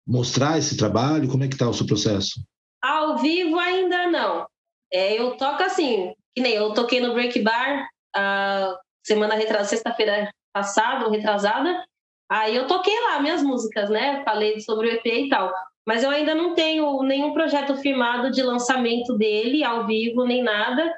mostrar 0.07 0.57
esse 0.57 0.75
trabalho? 0.75 1.29
Como 1.29 1.43
é 1.43 1.47
que 1.47 1.53
está 1.53 1.69
o 1.69 1.73
seu 1.73 1.85
processo? 1.85 2.41
Ao 2.81 3.19
vivo 3.19 3.57
ainda 3.59 4.09
não. 4.09 4.47
É, 4.91 5.19
eu 5.19 5.37
toco 5.37 5.61
assim, 5.61 6.11
que 6.33 6.41
nem 6.41 6.53
eu 6.53 6.73
toquei 6.73 6.99
no 6.99 7.13
Break 7.13 7.39
Bar 7.41 7.87
a 8.15 8.77
semana 9.05 9.35
retrasada, 9.35 9.69
sexta-feira 9.69 10.29
passada 10.53 11.05
ou 11.05 11.11
retrasada. 11.11 11.83
Aí 12.29 12.55
eu 12.55 12.67
toquei 12.67 12.99
lá 13.01 13.19
minhas 13.19 13.41
músicas, 13.41 13.89
né? 13.89 14.23
Falei 14.23 14.59
sobre 14.59 14.87
o 14.87 14.91
EP 14.91 15.05
e 15.05 15.29
tal 15.29 15.51
mas 15.89 16.03
eu 16.03 16.11
ainda 16.11 16.35
não 16.35 16.53
tenho 16.53 17.01
nenhum 17.01 17.33
projeto 17.33 17.75
firmado 17.77 18.29
de 18.29 18.43
lançamento 18.43 19.17
dele 19.17 19.63
ao 19.63 19.87
vivo 19.87 20.23
nem 20.23 20.43
nada. 20.43 20.93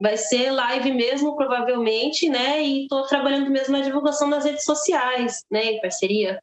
Vai 0.00 0.16
ser 0.16 0.50
live 0.50 0.90
mesmo, 0.90 1.36
provavelmente, 1.36 2.28
né? 2.28 2.60
E 2.60 2.82
estou 2.82 3.06
trabalhando 3.06 3.48
mesmo 3.48 3.78
na 3.78 3.84
divulgação 3.84 4.28
nas 4.28 4.44
redes 4.44 4.64
sociais, 4.64 5.44
né? 5.48 5.66
Em 5.66 5.80
parceria 5.80 6.42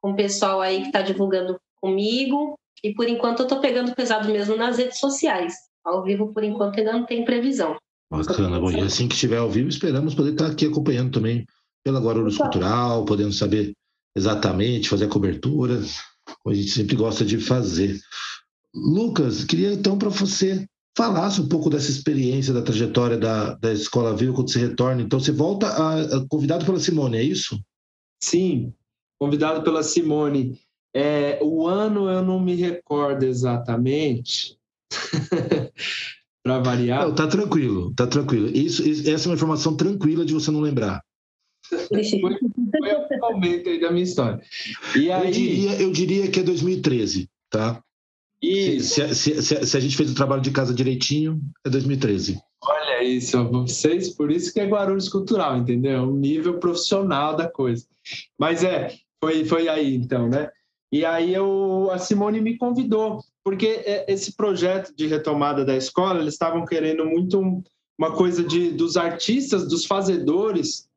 com 0.00 0.12
o 0.12 0.14
pessoal 0.14 0.60
aí 0.60 0.82
que 0.82 0.86
está 0.86 1.02
divulgando 1.02 1.60
comigo. 1.80 2.54
E 2.84 2.94
por 2.94 3.08
enquanto 3.08 3.40
eu 3.40 3.46
estou 3.46 3.58
pegando 3.58 3.96
pesado 3.96 4.28
mesmo 4.28 4.54
nas 4.54 4.78
redes 4.78 5.00
sociais. 5.00 5.52
Ao 5.84 6.04
vivo, 6.04 6.32
por 6.32 6.44
enquanto, 6.44 6.78
ainda 6.78 6.92
não 6.92 7.04
tem 7.04 7.24
previsão. 7.24 7.76
Bacana. 8.10 8.58
Bom, 8.58 8.70
e 8.72 8.80
assim 8.80 9.06
que 9.06 9.14
estiver 9.14 9.38
ao 9.38 9.50
vivo, 9.50 9.68
esperamos 9.68 10.14
poder 10.14 10.32
estar 10.32 10.46
aqui 10.46 10.66
acompanhando 10.66 11.12
também 11.12 11.46
pela 11.84 12.00
Guarulhos 12.00 12.36
Cultural, 12.36 13.04
podendo 13.04 13.32
saber 13.32 13.72
exatamente, 14.16 14.88
fazer 14.88 15.04
a 15.04 15.08
cobertura 15.08 15.80
como 16.42 16.54
a 16.54 16.56
gente 16.56 16.70
sempre 16.70 16.96
gosta 16.96 17.24
de 17.24 17.38
fazer. 17.38 17.98
Lucas, 18.74 19.44
queria 19.44 19.72
então 19.72 19.98
para 19.98 20.08
você 20.08 20.66
falasse 20.96 21.40
um 21.40 21.48
pouco 21.48 21.70
dessa 21.70 21.90
experiência, 21.90 22.52
da 22.52 22.62
trajetória 22.62 23.16
da, 23.16 23.54
da 23.54 23.72
Escola 23.72 24.14
Viva 24.14 24.34
quando 24.34 24.50
você 24.50 24.58
retorna. 24.58 25.02
Então, 25.02 25.18
você 25.18 25.32
volta 25.32 25.66
a, 25.66 26.00
a, 26.00 26.28
convidado 26.28 26.64
pela 26.64 26.78
Simone, 26.78 27.16
é 27.16 27.22
isso? 27.22 27.60
Sim, 28.22 28.72
convidado 29.18 29.62
pela 29.62 29.82
Simone. 29.82 30.58
É, 30.94 31.38
o 31.42 31.66
ano 31.66 32.08
eu 32.08 32.22
não 32.24 32.40
me 32.40 32.54
recordo 32.54 33.24
exatamente, 33.24 34.58
para 36.42 36.58
variar. 36.58 37.06
Não, 37.06 37.14
tá 37.14 37.26
tranquilo, 37.26 37.92
tá 37.94 38.06
tranquilo. 38.06 38.48
Isso, 38.48 38.86
isso, 38.86 39.08
essa 39.08 39.26
é 39.26 39.28
uma 39.28 39.34
informação 39.34 39.76
tranquila 39.76 40.24
de 40.24 40.32
você 40.32 40.50
não 40.50 40.60
lembrar. 40.60 41.02
Foi, 41.68 42.02
foi 42.04 43.18
o 43.18 43.20
momento 43.20 43.68
aí 43.68 43.80
da 43.80 43.90
minha 43.90 44.04
história. 44.04 44.40
E 44.96 45.10
aí... 45.10 45.26
eu, 45.26 45.30
diria, 45.30 45.82
eu 45.82 45.92
diria 45.92 46.30
que 46.30 46.40
é 46.40 46.42
2013, 46.42 47.28
tá? 47.50 47.82
E 48.42 48.80
se, 48.80 49.14
se, 49.14 49.42
se, 49.42 49.66
se, 49.66 49.76
a 49.76 49.80
gente 49.80 49.96
fez 49.96 50.10
o 50.10 50.14
trabalho 50.14 50.40
de 50.40 50.50
casa 50.50 50.72
direitinho, 50.72 51.40
é 51.64 51.68
2013. 51.68 52.40
Olha 52.62 53.02
isso, 53.04 53.42
vocês, 53.48 54.08
por 54.08 54.30
isso 54.30 54.52
que 54.52 54.60
é 54.60 54.66
Guarulhos 54.66 55.08
Cultural, 55.08 55.58
entendeu? 55.58 56.04
O 56.04 56.16
nível 56.16 56.58
profissional 56.58 57.36
da 57.36 57.48
coisa. 57.48 57.84
Mas 58.38 58.64
é, 58.64 58.94
foi, 59.22 59.44
foi 59.44 59.68
aí 59.68 59.94
então, 59.94 60.28
né? 60.28 60.50
E 60.90 61.04
aí 61.04 61.32
eu, 61.34 61.90
a 61.92 61.98
Simone 61.98 62.40
me 62.40 62.56
convidou, 62.56 63.20
porque 63.44 63.66
é, 63.66 64.12
esse 64.12 64.36
projeto 64.36 64.94
de 64.94 65.06
retomada 65.06 65.64
da 65.64 65.76
escola, 65.76 66.20
eles 66.20 66.34
estavam 66.34 66.64
querendo 66.64 67.04
muito 67.06 67.62
uma 67.98 68.12
coisa 68.12 68.42
de, 68.42 68.70
dos 68.70 68.96
artistas, 68.96 69.68
dos 69.68 69.84
fazedores, 69.84 70.88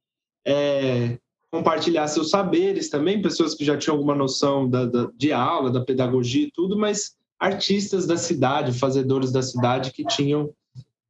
é, 0.45 1.17
compartilhar 1.51 2.07
seus 2.07 2.29
saberes 2.29 2.89
também, 2.89 3.21
pessoas 3.21 3.53
que 3.53 3.65
já 3.65 3.77
tinham 3.77 3.95
alguma 3.95 4.15
noção 4.15 4.69
da, 4.69 4.85
da, 4.85 5.09
de 5.15 5.31
aula, 5.31 5.69
da 5.69 5.83
pedagogia 5.83 6.47
e 6.47 6.51
tudo, 6.51 6.77
mas 6.77 7.15
artistas 7.39 8.07
da 8.07 8.17
cidade, 8.17 8.77
fazedores 8.77 9.31
da 9.31 9.41
cidade 9.41 9.91
que 9.91 10.05
tinham 10.05 10.53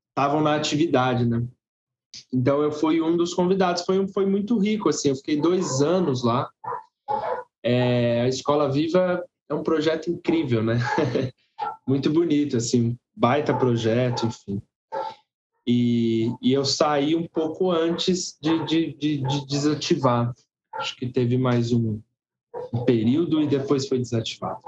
estavam 0.09 0.41
na 0.41 0.55
atividade, 0.55 1.25
né? 1.25 1.43
Então 2.31 2.61
eu 2.61 2.71
fui 2.71 3.01
um 3.01 3.17
dos 3.17 3.33
convidados, 3.33 3.83
foi 3.83 4.05
foi 4.07 4.25
muito 4.25 4.57
rico 4.57 4.89
assim. 4.89 5.09
Eu 5.09 5.15
fiquei 5.15 5.39
dois 5.39 5.81
anos 5.81 6.23
lá. 6.23 6.49
É, 7.63 8.21
a 8.21 8.27
Escola 8.27 8.71
Viva 8.71 9.23
é 9.49 9.53
um 9.53 9.63
projeto 9.63 10.09
incrível, 10.09 10.63
né? 10.63 10.77
muito 11.87 12.09
bonito 12.09 12.57
assim, 12.57 12.97
baita 13.15 13.53
projeto, 13.53 14.25
enfim. 14.25 14.61
E, 15.65 16.29
e 16.41 16.51
eu 16.51 16.65
saí 16.65 17.15
um 17.15 17.27
pouco 17.27 17.71
antes 17.71 18.37
de, 18.41 18.65
de, 18.65 18.93
de, 18.93 19.17
de 19.17 19.47
desativar. 19.47 20.33
Acho 20.73 20.95
que 20.95 21.07
teve 21.07 21.37
mais 21.37 21.71
um, 21.71 22.01
um 22.73 22.83
período 22.83 23.41
e 23.41 23.47
depois 23.47 23.87
foi 23.87 23.99
desativado. 23.99 24.59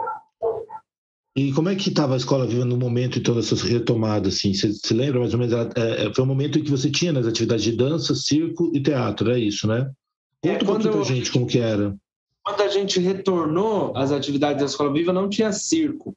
E 1.38 1.52
como 1.52 1.68
é 1.68 1.76
que 1.76 1.90
estava 1.90 2.14
a 2.14 2.18
escola 2.18 2.48
viva 2.48 2.64
no 2.64 2.78
momento 2.78 3.22
todas 3.22 3.48
essas 3.48 3.62
retomadas? 3.62 4.36
Assim? 4.36 4.54
Você 4.54 4.72
se 4.72 4.94
lembra 4.94 5.20
mais 5.20 5.34
ou 5.34 5.40
menos? 5.40 5.54
É, 5.76 6.06
é, 6.06 6.14
foi 6.14 6.24
um 6.24 6.28
momento 6.28 6.58
em 6.58 6.64
que 6.64 6.72
você 6.72 6.90
tinha 6.90 7.12
nas 7.12 7.28
atividades 7.28 7.66
de 7.66 7.74
dança, 7.74 8.16
circo 8.16 8.72
e 8.74 8.82
teatro, 8.82 9.30
é 9.32 9.38
isso, 9.38 9.68
né? 9.68 9.92
Conta 10.42 10.48
é, 10.48 10.64
um 10.64 10.66
pouquinho 10.66 10.94
pra 10.94 11.04
gente 11.04 11.32
como 11.32 11.46
que 11.46 11.60
era. 11.60 11.94
Quando 12.46 12.62
a 12.62 12.68
gente 12.68 13.00
retornou 13.00 13.92
às 13.98 14.12
atividades 14.12 14.60
da 14.60 14.66
escola 14.66 14.94
viva, 14.94 15.12
não 15.12 15.28
tinha 15.28 15.52
circo. 15.52 16.16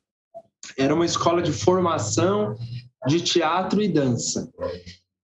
Era 0.77 0.95
uma 0.95 1.07
escola 1.07 1.41
de 1.41 1.53
formação 1.53 2.55
de 3.07 3.23
teatro 3.23 3.81
e 3.81 3.89
dança. 3.89 4.53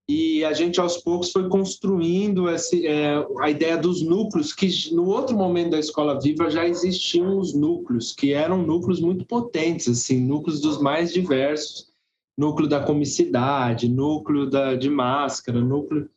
E 0.09 0.43
a 0.45 0.55
gente 0.55 0.81
aos 0.81 0.97
poucos 0.97 1.31
foi 1.31 1.47
construindo 1.49 2.49
esse, 2.49 2.87
é, 2.87 3.23
a 3.41 3.51
ideia 3.51 3.77
dos 3.77 4.03
núcleos, 4.03 4.55
que 4.55 4.69
no 4.95 5.07
outro 5.07 5.37
momento 5.37 5.73
da 5.73 5.79
Escola 5.79 6.19
Viva 6.21 6.51
já 6.51 6.67
existiam 6.67 7.39
os 7.39 7.55
núcleos, 7.55 8.13
que 8.13 8.33
eram 8.33 8.63
núcleos 8.63 9.01
muito 9.01 9.27
potentes, 9.27 9.89
assim, 9.89 10.21
núcleos 10.21 10.61
dos 10.61 10.81
mais 10.81 11.13
diversos, 11.13 11.89
núcleo 12.37 12.69
da 12.69 12.81
comicidade, 12.81 13.89
núcleo 13.89 14.49
da, 14.49 14.75
de 14.75 14.89
máscara, 14.89 15.61
núcleo... 15.61 16.09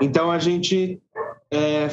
Então 0.00 0.30
a 0.30 0.38
gente... 0.38 1.00
É, 1.50 1.88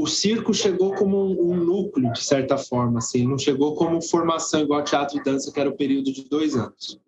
o 0.00 0.06
circo 0.06 0.54
chegou 0.54 0.94
como 0.94 1.18
um, 1.18 1.56
núcleo, 1.56 2.12
de 2.12 2.22
certa 2.22 2.56
forma, 2.56 2.98
assim, 2.98 3.26
não 3.26 3.38
chegou 3.38 3.74
como 3.74 4.00
formação 4.02 4.60
igual 4.60 4.82
teatro 4.82 5.18
e 5.18 5.22
dança, 5.22 5.52
que 5.52 5.60
era 5.60 5.68
o 5.68 5.76
período 5.76 6.12
de 6.12 6.28
dois 6.28 6.54
anos 6.56 7.00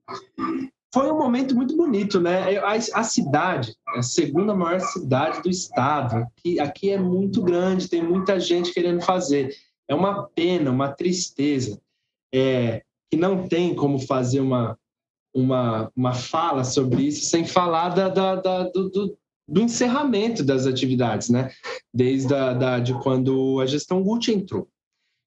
foi 0.92 1.10
um 1.10 1.16
momento 1.16 1.54
muito 1.54 1.74
bonito, 1.74 2.20
né? 2.20 2.58
A, 2.58 2.72
a, 2.72 3.02
cidade, 3.02 3.74
a 3.88 4.02
segunda 4.02 4.54
maior 4.54 4.80
cidade 4.80 5.42
do 5.42 5.48
estado, 5.48 6.16
aqui, 6.16 6.60
aqui 6.60 6.90
é 6.90 6.98
muito 6.98 7.42
grande, 7.42 7.88
tem 7.88 8.02
muita 8.02 8.38
gente 8.38 8.74
querendo 8.74 9.00
fazer. 9.00 9.54
É 9.88 9.94
uma 9.94 10.24
pena, 10.28 10.70
uma 10.70 10.90
tristeza, 10.90 11.80
é, 12.32 12.82
que 13.10 13.16
não 13.16 13.48
tem 13.48 13.74
como 13.74 13.98
fazer 13.98 14.40
uma, 14.40 14.78
uma, 15.34 15.90
uma 15.96 16.12
fala 16.12 16.62
sobre 16.62 17.04
isso 17.04 17.24
sem 17.24 17.44
falar 17.46 17.88
da, 17.90 18.08
da, 18.08 18.36
da 18.36 18.62
do, 18.64 18.90
do, 18.90 19.18
do, 19.48 19.60
encerramento 19.60 20.42
das 20.44 20.66
atividades, 20.66 21.28
né? 21.28 21.50
Desde 21.92 22.34
a, 22.34 22.52
da, 22.52 22.78
de 22.78 22.94
quando 23.00 23.60
a 23.60 23.66
gestão 23.66 24.02
Gucci 24.02 24.32
entrou 24.32 24.68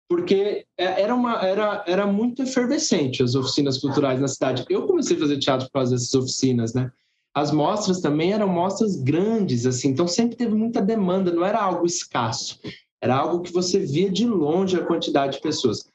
porque 0.07 0.65
é, 0.77 1.01
era, 1.01 1.15
uma, 1.15 1.45
era, 1.45 1.83
era 1.87 2.07
muito 2.07 2.43
efervescente 2.43 3.23
as 3.23 3.35
oficinas 3.35 3.77
culturais 3.79 4.19
na 4.19 4.27
cidade. 4.27 4.65
Eu 4.69 4.85
comecei 4.85 5.17
a 5.17 5.19
fazer 5.19 5.39
teatro 5.39 5.65
por 5.67 5.73
causa 5.73 5.91
dessas 5.91 6.13
oficinas, 6.13 6.73
né? 6.73 6.91
As 7.33 7.51
mostras 7.51 7.99
também 7.99 8.31
eram 8.31 8.47
mostras 8.47 8.95
grandes, 8.95 9.65
assim, 9.65 9.89
então 9.89 10.07
sempre 10.07 10.37
teve 10.37 10.55
muita 10.55 10.81
demanda, 10.81 11.33
não 11.33 11.43
era 11.43 11.61
algo 11.61 11.85
escasso, 11.85 12.61
era 13.01 13.13
algo 13.13 13.41
que 13.41 13.51
você 13.51 13.77
via 13.79 14.09
de 14.09 14.25
longe 14.25 14.77
a 14.77 14.85
quantidade 14.85 15.33
de 15.33 15.41
pessoas. 15.41 15.91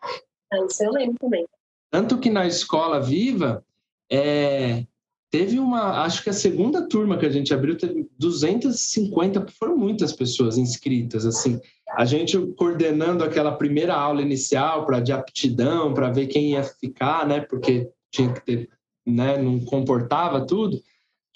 Ah, 0.52 0.66
isso 0.68 0.85
eu 0.85 0.92
lembro 0.92 1.16
também. 1.18 1.46
Tanto 1.90 2.18
que 2.18 2.28
na 2.28 2.46
Escola 2.46 3.00
Viva, 3.00 3.64
é, 4.11 4.85
teve 5.31 5.59
uma, 5.59 6.03
acho 6.03 6.23
que 6.25 6.31
a 6.31 6.35
segunda 6.35 6.88
turma 6.88 7.16
que 7.16 7.27
a 7.27 7.31
gente 7.31 7.55
abriu 7.55 7.77
teve 7.77 8.09
250, 8.19 9.47
foram 9.59 9.77
muitas 9.77 10.12
pessoas 10.12 10.59
inscritas, 10.59 11.25
assim 11.25 11.61
a 11.97 12.05
gente 12.05 12.38
coordenando 12.57 13.25
aquela 13.25 13.53
primeira 13.53 13.95
aula 13.95 14.23
inicial 14.23 14.87
para 14.87 15.01
de 15.01 15.12
aptidão, 15.12 15.93
para 15.93 16.11
ver 16.11 16.27
quem 16.29 16.53
ia 16.53 16.62
ficar, 16.62 17.27
né? 17.27 17.40
Porque 17.40 17.90
tinha 18.11 18.33
que 18.33 18.40
ter, 18.45 18.71
né? 19.07 19.37
Não 19.38 19.61
comportava 19.61 20.47
tudo. 20.47 20.81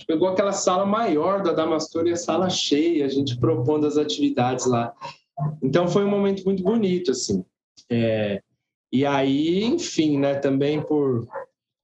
Pegou 0.07 0.29
aquela 0.29 0.53
sala 0.53 0.85
maior 0.85 1.43
da 1.43 1.53
Damastor 1.53 2.07
e 2.07 2.13
a 2.13 2.17
sala 2.17 2.51
cheia, 2.51 3.05
a 3.05 3.09
gente 3.09 3.39
propondo 3.39 3.87
as 3.87 3.97
atividades 3.97 4.67
lá. 4.67 4.93
Então 5.63 5.89
foi 5.89 6.05
um 6.05 6.11
momento 6.11 6.45
muito 6.45 6.63
bonito, 6.63 7.11
assim. 7.11 7.45
É, 7.91 8.41
e 8.93 9.05
aí, 9.05 9.65
enfim, 9.65 10.19
né? 10.19 10.35
Também 10.35 10.81
por 10.81 11.27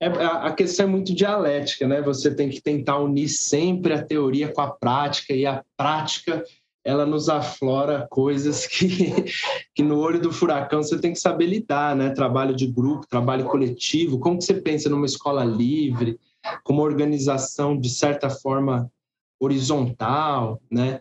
é, 0.01 0.07
a 0.07 0.51
questão 0.53 0.87
é 0.87 0.89
muito 0.89 1.15
dialética, 1.15 1.87
né? 1.87 2.01
Você 2.01 2.35
tem 2.35 2.49
que 2.49 2.63
tentar 2.63 2.99
unir 2.99 3.29
sempre 3.29 3.93
a 3.93 4.03
teoria 4.03 4.51
com 4.51 4.63
a 4.63 4.71
prática 4.71 5.35
e 5.35 5.45
a 5.45 5.63
prática 5.77 6.43
ela 6.83 7.05
nos 7.05 7.29
aflora 7.29 8.07
coisas 8.11 8.65
que, 8.67 9.27
que 9.75 9.83
no 9.83 9.99
olho 9.99 10.19
do 10.19 10.33
furacão 10.33 10.83
você 10.83 10.99
tem 10.99 11.13
que 11.13 11.21
saber 11.21 11.47
lidar, 11.47 11.95
né? 11.95 12.11
Trabalho 12.11 12.57
de 12.57 12.67
grupo, 12.67 13.07
trabalho 13.07 13.45
coletivo, 13.45 14.19
como 14.19 14.39
que 14.39 14.45
você 14.45 14.55
pensa 14.55 14.89
numa 14.89 15.05
escola 15.05 15.45
livre, 15.45 16.19
com 16.65 16.73
uma 16.73 16.83
organização 16.83 17.79
de 17.79 17.91
certa 17.91 18.31
forma 18.31 18.91
horizontal, 19.39 20.63
né? 20.71 21.01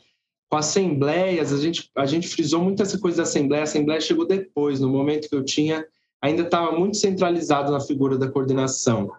Com 0.50 0.58
assembleias, 0.58 1.54
a 1.54 1.58
gente, 1.58 1.90
a 1.96 2.06
gente 2.06 2.28
frisou 2.28 2.62
muito 2.62 2.82
essa 2.82 3.00
coisa 3.00 3.18
da 3.18 3.24
assembleia, 3.24 3.62
a 3.62 3.64
assembleia 3.64 4.02
chegou 4.02 4.28
depois, 4.28 4.82
no 4.82 4.90
momento 4.90 5.30
que 5.30 5.36
eu 5.36 5.46
tinha, 5.46 5.86
ainda 6.22 6.44
estava 6.44 6.72
muito 6.78 6.98
centralizado 6.98 7.72
na 7.72 7.80
figura 7.80 8.18
da 8.18 8.30
coordenação. 8.30 9.12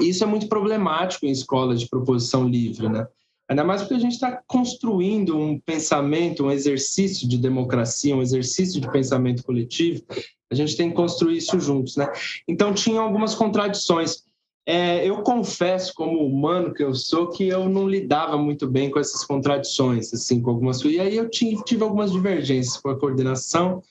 E 0.00 0.08
isso 0.08 0.22
é 0.22 0.26
muito 0.26 0.48
problemático 0.48 1.26
em 1.26 1.30
escolas 1.30 1.80
de 1.80 1.88
proposição 1.88 2.48
livre, 2.48 2.88
né? 2.88 3.06
Ainda 3.48 3.64
mais 3.64 3.82
porque 3.82 3.94
a 3.94 3.98
gente 3.98 4.12
está 4.12 4.40
construindo 4.46 5.36
um 5.36 5.58
pensamento, 5.58 6.44
um 6.44 6.52
exercício 6.52 7.28
de 7.28 7.36
democracia, 7.36 8.14
um 8.14 8.22
exercício 8.22 8.80
de 8.80 8.88
pensamento 8.92 9.42
coletivo. 9.42 10.04
A 10.48 10.54
gente 10.54 10.76
tem 10.76 10.88
que 10.88 10.94
construir 10.94 11.38
isso 11.38 11.58
juntos, 11.58 11.96
né? 11.96 12.08
Então, 12.46 12.72
tinha 12.72 13.00
algumas 13.00 13.34
contradições. 13.34 14.22
É, 14.64 15.04
eu 15.04 15.22
confesso, 15.22 15.92
como 15.94 16.24
humano 16.24 16.72
que 16.72 16.84
eu 16.84 16.94
sou, 16.94 17.28
que 17.28 17.48
eu 17.48 17.68
não 17.68 17.88
lidava 17.88 18.38
muito 18.38 18.68
bem 18.68 18.88
com 18.88 19.00
essas 19.00 19.24
contradições, 19.24 20.14
assim, 20.14 20.40
com 20.40 20.50
algumas... 20.50 20.80
E 20.82 21.00
aí 21.00 21.16
eu 21.16 21.28
tive, 21.28 21.60
tive 21.64 21.82
algumas 21.82 22.12
divergências 22.12 22.76
com 22.76 22.90
a 22.90 22.96
coordenação, 22.96 23.82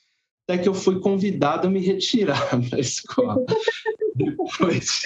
até 0.49 0.57
que 0.57 0.67
eu 0.67 0.73
fui 0.73 0.99
convidado 0.99 1.67
a 1.67 1.69
me 1.69 1.79
retirar 1.79 2.57
da 2.71 2.79
escola. 2.79 3.45
Depois 4.15 5.03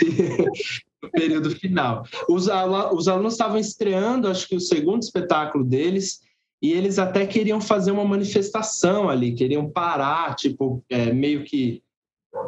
no 1.01 1.11
período 1.11 1.51
final. 1.51 2.05
Os, 2.29 2.47
os 2.93 3.07
alunos 3.09 3.33
estavam 3.33 3.57
estreando, 3.57 4.29
acho 4.29 4.47
que 4.47 4.55
o 4.55 4.61
segundo 4.61 5.03
espetáculo 5.03 5.65
deles, 5.65 6.21
e 6.61 6.71
eles 6.71 6.97
até 6.97 7.25
queriam 7.25 7.59
fazer 7.59 7.91
uma 7.91 8.05
manifestação 8.05 9.09
ali, 9.09 9.33
queriam 9.33 9.69
parar, 9.69 10.33
tipo, 10.35 10.81
é, 10.89 11.11
meio 11.11 11.43
que 11.43 11.83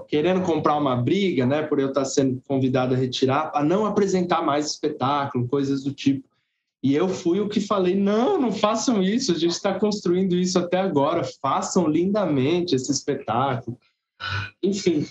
querendo 0.07 0.41
comprar 0.41 0.77
uma 0.77 0.95
briga, 0.95 1.45
né, 1.45 1.61
por 1.61 1.79
eu 1.79 1.89
estar 1.89 2.05
sendo 2.05 2.41
convidado 2.47 2.95
a 2.95 2.97
retirar, 2.97 3.51
a 3.53 3.61
não 3.61 3.85
apresentar 3.85 4.41
mais 4.41 4.67
espetáculo, 4.67 5.47
coisas 5.47 5.83
do 5.83 5.93
tipo. 5.93 6.27
E 6.85 6.93
eu 6.93 7.09
fui 7.09 7.39
o 7.39 7.49
que 7.49 7.59
falei: 7.59 7.95
não, 7.95 8.39
não 8.39 8.51
façam 8.51 9.01
isso, 9.01 9.31
a 9.31 9.35
gente 9.35 9.53
está 9.53 9.73
construindo 9.79 10.35
isso 10.35 10.59
até 10.59 10.77
agora, 10.77 11.23
façam 11.41 11.87
lindamente 11.87 12.75
esse 12.75 12.91
espetáculo. 12.91 13.75
Enfim, 14.61 15.03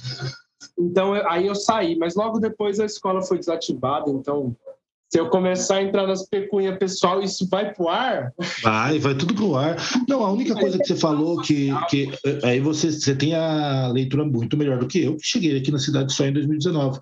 então, 0.79 1.15
aí 1.29 1.49
eu 1.49 1.55
saí, 1.57 1.97
mas 1.97 2.15
logo 2.15 2.39
depois 2.39 2.79
a 2.79 2.85
escola 2.85 3.23
foi 3.23 3.41
desativada, 3.41 4.09
então 4.09 4.57
se 5.11 5.19
eu 5.19 5.29
começar 5.29 5.79
a 5.79 5.83
entrar 5.83 6.07
nas 6.07 6.25
pecunhas 6.29 6.79
pessoal, 6.79 7.21
isso 7.21 7.49
vai 7.49 7.75
pro 7.75 7.89
ar? 7.89 8.33
Vai, 8.63 9.01
vai 9.01 9.17
tudo 9.17 9.35
pro 9.35 9.57
ar. 9.57 9.77
Não, 10.09 10.25
a 10.25 10.31
única 10.31 10.55
coisa 10.55 10.79
que 10.79 10.87
você 10.87 10.95
falou 10.95 11.41
que, 11.43 11.71
que 11.91 12.09
aí 12.45 12.61
você, 12.61 12.93
você 12.93 13.17
tem 13.17 13.35
a 13.35 13.89
leitura 13.89 14.25
muito 14.25 14.57
melhor 14.57 14.79
do 14.79 14.87
que 14.87 15.03
eu, 15.03 15.17
que 15.17 15.27
cheguei 15.27 15.59
aqui 15.59 15.73
na 15.73 15.81
cidade 15.81 16.13
só 16.13 16.25
em 16.25 16.33
2019. 16.33 17.01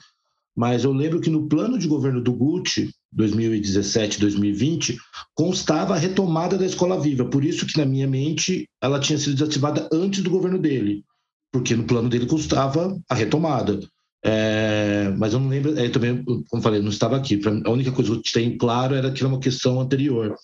Mas 0.56 0.84
eu 0.84 0.92
lembro 0.94 1.20
que 1.20 1.28
no 1.28 1.46
plano 1.46 1.78
de 1.78 1.86
governo 1.86 2.22
do 2.22 2.32
Gucci, 2.32 2.90
2017-2020, 3.16 4.96
constava 5.34 5.94
a 5.94 5.98
retomada 5.98 6.56
da 6.56 6.66
escola 6.66 7.00
viva. 7.00 7.24
Por 7.24 7.44
isso 7.44 7.66
que, 7.66 7.78
na 7.78 7.84
minha 7.84 8.06
mente, 8.06 8.68
ela 8.80 9.00
tinha 9.00 9.18
sido 9.18 9.34
desativada 9.34 9.88
antes 9.92 10.22
do 10.22 10.30
governo 10.30 10.58
dele 10.58 11.04
porque 11.52 11.76
no 11.76 11.84
plano 11.84 12.08
dele 12.08 12.26
custava 12.26 12.98
a 13.08 13.14
retomada. 13.14 13.78
É, 14.24 15.12
mas 15.18 15.34
eu 15.34 15.40
não 15.40 15.48
lembro, 15.48 15.78
é, 15.78 15.88
também, 15.88 16.24
como 16.24 16.62
falei, 16.62 16.80
não 16.80 16.88
estava 16.88 17.16
aqui. 17.16 17.38
A 17.64 17.70
única 17.70 17.92
coisa 17.92 18.10
que 18.12 18.16
eu 18.16 18.22
tenho 18.32 18.56
claro 18.56 18.94
era 18.94 19.12
que 19.12 19.20
era 19.20 19.28
uma 19.28 19.40
questão 19.40 19.78
anterior. 19.78 20.34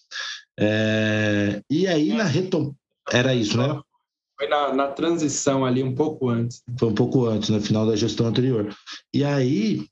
É, 0.58 1.62
e 1.70 1.86
aí, 1.86 2.12
na 2.12 2.24
retomada. 2.24 2.74
Era 3.10 3.34
isso, 3.34 3.56
né? 3.56 3.80
Foi 4.38 4.48
na, 4.48 4.74
na, 4.74 4.88
transição 4.88 5.64
ali, 5.64 5.82
um 5.82 5.94
pouco 5.94 6.28
antes. 6.28 6.62
Foi 6.78 6.90
um 6.90 6.94
pouco 6.94 7.24
antes, 7.24 7.48
no 7.48 7.60
final 7.60 7.86
da 7.86 7.96
gestão 7.96 8.26
anterior. 8.26 8.68
E 9.14 9.24
aí, 9.24 9.86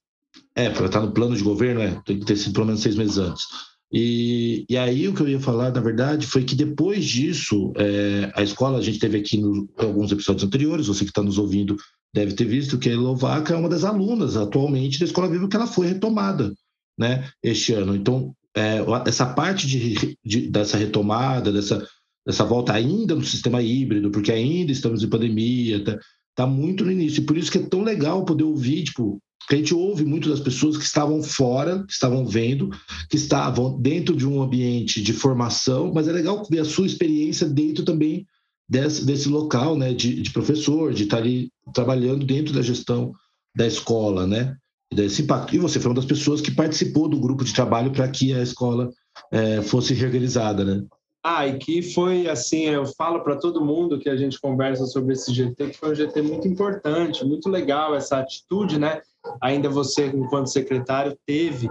é, 0.55 0.70
para 0.70 0.87
estar 0.87 1.01
no 1.01 1.12
plano 1.12 1.37
de 1.37 1.42
governo, 1.42 1.81
é, 1.81 2.01
tem 2.05 2.18
que 2.18 2.25
ter 2.25 2.37
sido 2.37 2.55
pelo 2.55 2.66
menos 2.66 2.81
seis 2.81 2.96
meses 2.96 3.18
antes. 3.18 3.44
E, 3.92 4.66
e 4.68 4.77
aí 4.77 5.07
o 5.07 5.14
que 5.14 5.20
eu 5.20 5.29
ia 5.29 5.40
falar, 5.40 5.70
na 5.72 5.81
verdade, 5.81 6.27
foi 6.27 6.44
que 6.44 6.55
depois 6.55 7.05
disso, 7.05 7.72
é, 7.77 8.33
a 8.35 8.42
escola, 8.42 8.79
a 8.79 8.83
gente 8.83 8.99
teve 8.99 9.18
aqui 9.18 9.38
em 9.38 9.68
alguns 9.79 10.11
episódios 10.11 10.44
anteriores, 10.44 10.88
você 10.88 11.05
que 11.05 11.11
está 11.11 11.22
nos 11.22 11.38
ouvindo 11.38 11.77
deve 12.12 12.33
ter 12.33 12.46
visto 12.46 12.79
que 12.79 12.88
a 12.88 12.92
Elovaca 12.92 13.53
é 13.53 13.57
uma 13.57 13.68
das 13.68 13.85
alunas 13.85 14.37
atualmente 14.37 14.99
da 14.99 15.05
Escola 15.05 15.29
Viva 15.29 15.49
que 15.49 15.57
ela 15.57 15.66
foi 15.66 15.87
retomada 15.87 16.53
né, 16.99 17.29
este 17.42 17.75
ano. 17.75 17.94
Então, 17.94 18.35
é, 18.57 18.79
essa 19.07 19.27
parte 19.27 19.66
de, 19.66 20.16
de, 20.25 20.49
dessa 20.49 20.79
retomada, 20.79 21.53
dessa, 21.53 21.87
dessa 22.27 22.44
volta 22.44 22.72
ainda 22.72 23.14
no 23.14 23.25
sistema 23.25 23.62
híbrido, 23.62 24.11
porque 24.11 24.33
ainda 24.33 24.72
estamos 24.72 25.03
em 25.03 25.09
pandemia, 25.09 25.85
tá, 25.85 25.99
tá 26.35 26.46
muito 26.46 26.85
no 26.85 26.90
início. 26.90 27.22
E 27.22 27.27
por 27.27 27.37
isso 27.37 27.53
que 27.53 27.59
é 27.59 27.66
tão 27.66 27.83
legal 27.83 28.25
poder 28.25 28.44
ouvir, 28.44 28.85
tipo, 28.85 29.20
que 29.48 29.54
a 29.54 29.59
gente 29.59 29.74
ouve 29.74 30.04
muito 30.04 30.28
das 30.28 30.40
pessoas 30.40 30.76
que 30.76 30.85
estavam 30.85 31.22
fora, 31.22 31.85
que 31.87 31.92
estavam 31.92 32.26
vendo, 32.26 32.70
que 33.09 33.16
estavam 33.16 33.80
dentro 33.80 34.16
de 34.16 34.26
um 34.26 34.42
ambiente 34.42 35.00
de 35.00 35.12
formação, 35.12 35.92
mas 35.94 36.09
é 36.09 36.12
legal 36.12 36.44
ver 36.50 36.61
a 36.61 36.64
sua 36.64 36.87
experiência 36.87 37.48
dentro 37.48 37.85
também 37.85 38.26
desse, 38.68 39.04
desse 39.04 39.28
local, 39.28 39.76
né, 39.76 39.92
de, 39.92 40.20
de 40.20 40.30
professor, 40.30 40.92
de 40.92 41.04
estar 41.04 41.18
ali 41.18 41.50
trabalhando 41.72 42.26
dentro 42.26 42.52
da 42.52 42.62
gestão 42.62 43.12
da 43.54 43.66
escola, 43.66 44.26
né, 44.26 44.56
desse 44.92 45.22
impacto. 45.22 45.54
E 45.54 45.59
você 45.59 45.78
foi 45.78 45.90
uma 45.90 45.96
das 45.96 46.04
pessoas 46.04 46.40
que 46.40 46.50
participou 46.50 47.09
do 47.09 47.20
grupo 47.20 47.44
de 47.44 47.54
trabalho 47.54 47.92
para 47.92 48.09
que 48.09 48.32
a 48.32 48.42
escola 48.42 48.90
é, 49.30 49.62
fosse 49.62 49.94
reorganizada, 49.94 50.64
né? 50.64 50.85
Ah, 51.28 51.44
e 51.44 51.59
que 51.59 51.82
foi 51.82 52.28
assim, 52.28 52.66
eu 52.66 52.87
falo 52.87 53.18
para 53.24 53.35
todo 53.35 53.64
mundo 53.64 53.98
que 53.98 54.09
a 54.09 54.16
gente 54.16 54.40
conversa 54.40 54.87
sobre 54.87 55.12
esse 55.12 55.35
GT, 55.35 55.70
que 55.70 55.76
foi 55.76 55.90
um 55.90 55.94
GT 55.94 56.22
muito 56.22 56.46
importante, 56.46 57.24
muito 57.24 57.48
legal 57.48 57.96
essa 57.96 58.18
atitude, 58.18 58.78
né? 58.78 59.02
Ainda 59.40 59.68
você, 59.68 60.06
enquanto 60.06 60.48
secretário, 60.48 61.16
teve 61.26 61.70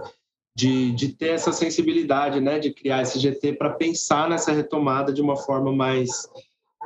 de, 0.55 0.91
de 0.93 1.09
ter 1.09 1.29
essa 1.29 1.51
sensibilidade, 1.51 2.39
né? 2.39 2.59
De 2.59 2.71
criar 2.71 3.01
esse 3.01 3.19
GT 3.19 3.53
para 3.53 3.71
pensar 3.71 4.29
nessa 4.29 4.51
retomada 4.51 5.11
de 5.11 5.21
uma 5.21 5.35
forma 5.35 5.71
mais, 5.71 6.29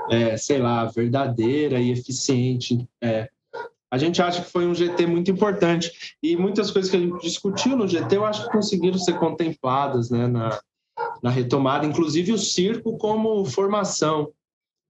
é, 0.09 0.35
sei 0.37 0.59
lá, 0.59 0.85
verdadeira 0.85 1.79
e 1.79 1.91
eficiente. 1.91 2.87
É. 3.01 3.29
A 3.91 3.97
gente 3.97 4.21
acha 4.21 4.43
que 4.43 4.51
foi 4.51 4.67
um 4.67 4.75
GT 4.75 5.05
muito 5.07 5.31
importante 5.31 6.15
e 6.21 6.35
muitas 6.35 6.69
coisas 6.71 6.89
que 6.89 6.97
a 6.97 6.99
gente 6.99 7.21
discutiu 7.21 7.75
no 7.75 7.87
GT 7.87 8.17
eu 8.17 8.25
acho 8.25 8.45
que 8.45 8.51
conseguiram 8.51 8.97
ser 8.97 9.17
contempladas, 9.19 10.09
né? 10.09 10.27
Na, 10.27 10.59
na 11.21 11.29
retomada, 11.29 11.85
inclusive 11.85 12.31
o 12.31 12.37
circo 12.37 12.97
como 12.97 13.45
formação, 13.45 14.31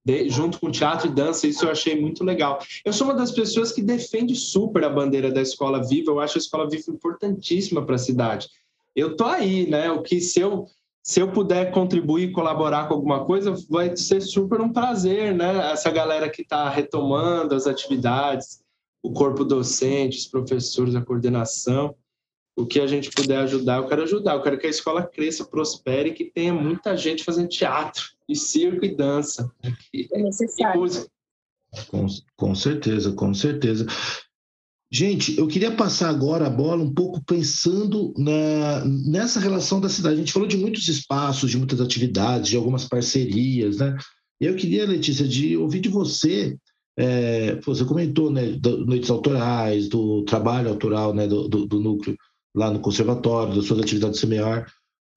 de, 0.10 0.30
junto 0.30 0.60
com 0.60 0.72
teatro 0.72 1.08
e 1.08 1.14
dança, 1.14 1.46
isso 1.46 1.66
eu 1.66 1.72
achei 1.72 2.00
muito 2.00 2.24
legal. 2.24 2.60
Eu 2.84 2.92
sou 2.92 3.08
uma 3.08 3.14
das 3.14 3.32
pessoas 3.32 3.72
que 3.72 3.82
defende 3.82 4.36
super 4.36 4.84
a 4.84 4.90
bandeira 4.90 5.32
da 5.32 5.42
Escola 5.42 5.86
Viva, 5.88 6.12
eu 6.12 6.20
acho 6.20 6.38
a 6.38 6.42
Escola 6.42 6.70
Viva 6.70 6.92
importantíssima 6.92 7.86
para 7.86 7.96
a 7.96 8.00
cidade. 8.00 8.50
Eu 8.96 9.16
tô 9.16 9.26
aí, 9.26 9.70
né? 9.70 9.92
O 9.92 10.02
que 10.02 10.20
se 10.20 10.40
eu 10.40 10.66
se 11.02 11.22
eu 11.22 11.32
puder 11.32 11.72
contribuir, 11.72 12.32
colaborar 12.32 12.88
com 12.88 12.94
alguma 12.94 13.26
coisa, 13.26 13.56
vai 13.70 13.96
ser 13.96 14.22
super 14.22 14.62
um 14.62 14.72
prazer, 14.72 15.34
né? 15.34 15.72
Essa 15.72 15.90
galera 15.90 16.30
que 16.30 16.42
está 16.42 16.70
retomando 16.70 17.56
as 17.56 17.66
atividades, 17.66 18.62
o 19.02 19.12
corpo 19.12 19.44
docente, 19.46 20.18
os 20.18 20.28
professores, 20.28 20.94
a 20.94 21.02
coordenação 21.02 21.96
o 22.60 22.66
que 22.66 22.82
a 22.82 22.88
gente 22.88 23.10
puder 23.10 23.38
ajudar, 23.38 23.78
eu 23.78 23.88
quero 23.88 24.04
ajudar. 24.04 24.34
Eu 24.34 24.42
quero 24.42 24.58
que 24.60 24.68
a 24.68 24.70
escola 24.70 25.02
cresça, 25.02 25.46
prospere, 25.46 26.12
que 26.12 26.26
tenha 26.26 26.54
muita 26.54 26.96
gente 26.98 27.24
fazendo 27.24 27.48
teatro, 27.48 28.10
e 28.30 28.36
circo 28.36 28.86
e 28.86 28.96
dança. 28.96 29.52
É 29.94 30.22
necessário. 30.22 30.86
Com, 31.90 32.08
com 32.38 32.56
certeza, 32.56 33.12
com 33.12 33.34
certeza. 33.34 33.88
Gente, 34.92 35.38
eu 35.38 35.48
queria 35.48 35.76
passar 35.76 36.10
agora 36.10 36.48
a 36.48 36.50
bola 36.50 36.84
um 36.84 36.94
pouco 36.94 37.24
pensando 37.24 38.12
na, 38.18 38.84
nessa 38.86 39.40
relação 39.40 39.80
da 39.80 39.88
cidade. 39.88 40.16
A 40.16 40.20
gente 40.20 40.34
falou 40.34 40.48
de 40.48 40.58
muitos 40.58 40.88
espaços, 40.88 41.52
de 41.52 41.58
muitas 41.58 41.80
atividades, 41.80 42.50
de 42.50 42.58
algumas 42.58 42.86
parcerias, 42.86 43.78
né? 43.78 43.96
E 44.42 44.46
eu 44.46 44.56
queria, 44.56 44.88
Letícia, 44.88 45.28
de 45.28 45.56
ouvir 45.58 45.80
de 45.80 45.90
você. 45.90 46.58
É, 46.98 47.56
você 47.62 47.86
comentou, 47.86 48.32
né, 48.32 48.52
do, 48.54 48.86
noites 48.86 49.10
autorais, 49.10 49.88
do 49.88 50.24
trabalho 50.24 50.70
autoral, 50.70 51.14
né, 51.14 51.28
do, 51.28 51.48
do, 51.48 51.66
do 51.66 51.80
núcleo 51.80 52.18
lá 52.56 52.72
no 52.72 52.80
conservatório, 52.80 53.56
das 53.56 53.66
suas 53.66 53.80
atividades 53.80 54.20
semear. 54.20 54.66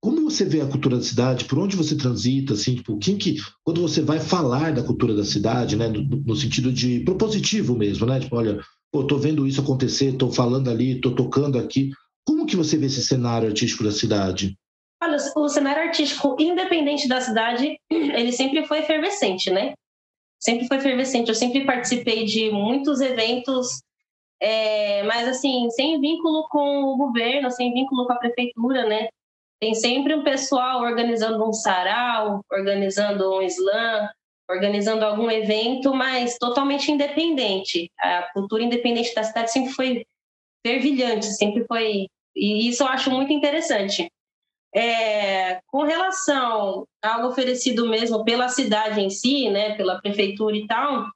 Como 0.02 0.28
você 0.28 0.44
vê 0.44 0.60
a 0.60 0.66
cultura 0.66 0.96
da 0.96 1.02
cidade? 1.02 1.44
Por 1.44 1.60
onde 1.60 1.76
você 1.76 1.96
transita? 1.96 2.54
Assim, 2.54 2.74
tipo, 2.74 2.98
quem 2.98 3.16
que, 3.16 3.36
quando 3.62 3.80
você 3.80 4.02
vai 4.02 4.18
falar 4.18 4.72
da 4.72 4.82
cultura 4.82 5.14
da 5.14 5.24
cidade, 5.24 5.76
né, 5.76 5.86
no, 5.86 6.02
no 6.02 6.34
sentido 6.34 6.72
de 6.72 7.00
propositivo 7.04 7.76
mesmo, 7.76 8.04
né? 8.04 8.18
Tipo, 8.18 8.36
olha, 8.36 8.60
pô, 8.90 9.06
tô 9.06 9.16
vendo 9.16 9.46
isso 9.46 9.60
acontecer, 9.60 10.16
tô 10.16 10.28
falando 10.28 10.68
ali, 10.68 11.00
tô 11.00 11.14
tocando 11.14 11.56
aqui. 11.56 11.90
Como 12.26 12.46
que 12.46 12.56
você 12.56 12.76
vê 12.76 12.86
esse 12.86 13.00
cenário 13.04 13.48
artístico 13.48 13.84
da 13.84 13.92
cidade? 13.92 14.58
Olha, 15.00 15.18
o 15.36 15.48
cenário 15.48 15.82
artístico, 15.82 16.36
independente 16.38 17.06
da 17.06 17.20
cidade, 17.20 17.78
ele 17.88 18.32
sempre 18.32 18.66
foi 18.66 18.80
efervescente, 18.80 19.50
né? 19.50 19.74
Sempre 20.40 20.66
foi 20.66 20.78
efervescente. 20.78 21.28
Eu 21.28 21.36
sempre 21.36 21.64
participei 21.64 22.24
de 22.24 22.50
muitos 22.50 23.00
eventos 23.00 23.80
é, 24.42 25.04
mas, 25.04 25.28
assim, 25.28 25.70
sem 25.70 26.00
vínculo 26.00 26.48
com 26.50 26.82
o 26.82 26.96
governo, 26.96 27.48
sem 27.52 27.72
vínculo 27.72 28.04
com 28.04 28.12
a 28.12 28.18
prefeitura, 28.18 28.84
né? 28.88 29.06
Tem 29.62 29.74
sempre 29.76 30.12
um 30.12 30.24
pessoal 30.24 30.82
organizando 30.82 31.48
um 31.48 31.52
sarau, 31.52 32.44
organizando 32.50 33.32
um 33.32 33.42
slam, 33.42 34.08
organizando 34.50 35.04
algum 35.04 35.30
evento, 35.30 35.94
mas 35.94 36.36
totalmente 36.36 36.90
independente. 36.90 37.88
A 37.96 38.28
cultura 38.32 38.64
independente 38.64 39.14
da 39.14 39.22
cidade 39.22 39.52
sempre 39.52 39.72
foi 39.72 40.04
fervilhante, 40.66 41.26
sempre 41.26 41.64
foi. 41.68 42.08
E 42.34 42.68
isso 42.68 42.82
eu 42.82 42.88
acho 42.88 43.08
muito 43.12 43.32
interessante. 43.32 44.10
É, 44.74 45.60
com 45.68 45.84
relação 45.84 46.84
ao 47.00 47.28
oferecido 47.28 47.88
mesmo 47.88 48.24
pela 48.24 48.48
cidade 48.48 49.00
em 49.00 49.10
si, 49.10 49.48
né, 49.48 49.76
pela 49.76 50.00
prefeitura 50.00 50.56
e 50.56 50.66
tal, 50.66 51.06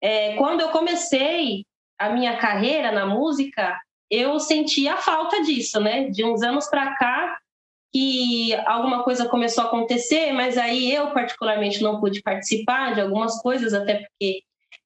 é, 0.00 0.36
quando 0.36 0.60
eu 0.60 0.68
comecei 0.68 1.64
a 1.98 2.10
minha 2.10 2.36
carreira 2.36 2.92
na 2.92 3.06
música, 3.06 3.76
eu 4.08 4.38
senti 4.38 4.86
a 4.86 4.98
falta 4.98 5.42
disso, 5.42 5.80
né? 5.80 6.08
De 6.10 6.24
uns 6.24 6.44
anos 6.44 6.68
para 6.68 6.94
cá, 6.94 7.36
que 7.92 8.54
alguma 8.66 9.02
coisa 9.02 9.28
começou 9.28 9.64
a 9.64 9.66
acontecer, 9.66 10.32
mas 10.32 10.58
aí 10.58 10.92
eu 10.92 11.10
particularmente 11.12 11.82
não 11.82 12.00
pude 12.00 12.22
participar 12.22 12.94
de 12.94 13.00
algumas 13.00 13.40
coisas, 13.40 13.72
até 13.72 13.96
porque 13.96 14.42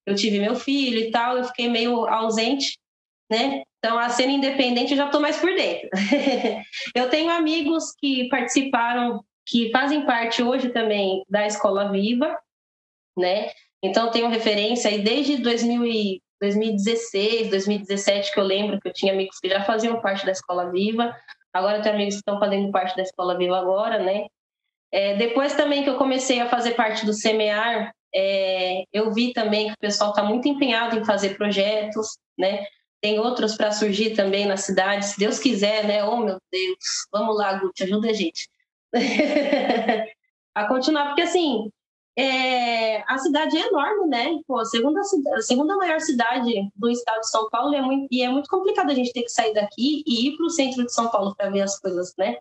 eu 0.07 0.15
tive 0.15 0.39
meu 0.39 0.55
filho 0.55 0.99
e 0.99 1.11
tal, 1.11 1.37
eu 1.37 1.45
fiquei 1.45 1.69
meio 1.69 2.07
ausente, 2.07 2.79
né? 3.31 3.63
Então 3.79 3.99
a 3.99 4.09
cena 4.09 4.33
independente 4.33 4.93
eu 4.93 4.97
já 4.97 5.07
estou 5.07 5.21
mais 5.21 5.37
por 5.39 5.53
dentro. 5.55 5.89
eu 6.95 7.11
tenho 7.11 7.31
amigos 7.31 7.93
que 7.99 8.29
participaram, 8.29 9.25
que 9.47 9.71
fazem 9.71 10.07
parte 10.07 10.43
hoje 10.43 10.69
também 10.71 11.25
da 11.29 11.47
Escola 11.47 11.91
Viva, 11.91 12.39
né? 13.17 13.51
Então 13.83 14.11
tenho 14.11 14.29
referência 14.29 14.91
aí 14.91 15.03
desde 15.03 15.39
2000 15.39 16.21
2016, 16.43 17.51
2017, 17.51 18.33
que 18.33 18.41
eu 18.41 18.43
lembro 18.43 18.81
que 18.81 18.89
eu 18.89 18.93
tinha 18.93 19.13
amigos 19.13 19.39
que 19.39 19.49
já 19.49 19.63
faziam 19.63 20.01
parte 20.01 20.27
da 20.27 20.33
Escola 20.33 20.73
Viva, 20.73 21.17
agora 21.53 21.83
que 21.83 22.03
estão 22.09 22.39
fazendo 22.39 22.71
parte 22.71 22.97
da 22.97 23.03
Escola 23.03 23.37
Viva 23.37 23.59
agora, 23.59 23.99
né? 23.99 24.27
É, 24.91 25.17
depois 25.17 25.55
também 25.55 25.83
que 25.83 25.91
eu 25.91 25.97
comecei 25.97 26.41
a 26.41 26.49
fazer 26.49 26.73
parte 26.73 27.07
do 27.07 27.13
Semear, 27.13 27.95
é, 28.15 28.85
eu 28.93 29.13
vi 29.13 29.33
também 29.33 29.69
que 29.69 29.75
o 29.75 29.79
pessoal 29.79 30.11
está 30.11 30.23
muito 30.23 30.47
empenhado 30.47 30.99
em 30.99 31.05
fazer 31.05 31.37
projetos, 31.37 32.19
né? 32.39 32.67
Tem 33.01 33.19
outros 33.19 33.57
para 33.57 33.73
surgir 33.73 34.15
também 34.15 34.47
na 34.47 34.57
cidade, 34.57 35.07
se 35.07 35.19
Deus 35.19 35.39
quiser, 35.39 35.85
né? 35.85 36.05
Oh, 36.05 36.19
meu 36.19 36.39
Deus, 36.53 37.07
vamos 37.11 37.37
lá, 37.37 37.55
Guti, 37.55 37.83
ajuda 37.85 38.11
a 38.11 38.13
gente. 38.13 38.49
a 40.55 40.69
continuar, 40.69 41.07
porque 41.07 41.23
assim, 41.23 41.71
é, 42.17 43.03
a 43.11 43.19
cidade 43.19 43.57
é 43.57 43.69
enorme, 43.69 44.07
né? 44.07 44.39
Pô, 44.47 44.59
a 44.59 44.65
segunda, 44.65 45.01
a 45.01 45.43
segunda 45.43 45.77
maior 45.77 46.01
cidade 46.01 46.53
do 46.77 46.91
estado 46.91 47.21
de 47.21 47.31
São 47.31 47.49
Paulo 47.49 47.75
é 47.75 47.81
muito, 47.81 48.07
e 48.11 48.23
é 48.23 48.29
muito 48.29 48.49
complicado 48.49 48.91
a 48.91 48.95
gente 48.95 49.13
ter 49.13 49.23
que 49.23 49.31
sair 49.31 49.55
daqui 49.55 50.03
e 50.07 50.29
ir 50.29 50.37
para 50.37 50.47
o 50.47 50.51
centro 50.51 50.85
de 50.85 50.93
São 50.93 51.09
Paulo 51.11 51.35
para 51.35 51.51
ver 51.51 51.63
as 51.63 51.79
coisas, 51.79 52.13
né? 52.19 52.37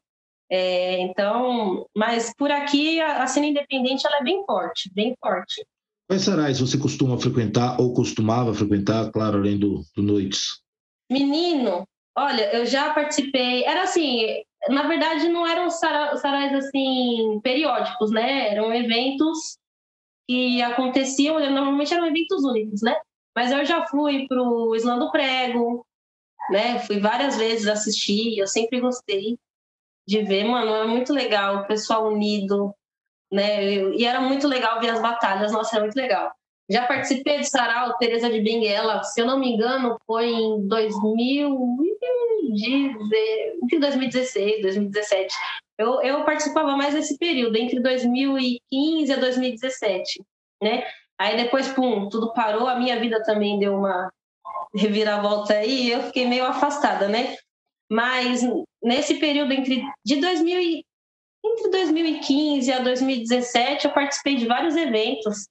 É, 0.49 0.99
então, 0.99 1.85
mas 1.95 2.33
por 2.35 2.51
aqui 2.51 2.99
a, 2.99 3.23
a 3.23 3.27
cena 3.27 3.47
independente 3.47 4.05
ela 4.05 4.17
é 4.17 4.23
bem 4.23 4.43
forte, 4.45 4.91
bem 4.93 5.15
forte. 5.21 5.65
Quais 6.09 6.23
sarais 6.23 6.59
você 6.59 6.77
costuma 6.77 7.17
frequentar 7.17 7.79
ou 7.79 7.93
costumava 7.93 8.53
frequentar, 8.53 9.09
claro, 9.11 9.37
além 9.37 9.57
do, 9.57 9.81
do 9.95 10.03
Noites? 10.03 10.59
Menino, 11.09 11.87
olha, 12.17 12.53
eu 12.53 12.65
já 12.65 12.93
participei, 12.93 13.63
era 13.63 13.83
assim, 13.83 14.25
na 14.67 14.85
verdade 14.89 15.29
não 15.29 15.47
eram 15.47 15.69
sarais 15.69 16.53
assim 16.53 17.39
periódicos, 17.41 18.11
né? 18.11 18.49
Eram 18.49 18.73
eventos 18.73 19.60
que 20.31 20.61
aconteciam, 20.61 21.39
normalmente 21.39 21.93
eram 21.93 22.07
eventos 22.07 22.41
únicos, 22.43 22.81
né? 22.81 22.95
Mas 23.35 23.51
eu 23.51 23.65
já 23.65 23.85
fui 23.87 24.25
para 24.27 24.41
o 24.41 24.73
Islã 24.73 24.97
do 24.97 25.11
Prego, 25.11 25.85
né? 26.49 26.79
Fui 26.79 26.99
várias 26.99 27.37
vezes 27.37 27.67
assistir, 27.67 28.37
eu 28.37 28.47
sempre 28.47 28.79
gostei 28.79 29.37
de 30.07 30.23
ver, 30.23 30.45
mano, 30.45 30.73
é 30.73 30.87
muito 30.87 31.11
legal, 31.13 31.57
o 31.57 31.67
pessoal 31.67 32.07
unido, 32.07 32.73
né? 33.31 33.63
E 33.93 34.05
era 34.05 34.21
muito 34.21 34.47
legal 34.47 34.79
ver 34.79 34.91
as 34.91 35.01
batalhas, 35.01 35.51
nossa, 35.51 35.75
era 35.75 35.83
muito 35.83 35.97
legal. 35.97 36.31
Já 36.69 36.87
participei 36.87 37.39
de 37.39 37.49
Sarau, 37.49 37.97
Teresa 37.97 38.29
de 38.29 38.39
Benguela, 38.41 39.03
se 39.03 39.19
eu 39.19 39.25
não 39.25 39.37
me 39.37 39.51
engano, 39.51 39.97
foi 40.07 40.29
em 40.29 40.65
2000, 40.65 41.77
2016, 43.79 44.61
2017. 44.61 45.33
Eu, 45.81 46.01
eu 46.01 46.23
participava 46.23 46.77
mais 46.77 46.93
desse 46.93 47.17
período, 47.17 47.57
entre 47.57 47.79
2015 47.79 49.11
a 49.11 49.17
2017, 49.17 50.23
né? 50.61 50.83
Aí 51.19 51.35
depois, 51.37 51.67
pum, 51.69 52.07
tudo 52.07 52.33
parou, 52.33 52.67
a 52.67 52.75
minha 52.75 52.99
vida 52.99 53.23
também 53.23 53.57
deu 53.57 53.75
uma 53.75 54.11
reviravolta 54.75 55.55
aí, 55.55 55.87
e 55.87 55.91
eu 55.91 56.03
fiquei 56.03 56.27
meio 56.27 56.45
afastada, 56.45 57.07
né? 57.07 57.35
Mas 57.89 58.41
nesse 58.81 59.15
período 59.15 59.51
entre 59.53 59.83
de 60.05 60.15
2000 60.17 60.83
entre 61.43 61.71
2015 61.71 62.71
a 62.71 62.79
2017, 62.79 63.85
eu 63.85 63.93
participei 63.93 64.35
de 64.35 64.45
vários 64.45 64.75
eventos 64.75 65.47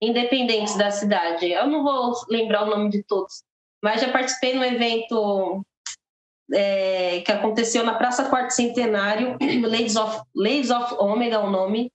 independentes 0.00 0.76
da 0.76 0.92
cidade. 0.92 1.50
Eu 1.50 1.66
não 1.66 1.82
vou 1.82 2.12
lembrar 2.28 2.62
o 2.62 2.70
nome 2.70 2.88
de 2.90 3.02
todos, 3.02 3.42
mas 3.82 4.00
já 4.00 4.12
participei 4.12 4.54
no 4.54 4.64
evento 4.64 5.64
é, 6.52 7.20
que 7.20 7.32
aconteceu 7.32 7.84
na 7.84 7.94
Praça 7.94 8.28
Quarto 8.28 8.50
Centenário, 8.50 9.36
Ladies 9.62 9.96
of, 9.96 10.22
Ladies 10.34 10.70
of 10.70 10.94
Omega, 10.98 11.40
o 11.40 11.50
nome. 11.50 11.90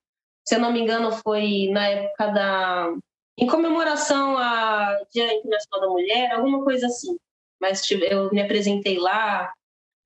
Se 0.46 0.56
eu 0.56 0.60
não 0.60 0.72
me 0.72 0.82
engano, 0.82 1.12
foi 1.12 1.70
na 1.72 1.88
época 1.88 2.28
da. 2.28 2.94
em 3.38 3.48
comemoração 3.48 4.38
ao 4.38 5.06
Dia 5.12 5.34
Internacional 5.34 5.82
da 5.82 5.88
Mulher, 5.88 6.32
alguma 6.34 6.64
coisa 6.64 6.88
assim. 6.88 7.18
Mas 7.60 7.90
eu 7.90 8.30
me 8.32 8.42
apresentei 8.42 8.98
lá. 9.00 9.52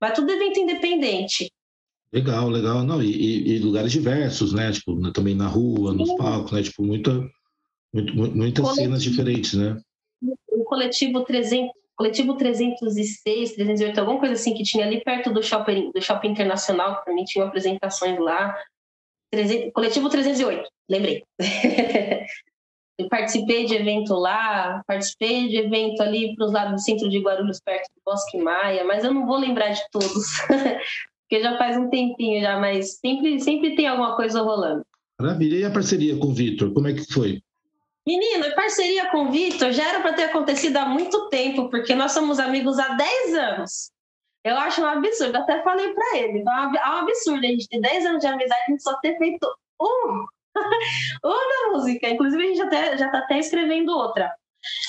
Mas 0.00 0.12
tudo 0.14 0.30
evento 0.30 0.60
independente. 0.60 1.50
Legal, 2.12 2.48
legal. 2.48 2.84
Não, 2.84 3.02
e, 3.02 3.56
e 3.56 3.58
lugares 3.58 3.92
diversos, 3.92 4.52
né? 4.52 4.70
Tipo, 4.70 5.12
também 5.12 5.34
na 5.34 5.48
rua, 5.48 5.92
nos 5.92 6.08
Sim. 6.08 6.16
palcos, 6.16 6.52
né? 6.52 6.62
Tipo, 6.62 6.84
muita, 6.84 7.10
muito, 7.92 8.14
muitas 8.14 8.64
coletivo, 8.64 8.74
cenas 8.74 9.02
diferentes, 9.02 9.54
né? 9.54 9.76
O 10.48 10.64
coletivo 10.64 11.24
300, 11.24 11.72
coletivo 11.98 12.36
306, 12.36 13.54
308, 13.54 13.98
alguma 13.98 14.20
coisa 14.20 14.34
assim 14.34 14.54
que 14.54 14.62
tinha 14.62 14.86
ali 14.86 15.02
perto 15.02 15.32
do 15.32 15.42
shopping, 15.42 15.90
do 15.92 16.00
shopping 16.00 16.28
internacional, 16.28 17.00
que 17.00 17.06
também 17.06 17.24
tinha 17.24 17.44
apresentações 17.44 18.18
lá. 18.18 18.56
300, 19.32 19.72
coletivo 19.72 20.08
308, 20.08 20.70
lembrei. 20.88 21.24
Eu 22.98 23.08
participei 23.08 23.64
de 23.64 23.74
evento 23.74 24.12
lá, 24.14 24.82
participei 24.84 25.48
de 25.48 25.56
evento 25.56 26.02
ali 26.02 26.34
para 26.34 26.46
os 26.46 26.52
lados 26.52 26.72
do 26.72 26.80
centro 26.80 27.08
de 27.08 27.20
Guarulhos, 27.20 27.60
perto 27.60 27.86
do 27.94 28.02
Bosque 28.04 28.38
Maia, 28.38 28.84
mas 28.84 29.04
eu 29.04 29.14
não 29.14 29.24
vou 29.24 29.38
lembrar 29.38 29.70
de 29.70 29.80
todos, 29.92 30.10
porque 31.22 31.40
já 31.40 31.56
faz 31.56 31.76
um 31.76 31.88
tempinho 31.88 32.40
já, 32.40 32.58
mas 32.58 32.98
sempre, 32.98 33.38
sempre 33.38 33.76
tem 33.76 33.86
alguma 33.86 34.16
coisa 34.16 34.42
rolando. 34.42 34.82
Maravilha. 35.20 35.58
E 35.58 35.64
a 35.64 35.70
parceria 35.70 36.16
com 36.16 36.26
o 36.26 36.34
Vitor, 36.34 36.72
como 36.72 36.88
é 36.88 36.92
que 36.92 37.04
foi? 37.12 37.40
Menino, 38.08 38.54
parceria 38.54 39.10
com 39.10 39.24
o 39.24 39.30
Vitor 39.30 39.70
já 39.70 39.86
era 39.86 40.00
para 40.00 40.14
ter 40.14 40.24
acontecido 40.24 40.78
há 40.78 40.86
muito 40.86 41.28
tempo, 41.28 41.68
porque 41.68 41.94
nós 41.94 42.12
somos 42.12 42.38
amigos 42.38 42.78
há 42.78 42.94
10 42.94 43.34
anos. 43.34 43.90
Eu 44.42 44.56
acho 44.56 44.80
um 44.80 44.86
absurdo, 44.86 45.36
até 45.36 45.62
falei 45.62 45.92
para 45.92 46.16
ele, 46.16 46.38
é 46.38 46.88
um 46.88 46.96
absurdo 46.96 47.44
a 47.44 47.48
gente 47.48 47.68
ter 47.68 47.82
10 47.82 48.06
anos 48.06 48.20
de 48.20 48.26
amizade 48.26 48.60
e 48.60 48.64
a 48.64 48.70
gente 48.70 48.82
só 48.82 48.98
ter 49.00 49.18
feito 49.18 49.46
um, 49.78 50.24
uma 51.22 51.72
música. 51.72 52.08
Inclusive, 52.08 52.42
a 52.42 52.46
gente 52.46 52.62
até, 52.62 52.96
já 52.96 53.06
está 53.06 53.18
até 53.18 53.40
escrevendo 53.40 53.92
outra. 53.92 54.34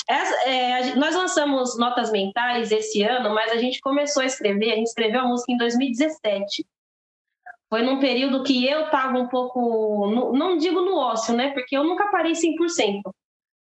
Essa, 0.08 0.50
é, 0.50 0.96
nós 0.96 1.14
lançamos 1.14 1.78
Notas 1.78 2.14
Mentais 2.14 2.72
esse 2.72 3.04
ano, 3.04 3.36
mas 3.36 3.52
a 3.52 3.58
gente 3.58 3.82
começou 3.82 4.24
a 4.24 4.28
escrever, 4.28 4.72
a 4.72 4.76
gente 4.76 4.88
escreveu 4.88 5.20
a 5.20 5.28
música 5.28 5.52
em 5.52 5.58
2017. 5.58 6.66
Foi 7.70 7.84
num 7.84 8.00
período 8.00 8.44
que 8.44 8.66
eu 8.66 8.86
estava 8.86 9.18
um 9.18 9.28
pouco, 9.28 10.08
no, 10.08 10.34
não 10.34 10.58
digo 10.58 10.82
no 10.82 10.98
ócio, 10.98 11.36
né? 11.36 11.52
Porque 11.52 11.78
eu 11.78 11.84
nunca 11.84 12.10
parei 12.10 12.34
100%. 12.34 13.02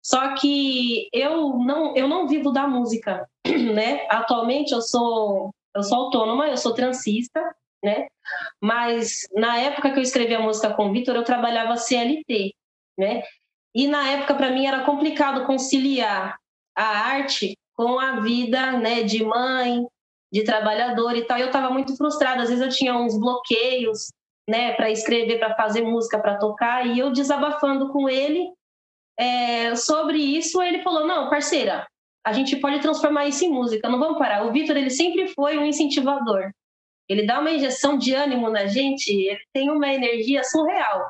Só 0.02 0.36
que 0.36 1.10
eu 1.12 1.58
não, 1.58 1.96
eu 1.96 2.08
não 2.08 2.28
vivo 2.28 2.52
da 2.52 2.66
música, 2.66 3.28
né? 3.46 4.08
Atualmente 4.10 4.72
eu 4.72 4.82
sou, 4.82 5.52
eu 5.76 5.84
sou 5.84 6.06
autônoma, 6.06 6.48
eu 6.48 6.56
sou 6.56 6.74
transista, 6.74 7.42
né? 7.84 8.08
Mas 8.62 9.28
na 9.36 9.58
época 9.58 9.92
que 9.92 10.00
eu 10.00 10.04
escrevi 10.04 10.34
a 10.34 10.40
música 10.40 10.74
com 10.74 10.90
o 10.90 10.94
Vitor, 10.94 11.16
eu 11.16 11.24
trabalhava 11.24 11.76
CLT, 11.76 12.54
né? 12.98 13.24
E 13.76 13.88
na 13.88 14.10
época 14.10 14.36
para 14.36 14.50
mim 14.52 14.66
era 14.66 14.86
complicado 14.86 15.46
conciliar 15.46 16.38
a 16.74 16.84
arte 16.84 17.58
com 17.76 18.00
a 18.00 18.20
vida, 18.22 18.72
né, 18.72 19.04
de 19.04 19.24
mãe, 19.24 19.86
de 20.32 20.44
trabalhador 20.44 21.16
e 21.16 21.24
tal. 21.24 21.38
E 21.38 21.42
eu 21.42 21.48
estava 21.48 21.70
muito 21.70 21.96
frustrada. 21.96 22.44
Às 22.44 22.50
vezes 22.50 22.64
eu 22.64 22.70
tinha 22.70 22.96
uns 22.96 23.20
bloqueios, 23.20 24.08
né, 24.50 24.74
para 24.74 24.90
escrever, 24.90 25.40
para 25.40 25.56
fazer 25.56 25.82
música, 25.82 26.20
para 26.20 26.38
tocar. 26.38 26.86
E 26.88 27.00
eu 27.00 27.12
desabafando 27.12 27.90
com 27.90 28.10
ele 28.10 28.52
é, 29.20 29.76
sobre 29.76 30.18
isso, 30.18 30.62
ele 30.62 30.84
falou: 30.84 31.06
não, 31.08 31.30
parceira, 31.30 31.88
a 32.26 32.32
gente 32.32 32.56
pode 32.58 32.80
transformar 32.80 33.28
isso 33.28 33.44
em 33.44 33.50
música. 33.50 33.90
Não 33.90 34.00
vamos 34.00 34.20
parar. 34.20 34.46
O 34.46 34.52
Vitor 34.52 34.78
ele 34.78 34.90
sempre 34.90 35.28
foi 35.30 35.58
um 35.58 35.66
incentivador. 35.66 36.52
Ele 37.10 37.26
dá 37.26 37.40
uma 37.40 37.52
injeção 37.52 37.98
de 37.98 38.14
ânimo 38.14 38.50
na 38.50 38.68
gente. 38.68 39.12
Ele 39.12 39.40
tem 39.54 39.70
uma 39.70 39.92
energia 39.92 40.44
surreal. 40.44 41.10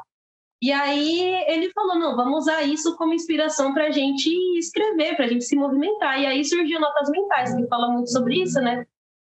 E 0.62 0.72
aí 0.72 1.20
ele 1.48 1.72
falou: 1.72 2.00
não, 2.00 2.16
vamos 2.16 2.40
usar 2.40 2.64
isso 2.64 2.96
como 2.96 3.14
inspiração 3.14 3.74
para 3.74 3.88
a 3.88 3.92
gente 3.92 4.30
escrever, 4.58 5.16
para 5.16 5.26
a 5.26 5.28
gente 5.28 5.44
se 5.44 5.56
movimentar. 5.56 6.20
E 6.20 6.26
aí 6.26 6.46
surgiu 6.46 6.80
Notas 6.80 7.10
Mentais, 7.10 7.56
que 7.56 7.68
fala 7.68 7.90
muito 7.90 8.12
sobre 8.12 8.42
isso, 8.42 8.60
né? 8.62 8.86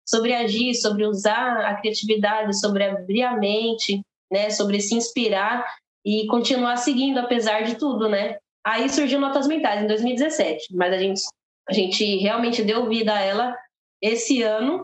Sobre 0.10 0.34
agir, 0.34 0.74
sobre 0.74 1.06
usar 1.06 1.60
a 1.66 1.76
criatividade, 1.76 2.60
sobre 2.60 2.84
abrir 2.84 3.22
a 3.22 3.38
mente, 3.38 4.02
né, 4.32 4.50
sobre 4.50 4.82
se 4.82 4.96
inspirar 4.96 5.64
e 6.04 6.26
continuar 6.26 6.78
seguindo 6.78 7.20
apesar 7.20 7.62
de 7.62 7.76
tudo, 7.76 8.10
né? 8.10 8.38
Aí 8.66 8.90
surgiu 8.90 9.20
Notas 9.20 9.48
Mentais 9.48 9.84
em 9.84 9.88
2017, 9.88 10.76
mas 10.76 10.94
a 10.94 10.98
gente 10.98 11.22
a 11.70 11.74
gente 11.74 12.18
realmente 12.18 12.64
deu 12.64 12.90
vida 12.90 13.14
a 13.14 13.20
ela 13.20 13.56
esse 14.02 14.42
ano 14.42 14.84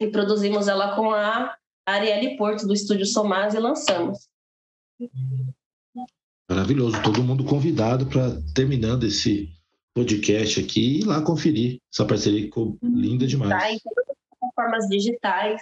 e 0.00 0.06
produzimos 0.06 0.68
ela 0.68 0.94
com 0.94 1.10
a 1.10 1.56
Arielle 1.84 2.36
Porto 2.36 2.64
do 2.64 2.72
estúdio 2.72 3.04
Somaz 3.04 3.54
e 3.54 3.58
lançamos. 3.58 4.28
Maravilhoso, 6.48 7.02
todo 7.02 7.24
mundo 7.24 7.44
convidado 7.44 8.06
para 8.06 8.40
terminando 8.54 9.02
esse 9.02 9.50
podcast 9.92 10.60
aqui 10.60 10.80
e 10.80 11.00
ir 11.00 11.04
lá 11.04 11.20
conferir. 11.22 11.78
Essa 11.92 12.04
parceria 12.04 12.42
ficou 12.42 12.78
linda 12.80 13.26
demais. 13.26 13.50
Tá, 13.50 13.72
então 13.72 14.05
plataformas 14.56 14.88
digitais. 14.88 15.60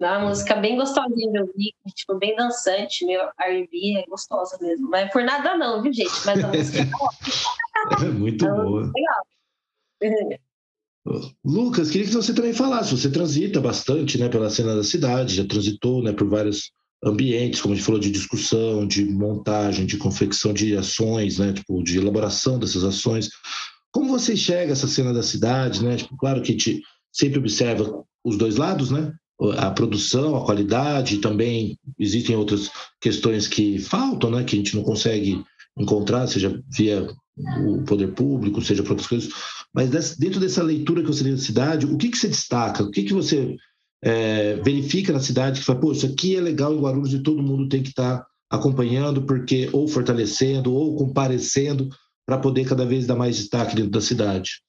Uma 0.00 0.20
música 0.20 0.54
bem 0.54 0.76
gostosinha 0.76 1.32
de 1.32 1.40
ouvir, 1.40 1.74
tipo, 1.94 2.16
bem 2.18 2.36
dançante, 2.36 3.04
meio 3.04 3.20
R&B, 3.40 3.98
é 3.98 4.06
gostosa 4.06 4.56
mesmo. 4.60 4.88
Mas 4.88 5.10
por 5.12 5.24
nada 5.24 5.56
não, 5.56 5.82
viu, 5.82 5.92
gente? 5.92 6.12
Mas 6.24 6.44
a 6.44 6.48
música 6.52 6.88
é 8.04 8.08
muito 8.10 8.46
é 8.46 8.50
boa. 8.50 8.92
Legal. 10.00 10.38
Lucas, 11.44 11.90
queria 11.90 12.06
que 12.06 12.12
você 12.12 12.32
também 12.32 12.52
falasse. 12.52 12.96
Você 12.96 13.10
transita 13.10 13.60
bastante 13.60 14.18
né, 14.18 14.28
pela 14.28 14.50
cena 14.50 14.76
da 14.76 14.84
cidade, 14.84 15.34
já 15.34 15.44
transitou 15.44 16.00
né, 16.02 16.12
por 16.12 16.28
vários 16.28 16.70
ambientes, 17.02 17.60
como 17.60 17.74
a 17.74 17.76
gente 17.76 17.86
falou, 17.86 18.00
de 18.00 18.10
discussão, 18.10 18.86
de 18.86 19.04
montagem, 19.04 19.84
de 19.84 19.96
confecção 19.96 20.52
de 20.52 20.76
ações, 20.76 21.38
né, 21.38 21.52
tipo, 21.52 21.82
de 21.82 21.98
elaboração 21.98 22.56
dessas 22.58 22.84
ações. 22.84 23.30
Como 23.90 24.10
você 24.10 24.34
enxerga 24.34 24.72
essa 24.72 24.86
cena 24.86 25.12
da 25.12 25.24
cidade? 25.24 25.82
Né? 25.82 25.96
Tipo, 25.96 26.16
claro 26.16 26.40
que 26.40 26.54
te, 26.54 26.82
sempre 27.12 27.38
observa 27.38 28.04
os 28.24 28.36
dois 28.36 28.56
lados, 28.56 28.90
né? 28.90 29.12
A 29.56 29.70
produção, 29.70 30.36
a 30.36 30.44
qualidade, 30.44 31.18
também 31.18 31.78
existem 31.98 32.34
outras 32.34 32.70
questões 33.00 33.46
que 33.46 33.78
faltam, 33.78 34.30
né? 34.30 34.44
Que 34.44 34.56
a 34.56 34.58
gente 34.58 34.76
não 34.76 34.82
consegue 34.82 35.42
encontrar, 35.78 36.26
seja 36.26 36.60
via 36.68 37.08
o 37.64 37.84
poder 37.84 38.14
público, 38.14 38.60
seja 38.60 38.82
por 38.82 38.90
outras 38.90 39.08
coisas. 39.08 39.32
Mas 39.72 40.16
dentro 40.16 40.40
dessa 40.40 40.62
leitura 40.62 41.02
que 41.02 41.06
você 41.06 41.22
tem 41.22 41.34
da 41.34 41.40
cidade, 41.40 41.86
o 41.86 41.96
que, 41.96 42.08
que 42.08 42.18
você 42.18 42.28
destaca? 42.28 42.82
O 42.82 42.90
que, 42.90 43.04
que 43.04 43.12
você 43.12 43.56
é, 44.02 44.56
verifica 44.56 45.12
na 45.12 45.20
cidade 45.20 45.60
que 45.60 45.66
fala, 45.66 45.80
pô, 45.80 45.92
isso 45.92 46.06
aqui 46.06 46.36
é 46.36 46.40
legal 46.40 46.74
em 46.74 46.80
Guarulhos 46.80 47.14
e 47.14 47.22
todo 47.22 47.42
mundo 47.42 47.68
tem 47.68 47.82
que 47.82 47.90
estar 47.90 48.18
tá 48.18 48.26
acompanhando, 48.50 49.22
porque 49.22 49.68
ou 49.72 49.86
fortalecendo 49.86 50.72
ou 50.72 50.96
comparecendo 50.96 51.88
para 52.26 52.38
poder 52.38 52.66
cada 52.66 52.84
vez 52.84 53.06
dar 53.06 53.16
mais 53.16 53.36
destaque 53.36 53.76
dentro 53.76 53.90
da 53.90 54.00
cidade? 54.00 54.62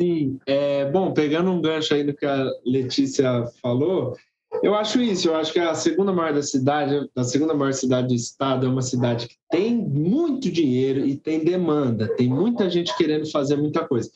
Sim, 0.00 0.38
é, 0.46 0.90
bom, 0.90 1.12
pegando 1.12 1.50
um 1.50 1.60
gancho 1.60 1.94
aí 1.94 2.02
do 2.02 2.14
que 2.14 2.26
a 2.26 2.50
Letícia 2.66 3.46
falou, 3.62 4.16
eu 4.62 4.74
acho 4.74 5.00
isso, 5.00 5.28
eu 5.28 5.36
acho 5.36 5.52
que 5.52 5.58
a 5.58 5.74
segunda 5.74 6.12
maior 6.12 6.32
da 6.32 6.42
cidade, 6.42 7.08
a 7.14 7.24
segunda 7.24 7.54
maior 7.54 7.72
cidade 7.72 8.08
do 8.08 8.14
estado 8.14 8.66
é 8.66 8.68
uma 8.68 8.82
cidade 8.82 9.28
que 9.28 9.36
tem 9.50 9.76
muito 9.76 10.50
dinheiro 10.50 11.06
e 11.06 11.16
tem 11.16 11.44
demanda, 11.44 12.08
tem 12.16 12.28
muita 12.28 12.68
gente 12.70 12.96
querendo 12.96 13.30
fazer 13.30 13.56
muita 13.56 13.86
coisa. 13.86 14.10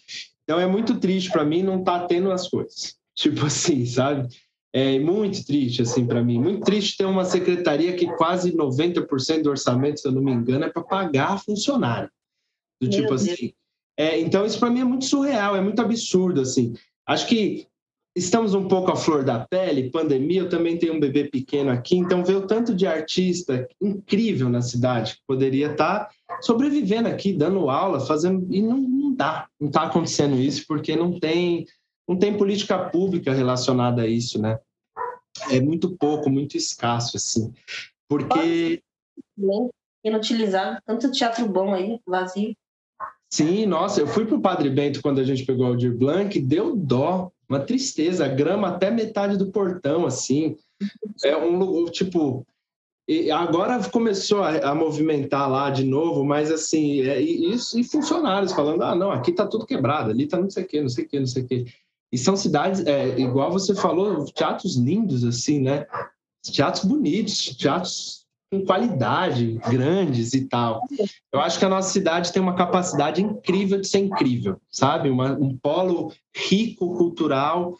Então 0.44 0.58
é 0.58 0.66
muito 0.66 0.98
triste 0.98 1.30
para 1.30 1.44
mim 1.44 1.62
não 1.62 1.80
estar 1.80 2.00
tá 2.00 2.06
tendo 2.06 2.30
as 2.30 2.48
coisas. 2.48 2.96
Tipo 3.14 3.46
assim, 3.46 3.84
sabe? 3.84 4.28
É 4.72 4.98
muito 4.98 5.44
triste 5.44 5.82
assim 5.82 6.06
para 6.06 6.22
mim, 6.22 6.38
muito 6.38 6.64
triste 6.64 6.96
ter 6.96 7.04
uma 7.04 7.24
secretaria 7.24 7.94
que 7.94 8.06
quase 8.16 8.52
90% 8.52 9.42
do 9.42 9.50
orçamento, 9.50 10.00
se 10.00 10.08
eu 10.08 10.12
não 10.12 10.22
me 10.22 10.32
engano, 10.32 10.64
é 10.64 10.70
para 10.70 10.82
pagar 10.82 11.42
funcionário. 11.42 12.10
Do 12.80 12.88
tipo 12.88 13.12
assim, 13.12 13.52
é, 13.98 14.20
então, 14.20 14.46
isso 14.46 14.58
para 14.58 14.70
mim 14.70 14.80
é 14.80 14.84
muito 14.84 15.04
surreal, 15.04 15.56
é 15.56 15.60
muito 15.60 15.80
absurdo, 15.82 16.40
assim. 16.40 16.74
Acho 17.06 17.26
que 17.26 17.66
estamos 18.16 18.54
um 18.54 18.66
pouco 18.66 18.90
à 18.90 18.96
flor 18.96 19.24
da 19.24 19.40
pele, 19.40 19.90
pandemia, 19.90 20.42
eu 20.42 20.48
também 20.48 20.76
tenho 20.76 20.94
um 20.94 21.00
bebê 21.00 21.24
pequeno 21.24 21.70
aqui, 21.70 21.96
então 21.96 22.24
ver 22.24 22.36
o 22.36 22.46
tanto 22.46 22.74
de 22.74 22.86
artista 22.86 23.68
incrível 23.80 24.48
na 24.48 24.60
cidade 24.60 25.14
que 25.14 25.20
poderia 25.26 25.70
estar 25.70 26.06
tá 26.06 26.40
sobrevivendo 26.40 27.08
aqui, 27.08 27.32
dando 27.32 27.70
aula, 27.70 28.00
fazendo... 28.00 28.46
E 28.52 28.62
não, 28.62 28.78
não 28.78 29.14
dá, 29.14 29.48
não 29.60 29.68
está 29.68 29.82
acontecendo 29.82 30.36
isso, 30.36 30.64
porque 30.66 30.96
não 30.96 31.18
tem, 31.18 31.66
não 32.08 32.16
tem 32.16 32.36
política 32.36 32.78
pública 32.78 33.32
relacionada 33.32 34.02
a 34.02 34.06
isso, 34.06 34.40
né? 34.40 34.58
é 35.50 35.60
muito 35.60 35.96
pouco, 35.96 36.30
muito 36.30 36.56
escasso, 36.56 37.16
assim. 37.16 37.52
Porque. 38.08 38.82
Inutilizado, 40.04 40.80
tanto 40.86 41.10
teatro 41.10 41.48
bom 41.48 41.74
aí, 41.74 42.00
vazio. 42.06 42.54
Sim, 43.30 43.66
nossa, 43.66 44.00
eu 44.00 44.06
fui 44.06 44.24
pro 44.24 44.40
Padre 44.40 44.70
Bento 44.70 45.02
quando 45.02 45.20
a 45.20 45.24
gente 45.24 45.44
pegou 45.44 45.66
o 45.66 45.68
Aldir 45.68 45.96
Blanc, 45.96 46.38
deu 46.40 46.74
dó, 46.74 47.30
uma 47.48 47.60
tristeza, 47.60 48.26
grama 48.26 48.68
até 48.68 48.90
metade 48.90 49.36
do 49.36 49.50
portão, 49.50 50.06
assim. 50.06 50.56
É 51.24 51.36
um 51.36 51.84
tipo, 51.86 52.46
e 53.08 53.30
agora 53.30 53.82
começou 53.88 54.42
a, 54.42 54.70
a, 54.70 54.74
movimentar 54.74 55.50
lá 55.50 55.70
de 55.70 55.82
novo, 55.82 56.22
mas 56.24 56.52
assim, 56.52 57.00
é, 57.00 57.18
isso 57.18 57.78
e 57.78 57.82
funcionários 57.82 58.52
falando: 58.52 58.82
ah, 58.82 58.94
não, 58.94 59.10
aqui 59.10 59.32
tá 59.32 59.46
tudo 59.46 59.64
quebrado, 59.64 60.10
ali 60.10 60.26
tá 60.26 60.38
não 60.38 60.50
sei 60.50 60.64
o 60.64 60.66
quê, 60.66 60.82
não 60.82 60.90
sei 60.90 61.04
o 61.04 61.08
quê, 61.08 61.18
não 61.18 61.26
sei 61.26 61.42
o 61.42 61.46
quê. 61.46 61.64
E 62.12 62.18
são 62.18 62.36
cidades, 62.36 62.84
é, 62.86 63.18
igual 63.18 63.50
você 63.50 63.74
falou, 63.74 64.26
teatros 64.26 64.76
lindos, 64.76 65.24
assim, 65.24 65.58
né? 65.58 65.86
Teatros 66.42 66.84
bonitos, 66.84 67.56
teatros 67.56 68.26
com 68.50 68.64
qualidade, 68.64 69.60
grandes 69.68 70.32
e 70.32 70.46
tal. 70.46 70.82
Eu 71.32 71.40
acho 71.40 71.58
que 71.58 71.64
a 71.64 71.68
nossa 71.68 71.90
cidade 71.90 72.32
tem 72.32 72.40
uma 72.40 72.54
capacidade 72.54 73.22
incrível 73.22 73.80
de 73.80 73.86
ser 73.86 73.98
incrível, 73.98 74.60
sabe? 74.70 75.10
Uma, 75.10 75.32
um 75.32 75.56
polo 75.56 76.12
rico 76.34 76.96
cultural 76.96 77.76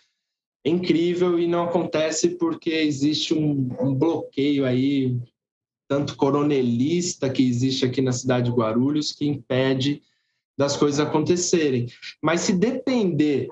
incrível 0.64 1.39
e 1.39 1.47
não 1.47 1.64
acontece 1.64 2.31
porque 2.31 2.71
existe 2.71 3.33
um, 3.33 3.69
um 3.81 3.95
bloqueio 3.95 4.66
aí, 4.66 5.16
tanto 5.89 6.16
coronelista 6.16 7.31
que 7.31 7.49
existe 7.49 7.87
aqui 7.87 8.03
na 8.03 8.12
cidade 8.12 8.51
de 8.51 8.57
Guarulhos, 8.57 9.12
que 9.12 9.27
impede 9.27 10.03
das 10.59 10.77
coisas 10.77 11.01
acontecerem. 11.01 11.87
Mas 12.21 12.43
se 12.43 12.53
depender 12.53 13.49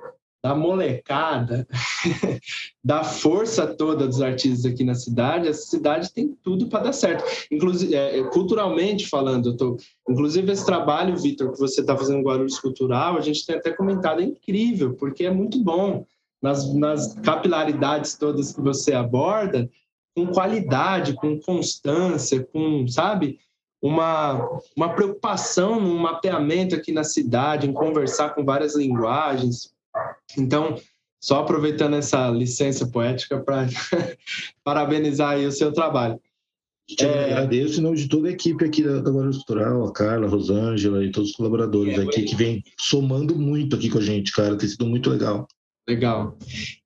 da 0.46 0.54
molecada, 0.54 1.66
da 2.84 3.02
força 3.02 3.66
toda 3.66 4.06
dos 4.06 4.22
artistas 4.22 4.64
aqui 4.64 4.84
na 4.84 4.94
cidade, 4.94 5.48
essa 5.48 5.66
cidade 5.66 6.12
tem 6.12 6.38
tudo 6.40 6.68
para 6.68 6.84
dar 6.84 6.92
certo. 6.92 7.24
Inclusive, 7.50 7.92
é, 7.92 8.22
culturalmente 8.30 9.08
falando, 9.08 9.48
eu 9.48 9.56
tô, 9.56 9.76
inclusive 10.08 10.52
esse 10.52 10.64
trabalho, 10.64 11.16
Vitor, 11.16 11.50
que 11.50 11.58
você 11.58 11.80
está 11.80 11.96
fazendo 11.96 12.22
Guarulhos 12.22 12.60
Cultural, 12.60 13.16
a 13.16 13.20
gente 13.20 13.44
tem 13.44 13.56
até 13.56 13.72
comentado, 13.72 14.20
é 14.20 14.24
incrível, 14.24 14.94
porque 14.94 15.24
é 15.24 15.30
muito 15.30 15.58
bom. 15.62 16.06
Nas, 16.40 16.72
nas 16.74 17.14
capilaridades 17.14 18.14
todas 18.14 18.52
que 18.52 18.60
você 18.60 18.92
aborda, 18.92 19.68
com 20.14 20.28
qualidade, 20.28 21.14
com 21.14 21.40
constância, 21.40 22.46
com, 22.52 22.86
sabe, 22.86 23.40
uma, 23.82 24.60
uma 24.76 24.90
preocupação 24.90 25.80
no 25.80 25.98
mapeamento 25.98 26.76
aqui 26.76 26.92
na 26.92 27.02
cidade, 27.02 27.68
em 27.68 27.72
conversar 27.72 28.34
com 28.34 28.44
várias 28.44 28.76
linguagens, 28.76 29.74
então, 30.36 30.76
só 31.20 31.40
aproveitando 31.40 31.94
essa 31.94 32.30
licença 32.30 32.86
poética 32.86 33.38
para 33.38 33.66
parabenizar 34.64 35.38
o 35.38 35.52
seu 35.52 35.72
trabalho. 35.72 36.20
Te 36.88 37.04
é... 37.04 37.32
agradeço 37.32 37.80
em 37.80 37.82
nome 37.82 37.96
de 37.96 38.08
toda 38.08 38.28
a 38.28 38.30
equipe 38.30 38.64
aqui 38.64 38.82
da, 38.82 39.00
da 39.00 39.10
Guarulhos 39.10 39.38
Cultural, 39.38 39.84
a 39.86 39.92
Carla, 39.92 40.26
a 40.26 40.30
Rosângela 40.30 41.04
e 41.04 41.10
todos 41.10 41.30
os 41.30 41.36
colaboradores 41.36 41.98
é, 41.98 42.02
aqui 42.02 42.22
que 42.22 42.36
vem 42.36 42.62
somando 42.78 43.36
muito 43.36 43.74
aqui 43.74 43.90
com 43.90 43.98
a 43.98 44.02
gente, 44.02 44.32
cara. 44.32 44.56
Tem 44.56 44.68
sido 44.68 44.86
muito 44.86 45.10
legal. 45.10 45.48
Legal. 45.88 46.36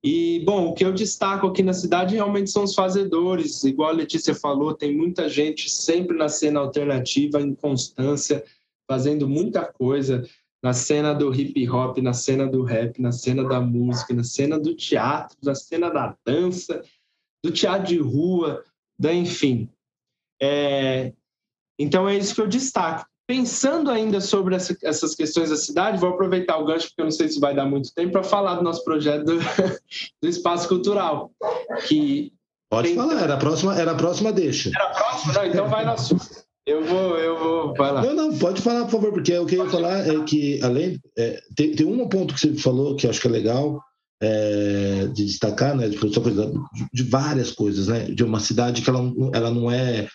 E, 0.04 0.42
bom, 0.44 0.68
o 0.68 0.74
que 0.74 0.84
eu 0.84 0.92
destaco 0.92 1.46
aqui 1.46 1.62
na 1.62 1.72
cidade 1.72 2.14
realmente 2.14 2.50
são 2.50 2.64
os 2.64 2.74
fazedores. 2.74 3.62
Igual 3.64 3.90
a 3.90 3.94
Letícia 3.94 4.34
falou, 4.34 4.74
tem 4.74 4.94
muita 4.94 5.28
gente 5.28 5.70
sempre 5.70 6.16
na 6.16 6.28
cena 6.28 6.60
alternativa, 6.60 7.40
em 7.40 7.54
constância, 7.54 8.44
fazendo 8.88 9.28
muita 9.28 9.64
coisa 9.64 10.26
na 10.62 10.72
cena 10.72 11.14
do 11.14 11.34
hip 11.34 11.68
hop, 11.70 11.98
na 11.98 12.12
cena 12.12 12.46
do 12.46 12.62
rap, 12.62 13.00
na 13.00 13.12
cena 13.12 13.44
da 13.44 13.60
música, 13.60 14.14
na 14.14 14.24
cena 14.24 14.58
do 14.58 14.74
teatro, 14.74 15.36
na 15.42 15.54
cena 15.54 15.90
da 15.90 16.14
dança, 16.24 16.82
do 17.42 17.50
teatro 17.50 17.86
de 17.86 17.98
rua, 17.98 18.62
da 18.98 19.12
enfim. 19.12 19.70
É, 20.40 21.12
então 21.78 22.08
é 22.08 22.16
isso 22.16 22.34
que 22.34 22.40
eu 22.40 22.48
destaco. 22.48 23.06
Pensando 23.26 23.90
ainda 23.90 24.20
sobre 24.20 24.56
essa, 24.56 24.76
essas 24.82 25.14
questões 25.14 25.50
da 25.50 25.56
cidade, 25.56 25.98
vou 25.98 26.10
aproveitar 26.10 26.58
o 26.58 26.64
gancho, 26.64 26.88
porque 26.88 27.00
eu 27.00 27.04
não 27.04 27.12
sei 27.12 27.28
se 27.28 27.38
vai 27.38 27.54
dar 27.54 27.64
muito 27.64 27.94
tempo, 27.94 28.12
para 28.12 28.24
falar 28.24 28.56
do 28.56 28.62
nosso 28.62 28.84
projeto 28.84 29.24
do, 29.24 29.38
do 30.20 30.28
Espaço 30.28 30.68
Cultural. 30.68 31.30
Que 31.86 32.32
Pode 32.68 32.88
tem... 32.88 32.96
falar, 32.96 33.20
era 33.20 33.34
a 33.34 33.36
próxima, 33.36 33.78
era 33.78 33.92
a 33.92 33.94
próxima 33.94 34.32
deixa. 34.32 34.70
Era 34.74 34.84
a 34.84 34.94
próxima? 34.94 35.32
Não, 35.32 35.46
então 35.46 35.68
vai 35.68 35.84
na 35.84 35.96
sua. 35.96 36.18
Eu 36.70 36.84
vou, 36.84 37.16
eu 37.18 37.36
vou, 37.36 37.74
lá. 37.76 38.02
Não, 38.02 38.14
não, 38.14 38.38
pode 38.38 38.62
falar, 38.62 38.84
por 38.84 38.92
favor, 38.92 39.12
porque 39.12 39.36
o 39.36 39.44
que 39.44 39.56
eu 39.56 39.64
ia 39.64 39.70
falar 39.70 40.06
é 40.06 40.22
que, 40.22 40.62
além, 40.62 41.00
é, 41.18 41.42
tem, 41.56 41.74
tem 41.74 41.84
um 41.84 42.08
ponto 42.08 42.32
que 42.32 42.40
você 42.40 42.54
falou 42.54 42.94
que 42.94 43.06
eu 43.06 43.10
acho 43.10 43.20
que 43.20 43.26
é 43.26 43.30
legal 43.30 43.82
é, 44.22 45.08
de 45.12 45.24
destacar, 45.24 45.74
né, 45.76 45.88
de, 45.88 45.98
de 46.92 47.02
várias 47.02 47.50
coisas, 47.50 47.88
né, 47.88 48.04
de 48.04 48.22
uma 48.22 48.38
cidade 48.38 48.82
que 48.82 48.88
ela, 48.88 49.00
ela 49.32 49.50
não 49.50 49.68
é 49.68 50.06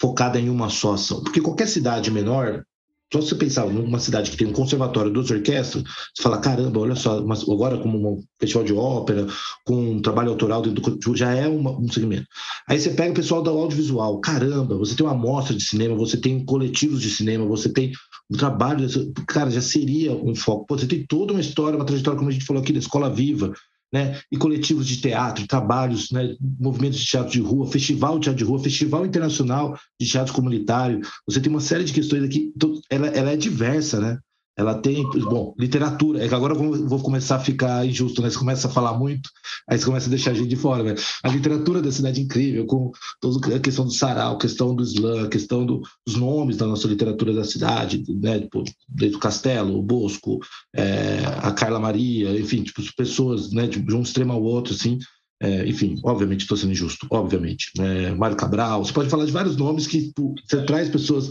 focada 0.00 0.40
em 0.40 0.48
uma 0.48 0.70
só 0.70 0.94
ação, 0.94 1.22
porque 1.22 1.42
qualquer 1.42 1.68
cidade 1.68 2.10
menor, 2.10 2.64
só 3.12 3.20
você 3.20 3.34
pensar 3.34 3.66
numa 3.66 3.98
cidade 3.98 4.30
que 4.30 4.36
tem 4.36 4.46
um 4.46 4.52
conservatório, 4.52 5.12
duas 5.12 5.30
orquestras, 5.30 5.82
você 5.82 6.22
fala, 6.22 6.38
caramba, 6.38 6.80
olha 6.80 6.94
só, 6.94 7.18
agora 7.18 7.78
como 7.78 7.98
um 7.98 8.22
festival 8.38 8.64
de 8.64 8.74
ópera, 8.74 9.26
com 9.64 9.92
um 9.92 10.02
trabalho 10.02 10.30
autoral, 10.30 10.60
do, 10.60 11.16
já 11.16 11.34
é 11.34 11.48
uma, 11.48 11.70
um 11.70 11.90
segmento. 11.90 12.26
Aí 12.68 12.78
você 12.78 12.90
pega 12.90 13.12
o 13.12 13.14
pessoal 13.14 13.42
do 13.42 13.50
audiovisual, 13.50 14.20
caramba, 14.20 14.76
você 14.76 14.94
tem 14.94 15.06
uma 15.06 15.14
amostra 15.14 15.56
de 15.56 15.64
cinema, 15.64 15.94
você 15.94 16.18
tem 16.18 16.44
coletivos 16.44 17.00
de 17.00 17.10
cinema, 17.10 17.46
você 17.46 17.72
tem 17.72 17.92
o 18.30 18.36
trabalho, 18.36 18.86
cara, 19.26 19.50
já 19.50 19.62
seria 19.62 20.12
um 20.12 20.34
foco. 20.34 20.66
Pô, 20.66 20.78
você 20.78 20.86
tem 20.86 21.06
toda 21.06 21.32
uma 21.32 21.40
história, 21.40 21.78
uma 21.78 21.86
trajetória, 21.86 22.18
como 22.18 22.28
a 22.28 22.32
gente 22.32 22.44
falou 22.44 22.62
aqui, 22.62 22.72
da 22.72 22.78
Escola 22.78 23.08
Viva, 23.08 23.54
né, 23.92 24.20
e 24.30 24.36
coletivos 24.36 24.86
de 24.86 25.00
teatro, 25.00 25.46
trabalhos, 25.46 26.10
né, 26.10 26.34
movimentos 26.60 26.98
de 26.98 27.06
teatro 27.06 27.32
de 27.32 27.40
rua, 27.40 27.70
festival 27.70 28.18
de 28.18 28.24
teatro 28.24 28.38
de 28.38 28.44
rua, 28.44 28.62
festival 28.62 29.06
internacional 29.06 29.78
de 30.00 30.06
teatro 30.06 30.34
comunitário. 30.34 31.00
Você 31.26 31.40
tem 31.40 31.50
uma 31.50 31.60
série 31.60 31.84
de 31.84 31.92
questões 31.92 32.22
aqui, 32.22 32.52
ela, 32.90 33.06
ela 33.08 33.30
é 33.30 33.36
diversa, 33.36 34.00
né? 34.00 34.18
Ela 34.58 34.74
tem, 34.74 35.08
bom, 35.22 35.54
literatura, 35.56 36.24
é 36.24 36.26
que 36.26 36.34
agora 36.34 36.52
eu 36.52 36.88
vou 36.88 37.00
começar 37.00 37.36
a 37.36 37.40
ficar 37.40 37.86
injusto, 37.86 38.20
né? 38.20 38.28
Você 38.28 38.36
começa 38.36 38.66
a 38.66 38.70
falar 38.70 38.98
muito, 38.98 39.30
aí 39.70 39.78
você 39.78 39.84
começa 39.84 40.08
a 40.08 40.10
deixar 40.10 40.32
a 40.32 40.34
gente 40.34 40.48
de 40.48 40.56
fora, 40.56 40.82
né? 40.82 40.96
A 41.22 41.28
literatura 41.28 41.80
da 41.80 41.92
cidade 41.92 42.20
incrível, 42.20 42.66
com 42.66 42.90
toda 43.20 43.54
a 43.54 43.60
questão 43.60 43.84
do 43.84 43.92
sarau, 43.92 44.36
questão 44.36 44.74
do 44.74 44.82
slam, 44.82 45.26
a 45.26 45.28
questão 45.28 45.64
do, 45.64 45.80
dos 46.04 46.16
nomes 46.16 46.56
da 46.56 46.66
nossa 46.66 46.88
literatura 46.88 47.32
da 47.32 47.44
cidade, 47.44 48.02
né? 48.08 48.40
Tipo, 48.40 48.64
desde 48.88 49.16
o 49.16 49.20
Castelo, 49.20 49.78
o 49.78 49.82
Bosco, 49.82 50.40
é, 50.74 51.20
a 51.40 51.52
Carla 51.52 51.78
Maria, 51.78 52.36
enfim, 52.36 52.64
tipo, 52.64 52.82
pessoas, 52.96 53.52
né? 53.52 53.68
De 53.68 53.94
um 53.94 54.02
extremo 54.02 54.32
ao 54.32 54.42
outro, 54.42 54.74
assim, 54.74 54.98
é, 55.40 55.68
enfim, 55.68 56.00
obviamente 56.02 56.40
estou 56.40 56.56
sendo 56.56 56.72
injusto, 56.72 57.06
obviamente. 57.10 57.70
É, 57.78 58.12
Mário 58.12 58.36
Cabral, 58.36 58.84
você 58.84 58.92
pode 58.92 59.08
falar 59.08 59.24
de 59.24 59.30
vários 59.30 59.56
nomes 59.56 59.86
que 59.86 60.08
tipo, 60.08 60.34
você 60.44 60.62
traz 60.62 60.88
pessoas 60.88 61.30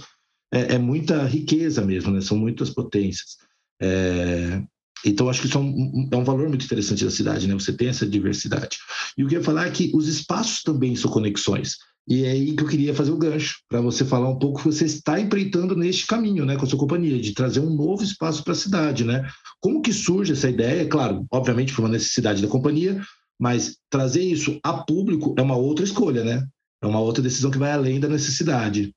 é, 0.53 0.75
é 0.75 0.77
muita 0.77 1.23
riqueza 1.25 1.83
mesmo, 1.85 2.11
né? 2.11 2.21
São 2.21 2.37
muitas 2.37 2.69
potências. 2.69 3.37
É, 3.81 4.61
então, 5.05 5.29
acho 5.29 5.41
que 5.41 5.47
isso 5.47 5.57
é 5.57 5.61
um, 5.61 6.09
é 6.11 6.17
um, 6.17 6.23
valor 6.23 6.49
muito 6.49 6.65
interessante 6.65 7.05
da 7.05 7.11
cidade, 7.11 7.47
né? 7.47 7.53
Você 7.53 7.73
tem 7.73 7.87
essa 7.87 8.05
diversidade. 8.05 8.77
E 9.17 9.23
o 9.23 9.27
que 9.27 9.35
eu 9.35 9.39
ia 9.39 9.45
falar 9.45 9.67
é 9.67 9.71
que 9.71 9.91
os 9.93 10.07
espaços 10.07 10.63
também 10.63 10.95
são 10.95 11.11
conexões. 11.11 11.75
E 12.07 12.23
é 12.23 12.31
aí 12.31 12.55
que 12.55 12.63
eu 12.63 12.67
queria 12.67 12.95
fazer 12.95 13.11
o 13.11 13.17
gancho, 13.17 13.57
para 13.67 13.81
você 13.81 14.05
falar 14.05 14.29
um 14.29 14.39
pouco 14.39 14.59
que 14.59 14.65
você 14.65 14.85
está 14.85 15.19
empreitando 15.19 15.75
neste 15.75 16.07
caminho, 16.07 16.45
né, 16.45 16.55
com 16.55 16.63
a 16.63 16.67
sua 16.67 16.79
companhia, 16.79 17.21
de 17.21 17.33
trazer 17.33 17.59
um 17.59 17.69
novo 17.69 18.01
espaço 18.01 18.43
para 18.43 18.53
a 18.53 18.55
cidade, 18.55 19.03
né? 19.03 19.29
Como 19.59 19.81
que 19.81 19.91
surge 19.91 20.31
essa 20.31 20.49
ideia? 20.49 20.87
Claro, 20.87 21.25
obviamente 21.29 21.73
por 21.73 21.81
uma 21.81 21.91
necessidade 21.91 22.41
da 22.41 22.47
companhia, 22.47 23.01
mas 23.37 23.77
trazer 23.89 24.23
isso 24.23 24.57
a 24.63 24.73
público 24.73 25.35
é 25.37 25.41
uma 25.41 25.57
outra 25.57 25.83
escolha, 25.83 26.23
né? 26.23 26.47
É 26.81 26.87
uma 26.87 26.99
outra 26.99 27.21
decisão 27.21 27.51
que 27.51 27.57
vai 27.57 27.71
além 27.71 27.99
da 27.99 28.07
necessidade. 28.07 28.93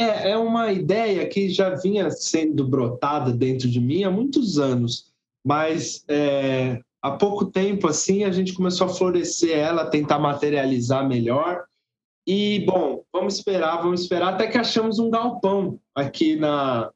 É, 0.00 0.30
é 0.30 0.36
uma 0.38 0.72
ideia 0.72 1.28
que 1.28 1.50
já 1.50 1.74
vinha 1.74 2.10
sendo 2.10 2.66
brotada 2.66 3.30
dentro 3.30 3.68
de 3.68 3.78
mim 3.78 4.02
há 4.02 4.10
muitos 4.10 4.58
anos, 4.58 5.12
mas 5.44 6.02
é, 6.08 6.80
há 7.02 7.10
pouco 7.10 7.44
tempo 7.44 7.86
assim 7.86 8.24
a 8.24 8.32
gente 8.32 8.54
começou 8.54 8.86
a 8.86 8.90
florescer 8.90 9.58
ela, 9.58 9.90
tentar 9.90 10.18
materializar 10.18 11.06
melhor. 11.06 11.64
E 12.26 12.60
bom, 12.60 13.02
vamos 13.12 13.34
esperar, 13.34 13.82
vamos 13.82 14.00
esperar 14.00 14.32
até 14.32 14.46
que 14.46 14.56
achamos 14.56 14.98
um 14.98 15.10
galpão 15.10 15.78
aqui 15.94 16.34
na 16.34 16.90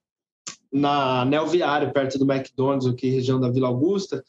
na 0.72 1.24
Nel 1.26 1.46
Viário, 1.46 1.92
perto 1.92 2.18
do 2.18 2.30
McDonald's, 2.30 2.88
aqui 2.88 3.08
região 3.08 3.38
da 3.38 3.50
Vila 3.50 3.68
Augusta, 3.68 4.24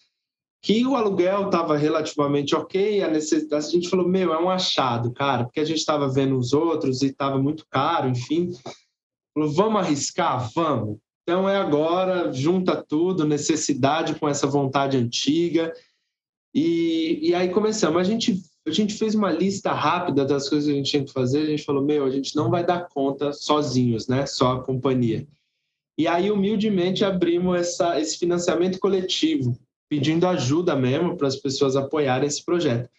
que 0.65 0.83
o 0.83 0.95
aluguel 0.95 1.45
estava 1.45 1.77
relativamente 1.77 2.55
ok, 2.55 3.03
a, 3.03 3.07
necessidade, 3.07 3.67
a 3.67 3.69
gente 3.69 3.87
falou, 3.87 4.07
meu, 4.07 4.33
é 4.33 4.43
um 4.43 4.49
achado, 4.49 5.13
cara, 5.13 5.43
porque 5.43 5.59
a 5.59 5.63
gente 5.63 5.77
estava 5.77 6.11
vendo 6.11 6.35
os 6.35 6.53
outros 6.53 7.03
e 7.03 7.09
estava 7.09 7.37
muito 7.37 7.67
caro, 7.69 8.09
enfim. 8.09 8.51
Falou, 9.31 9.51
vamos 9.51 9.79
arriscar? 9.79 10.49
Vamos. 10.55 10.97
Então 11.21 11.47
é 11.47 11.55
agora, 11.55 12.33
junta 12.33 12.83
tudo, 12.83 13.27
necessidade 13.27 14.15
com 14.15 14.27
essa 14.27 14.47
vontade 14.47 14.97
antiga. 14.97 15.71
E, 16.51 17.19
e 17.21 17.35
aí 17.35 17.49
começamos. 17.49 18.01
A 18.01 18.03
gente, 18.03 18.41
a 18.65 18.71
gente 18.71 18.95
fez 18.95 19.13
uma 19.13 19.31
lista 19.31 19.71
rápida 19.71 20.25
das 20.25 20.49
coisas 20.49 20.65
que 20.65 20.73
a 20.73 20.77
gente 20.77 20.89
tinha 20.89 21.05
que 21.05 21.13
fazer. 21.13 21.43
A 21.43 21.45
gente 21.45 21.63
falou, 21.63 21.85
meu, 21.85 22.05
a 22.05 22.09
gente 22.09 22.35
não 22.35 22.49
vai 22.49 22.65
dar 22.65 22.89
conta 22.89 23.31
sozinhos, 23.33 24.07
né? 24.07 24.25
Só 24.25 24.53
a 24.53 24.63
companhia. 24.63 25.27
E 25.95 26.07
aí, 26.07 26.31
humildemente, 26.31 27.05
abrimos 27.05 27.55
essa, 27.55 28.01
esse 28.01 28.17
financiamento 28.17 28.79
coletivo 28.79 29.55
pedindo 29.89 30.27
ajuda 30.27 30.75
mesmo 30.75 31.15
para 31.15 31.27
as 31.27 31.35
pessoas 31.35 31.75
apoiarem 31.75 32.27
esse 32.27 32.43
projeto. 32.43 32.89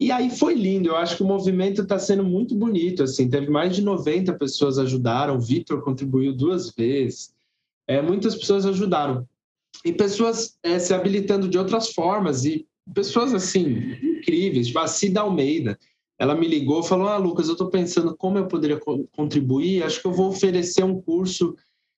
E 0.00 0.10
aí 0.10 0.30
foi 0.30 0.54
lindo, 0.54 0.88
eu 0.88 0.96
acho 0.96 1.16
que 1.16 1.22
o 1.22 1.26
movimento 1.26 1.82
está 1.82 1.98
sendo 1.98 2.24
muito 2.24 2.56
bonito, 2.56 3.04
assim, 3.04 3.30
teve 3.30 3.48
mais 3.48 3.76
de 3.76 3.82
90 3.82 4.32
pessoas 4.34 4.78
ajudaram, 4.78 5.36
o 5.36 5.40
Vitor 5.40 5.80
contribuiu 5.80 6.32
duas 6.32 6.70
vezes, 6.70 7.32
é, 7.86 8.02
muitas 8.02 8.34
pessoas 8.34 8.66
ajudaram. 8.66 9.26
E 9.84 9.92
pessoas 9.92 10.58
é, 10.62 10.78
se 10.78 10.92
habilitando 10.92 11.48
de 11.48 11.56
outras 11.56 11.92
formas, 11.92 12.44
e 12.44 12.66
pessoas, 12.92 13.32
assim, 13.32 13.96
incríveis, 14.02 14.66
tipo 14.66 14.78
a 14.80 14.88
Cida 14.88 15.20
Almeida, 15.20 15.78
ela 16.18 16.34
me 16.34 16.46
ligou 16.46 16.82
falou, 16.82 17.08
ah, 17.08 17.16
Lucas, 17.16 17.46
eu 17.46 17.52
estou 17.52 17.68
pensando 17.70 18.16
como 18.16 18.38
eu 18.38 18.46
poderia 18.46 18.78
co 18.78 19.08
contribuir, 19.12 19.82
acho 19.82 20.00
que 20.00 20.06
eu 20.06 20.12
vou 20.12 20.28
oferecer 20.28 20.84
um 20.84 21.00
curso, 21.00 21.56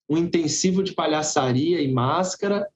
um 0.09 0.16
intensivo 0.16 0.82
de 0.82 0.93
palhaçaria 0.93 1.80
e 1.80 1.93
máscara, 1.93 2.66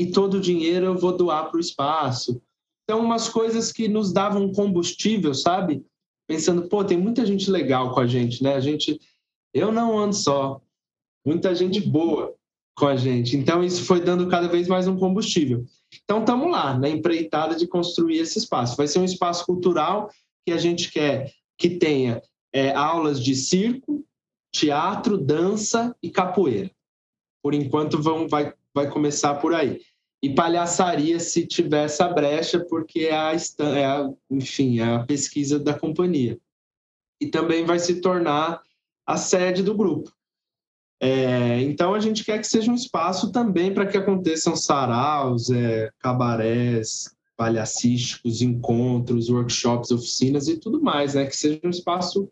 e 0.00 0.10
todo 0.10 0.38
o 0.38 0.40
dinheiro 0.40 0.86
eu 0.86 0.96
vou 0.96 1.14
doar 1.14 1.50
para 1.50 1.58
o 1.58 1.60
espaço. 1.60 2.40
Então, 2.84 3.04
umas 3.04 3.28
coisas 3.28 3.70
que 3.70 3.86
nos 3.86 4.14
davam 4.14 4.50
combustível, 4.50 5.34
sabe? 5.34 5.84
Pensando, 6.26 6.66
pô, 6.70 6.82
tem 6.82 6.96
muita 6.96 7.26
gente 7.26 7.50
legal 7.50 7.92
com 7.92 8.00
a 8.00 8.06
gente, 8.06 8.42
né? 8.42 8.54
A 8.54 8.60
gente, 8.60 8.98
eu 9.52 9.70
não 9.70 9.98
ando 9.98 10.16
só, 10.16 10.58
muita 11.22 11.54
gente 11.54 11.82
boa 11.82 12.34
com 12.74 12.86
a 12.86 12.96
gente. 12.96 13.36
Então, 13.36 13.62
isso 13.62 13.84
foi 13.84 14.00
dando 14.00 14.26
cada 14.26 14.48
vez 14.48 14.68
mais 14.68 14.88
um 14.88 14.96
combustível. 14.96 15.66
Então, 16.02 16.20
estamos 16.20 16.50
lá, 16.50 16.78
na 16.78 16.88
empreitada 16.88 17.54
de 17.54 17.66
construir 17.66 18.20
esse 18.20 18.38
espaço. 18.38 18.78
Vai 18.78 18.88
ser 18.88 19.00
um 19.00 19.04
espaço 19.04 19.44
cultural 19.44 20.10
que 20.46 20.52
a 20.52 20.56
gente 20.56 20.90
quer 20.90 21.30
que 21.58 21.68
tenha 21.68 22.22
é, 22.54 22.72
aulas 22.72 23.22
de 23.22 23.34
circo, 23.34 24.02
teatro, 24.50 25.18
dança 25.18 25.94
e 26.02 26.08
capoeira. 26.08 26.70
Por 27.42 27.52
enquanto, 27.52 28.00
vão, 28.00 28.26
vai, 28.26 28.54
vai 28.74 28.88
começar 28.88 29.34
por 29.34 29.52
aí 29.52 29.78
e 30.22 30.34
palhaçaria 30.34 31.18
se 31.18 31.46
tiver 31.46 31.84
essa 31.84 32.06
brecha, 32.08 32.60
porque 32.60 33.00
é 33.00 33.14
a, 33.14 33.32
é 33.34 33.84
a, 33.84 34.10
enfim, 34.30 34.80
é 34.80 34.84
a 34.84 35.04
pesquisa 35.04 35.58
da 35.58 35.72
companhia. 35.72 36.38
E 37.20 37.26
também 37.26 37.64
vai 37.64 37.78
se 37.78 38.00
tornar 38.00 38.62
a 39.06 39.16
sede 39.16 39.62
do 39.62 39.74
grupo. 39.74 40.12
É, 41.02 41.62
então, 41.62 41.94
a 41.94 42.00
gente 42.00 42.22
quer 42.22 42.38
que 42.38 42.46
seja 42.46 42.70
um 42.70 42.74
espaço 42.74 43.32
também 43.32 43.72
para 43.72 43.86
que 43.86 43.96
aconteçam 43.96 44.54
saraus, 44.54 45.50
é, 45.50 45.90
cabarés, 45.98 47.16
palhacísticos, 47.34 48.42
encontros, 48.42 49.30
workshops, 49.30 49.90
oficinas 49.90 50.46
e 50.46 50.58
tudo 50.58 50.82
mais, 50.82 51.14
né? 51.14 51.24
que 51.24 51.34
seja 51.34 51.58
um 51.64 51.70
espaço 51.70 52.30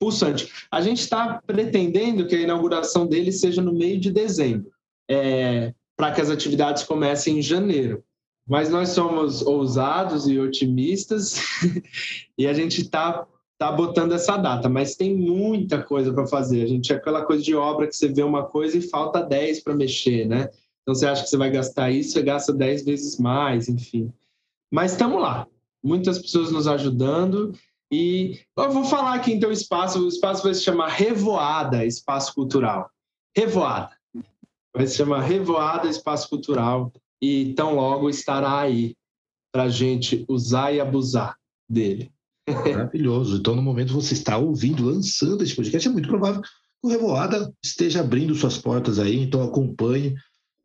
pulsante. 0.00 0.50
A 0.70 0.80
gente 0.80 1.00
está 1.00 1.42
pretendendo 1.46 2.26
que 2.26 2.34
a 2.34 2.40
inauguração 2.40 3.06
dele 3.06 3.32
seja 3.32 3.60
no 3.60 3.74
meio 3.74 4.00
de 4.00 4.10
dezembro. 4.10 4.72
É, 5.08 5.74
para 5.96 6.12
que 6.12 6.20
as 6.20 6.30
atividades 6.30 6.82
comecem 6.84 7.38
em 7.38 7.42
janeiro. 7.42 8.04
Mas 8.46 8.68
nós 8.68 8.90
somos 8.90 9.42
ousados 9.42 10.28
e 10.28 10.38
otimistas 10.38 11.40
e 12.38 12.46
a 12.46 12.52
gente 12.52 12.82
está 12.82 13.26
tá 13.58 13.72
botando 13.72 14.12
essa 14.12 14.36
data, 14.36 14.68
mas 14.68 14.94
tem 14.94 15.16
muita 15.16 15.82
coisa 15.82 16.12
para 16.12 16.26
fazer. 16.26 16.62
A 16.62 16.66
gente 16.66 16.92
é 16.92 16.96
aquela 16.96 17.24
coisa 17.24 17.42
de 17.42 17.54
obra 17.54 17.86
que 17.86 17.96
você 17.96 18.08
vê 18.08 18.22
uma 18.22 18.44
coisa 18.44 18.76
e 18.76 18.82
falta 18.82 19.22
10 19.22 19.60
para 19.60 19.74
mexer, 19.74 20.26
né? 20.26 20.50
Então 20.82 20.94
você 20.94 21.06
acha 21.06 21.24
que 21.24 21.30
você 21.30 21.36
vai 21.36 21.50
gastar 21.50 21.90
isso, 21.90 22.12
você 22.12 22.22
gasta 22.22 22.52
10 22.52 22.84
vezes 22.84 23.18
mais, 23.18 23.68
enfim. 23.68 24.12
Mas 24.70 24.92
estamos 24.92 25.20
lá, 25.20 25.48
muitas 25.82 26.18
pessoas 26.18 26.52
nos 26.52 26.68
ajudando 26.68 27.52
e 27.90 28.38
eu 28.56 28.70
vou 28.70 28.84
falar 28.84 29.14
aqui 29.14 29.32
então 29.32 29.48
o 29.48 29.52
espaço, 29.52 30.04
o 30.04 30.08
espaço 30.08 30.42
vai 30.42 30.54
se 30.54 30.62
chamar 30.62 30.88
Revoada 30.88 31.84
Espaço 31.84 32.34
Cultural. 32.34 32.90
Revoada. 33.34 33.95
Vai 34.76 34.86
se 34.86 34.96
chamar 34.98 35.22
Revoada 35.22 35.88
Espaço 35.88 36.28
Cultural 36.28 36.92
e 37.20 37.54
tão 37.54 37.74
logo 37.74 38.10
estará 38.10 38.60
aí 38.60 38.94
para 39.50 39.64
a 39.64 39.68
gente 39.70 40.22
usar 40.28 40.70
e 40.70 40.80
abusar 40.80 41.34
dele. 41.66 42.12
Maravilhoso. 42.46 43.38
Então, 43.38 43.56
no 43.56 43.62
momento 43.62 43.94
você 43.94 44.12
está 44.12 44.36
ouvindo, 44.36 44.84
lançando 44.84 45.42
esse 45.42 45.56
podcast, 45.56 45.88
é 45.88 45.90
muito 45.90 46.08
provável 46.08 46.42
que 46.42 46.48
o 46.82 46.88
Revoada 46.88 47.50
esteja 47.64 48.00
abrindo 48.00 48.34
suas 48.34 48.58
portas 48.58 48.98
aí, 48.98 49.18
então 49.18 49.42
acompanhe 49.42 50.14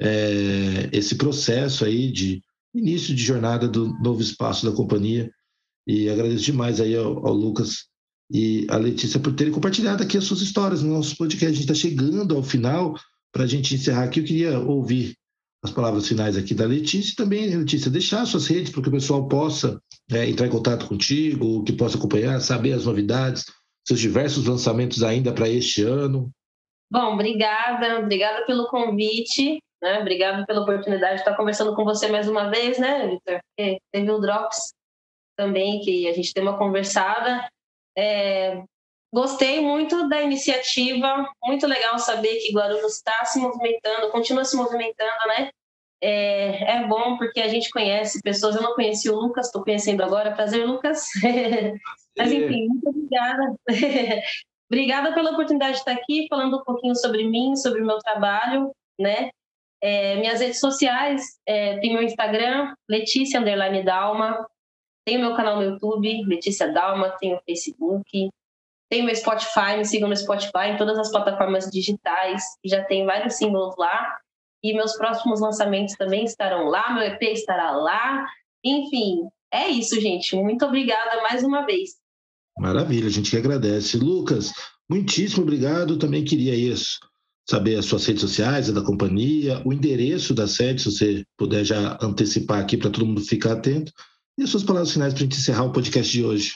é, 0.01 0.89
esse 0.91 1.15
processo 1.15 1.85
aí 1.85 2.11
de 2.11 2.43
início 2.75 3.15
de 3.15 3.23
jornada 3.23 3.65
do 3.65 3.97
novo 3.99 4.21
espaço 4.21 4.65
da 4.65 4.75
companhia. 4.75 5.31
E 5.87 6.09
agradeço 6.09 6.43
demais 6.43 6.81
aí 6.81 6.97
ao, 6.97 7.25
ao 7.25 7.33
Lucas 7.33 7.85
e 8.29 8.67
à 8.69 8.75
Letícia 8.75 9.21
por 9.21 9.33
terem 9.33 9.53
compartilhado 9.53 10.03
aqui 10.03 10.17
as 10.17 10.25
suas 10.25 10.41
histórias 10.41 10.83
no 10.83 10.93
nosso 10.93 11.15
podcast. 11.15 11.45
A 11.45 11.53
gente 11.53 11.61
está 11.61 11.73
chegando 11.73 12.35
ao 12.35 12.43
final 12.43 12.95
para 13.31 13.43
a 13.43 13.47
gente 13.47 13.75
encerrar 13.75 14.03
aqui, 14.03 14.19
eu 14.19 14.25
queria 14.25 14.59
ouvir 14.59 15.15
as 15.63 15.71
palavras 15.71 16.07
finais 16.07 16.35
aqui 16.35 16.55
da 16.55 16.65
Letícia 16.65 17.13
e 17.13 17.15
também, 17.15 17.55
Letícia, 17.55 17.91
deixar 17.91 18.25
suas 18.25 18.47
redes 18.47 18.71
para 18.71 18.81
que 18.81 18.89
o 18.89 18.91
pessoal 18.91 19.27
possa 19.27 19.79
é, 20.11 20.27
entrar 20.27 20.47
em 20.47 20.51
contato 20.51 20.87
contigo, 20.87 21.63
que 21.63 21.73
possa 21.73 21.97
acompanhar, 21.97 22.39
saber 22.39 22.73
as 22.73 22.85
novidades, 22.85 23.45
seus 23.87 23.99
diversos 23.99 24.45
lançamentos 24.45 25.03
ainda 25.03 25.31
para 25.31 25.47
este 25.47 25.83
ano. 25.83 26.31
Bom, 26.91 27.13
obrigada, 27.13 27.99
obrigada 27.99 28.45
pelo 28.45 28.67
convite, 28.67 29.59
né? 29.81 29.99
Obrigada 29.99 30.45
pela 30.45 30.61
oportunidade 30.61 31.15
de 31.15 31.21
estar 31.21 31.35
conversando 31.35 31.75
com 31.75 31.85
você 31.85 32.07
mais 32.07 32.27
uma 32.27 32.49
vez, 32.49 32.77
né, 32.77 33.07
Victor? 33.07 33.39
Teve 33.91 34.11
o 34.11 34.19
Drops 34.19 34.73
também, 35.37 35.79
que 35.81 36.07
a 36.07 36.13
gente 36.13 36.33
tem 36.33 36.43
uma 36.43 36.57
conversada. 36.57 37.47
É, 37.97 38.63
Gostei 39.13 39.61
muito 39.61 40.07
da 40.07 40.21
iniciativa, 40.21 41.29
muito 41.43 41.67
legal 41.67 41.99
saber 41.99 42.37
que 42.37 42.53
Guarulhos 42.53 42.95
está 42.95 43.25
se 43.25 43.39
movimentando, 43.39 44.09
continua 44.09 44.45
se 44.45 44.55
movimentando, 44.55 45.27
né? 45.27 45.49
É, 46.03 46.77
é, 46.77 46.87
bom 46.87 47.17
porque 47.17 47.41
a 47.41 47.47
gente 47.47 47.69
conhece 47.69 48.21
pessoas. 48.23 48.55
Eu 48.55 48.61
não 48.61 48.73
conheci 48.73 49.09
o 49.09 49.15
Lucas, 49.15 49.47
estou 49.47 49.63
conhecendo 49.63 50.01
agora. 50.01 50.31
Prazer, 50.31 50.65
Lucas. 50.65 51.05
Mas 52.17 52.31
enfim, 52.31 52.67
muito 52.69 52.89
obrigada. 52.89 53.55
obrigada 54.71 55.13
pela 55.13 55.31
oportunidade 55.31 55.73
de 55.73 55.79
estar 55.79 55.91
aqui 55.91 56.25
falando 56.29 56.57
um 56.57 56.63
pouquinho 56.63 56.95
sobre 56.95 57.27
mim, 57.27 57.55
sobre 57.55 57.81
o 57.81 57.85
meu 57.85 57.99
trabalho, 57.99 58.71
né? 58.99 59.29
É, 59.83 60.15
minhas 60.17 60.39
redes 60.39 60.59
sociais, 60.59 61.39
é, 61.45 61.77
tem 61.79 61.93
meu 61.93 62.03
Instagram, 62.03 62.73
Letícia 62.89 63.41
Dalma, 63.83 64.47
tem 65.03 65.17
o 65.17 65.21
meu 65.21 65.35
canal 65.35 65.57
no 65.57 65.63
YouTube, 65.63 66.23
Letícia 66.25 66.71
Dalma, 66.71 67.09
tem 67.19 67.33
o 67.33 67.41
Facebook, 67.45 68.29
tem 68.91 69.05
meu 69.05 69.15
Spotify, 69.15 69.77
me 69.77 69.85
sigam 69.85 70.09
no 70.09 70.17
Spotify, 70.17 70.67
em 70.73 70.77
todas 70.77 70.99
as 70.99 71.09
plataformas 71.09 71.71
digitais, 71.71 72.43
já 72.65 72.83
tem 72.83 73.05
vários 73.05 73.35
símbolos 73.35 73.73
lá. 73.77 74.17
E 74.61 74.73
meus 74.73 74.97
próximos 74.97 75.39
lançamentos 75.39 75.95
também 75.95 76.25
estarão 76.25 76.65
lá, 76.65 76.93
meu 76.93 77.03
EP 77.03 77.21
estará 77.21 77.71
lá. 77.71 78.27
Enfim, 78.63 79.29
é 79.51 79.69
isso, 79.69 79.99
gente. 79.99 80.35
Muito 80.35 80.65
obrigada 80.65 81.21
mais 81.23 81.41
uma 81.41 81.65
vez. 81.65 81.91
Maravilha, 82.59 83.07
a 83.07 83.09
gente 83.09 83.31
que 83.31 83.37
agradece. 83.37 83.97
Lucas, 83.97 84.51
muitíssimo 84.89 85.43
obrigado. 85.43 85.97
Também 85.97 86.25
queria 86.25 86.53
isso, 86.53 86.99
saber 87.49 87.77
as 87.77 87.85
suas 87.85 88.05
redes 88.05 88.21
sociais, 88.21 88.69
a 88.69 88.73
da 88.73 88.83
companhia, 88.83 89.61
o 89.65 89.71
endereço 89.71 90.33
da 90.33 90.49
sede, 90.49 90.81
se 90.81 90.91
você 90.91 91.25
puder 91.37 91.63
já 91.63 91.97
antecipar 92.01 92.59
aqui 92.59 92.75
para 92.75 92.89
todo 92.89 93.05
mundo 93.05 93.21
ficar 93.21 93.53
atento. 93.53 93.93
E 94.37 94.43
as 94.43 94.49
suas 94.49 94.65
palavras 94.65 94.91
finais 94.91 95.13
para 95.13 95.21
a 95.21 95.23
gente 95.23 95.37
encerrar 95.37 95.63
o 95.63 95.71
podcast 95.71 96.11
de 96.11 96.25
hoje. 96.25 96.51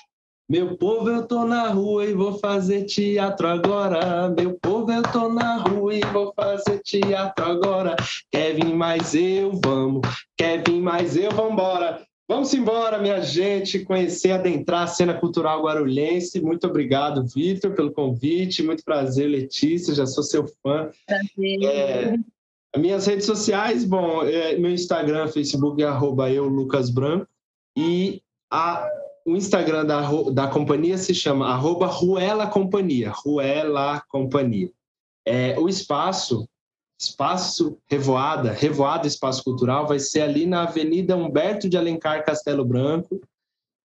Meu 0.47 0.77
povo, 0.77 1.09
eu 1.09 1.25
tô 1.25 1.43
na 1.43 1.69
rua 1.69 2.05
e 2.05 2.13
vou 2.13 2.37
fazer 2.37 2.83
teatro 2.83 3.47
agora. 3.47 4.29
Meu 4.29 4.55
povo, 4.61 4.91
eu 4.91 5.01
tô 5.01 5.27
na 5.27 5.57
rua 5.57 5.95
e 5.95 6.01
vou 6.13 6.31
fazer 6.35 6.79
teatro 6.83 7.43
agora. 7.43 7.95
Vir 8.31 8.75
mais 8.75 9.15
eu, 9.15 9.59
vamos. 9.63 10.01
Vir 10.39 10.81
mais 10.81 11.17
eu, 11.17 11.31
vambora. 11.31 12.05
Vamos 12.27 12.53
embora, 12.53 12.99
minha 12.99 13.21
gente, 13.21 13.85
conhecer, 13.85 14.31
adentrar 14.31 14.83
a 14.83 14.87
cena 14.87 15.15
cultural 15.15 15.63
guarulhense. 15.63 16.39
Muito 16.39 16.67
obrigado, 16.67 17.25
Vitor, 17.25 17.73
pelo 17.73 17.91
convite. 17.91 18.61
Muito 18.61 18.83
prazer, 18.83 19.27
Letícia, 19.27 19.95
já 19.95 20.05
sou 20.05 20.23
seu 20.23 20.45
fã. 20.61 20.91
Prazer. 21.07 21.63
É, 21.63 22.77
minhas 22.77 23.07
redes 23.07 23.25
sociais, 23.25 23.83
bom, 23.83 24.23
é, 24.23 24.57
meu 24.57 24.71
Instagram, 24.71 25.27
Facebook 25.27 25.81
é 25.81 25.85
arroba 25.85 26.29
eu, 26.29 26.45
Lucas 26.45 26.91
Branco. 26.91 27.27
E 27.75 28.21
a 28.51 28.87
o 29.25 29.35
Instagram 29.35 29.85
da, 29.85 30.01
da 30.31 30.47
companhia 30.47 30.97
se 30.97 31.13
chama 31.13 31.47
arroba 31.47 31.87
Ruela 31.87 32.45
Companhia, 32.45 33.11
Ruela 33.11 34.01
Companhia. 34.07 34.71
É, 35.25 35.57
o 35.59 35.67
espaço, 35.67 36.47
espaço 37.01 37.79
Revoada, 37.87 38.51
Revoada 38.51 39.07
Espaço 39.07 39.43
Cultural, 39.43 39.87
vai 39.87 39.97
ser 39.97 40.21
ali 40.21 40.45
na 40.45 40.61
Avenida 40.63 41.17
Humberto 41.17 41.67
de 41.67 41.75
Alencar 41.75 42.23
Castelo 42.23 42.63
Branco, 42.63 43.19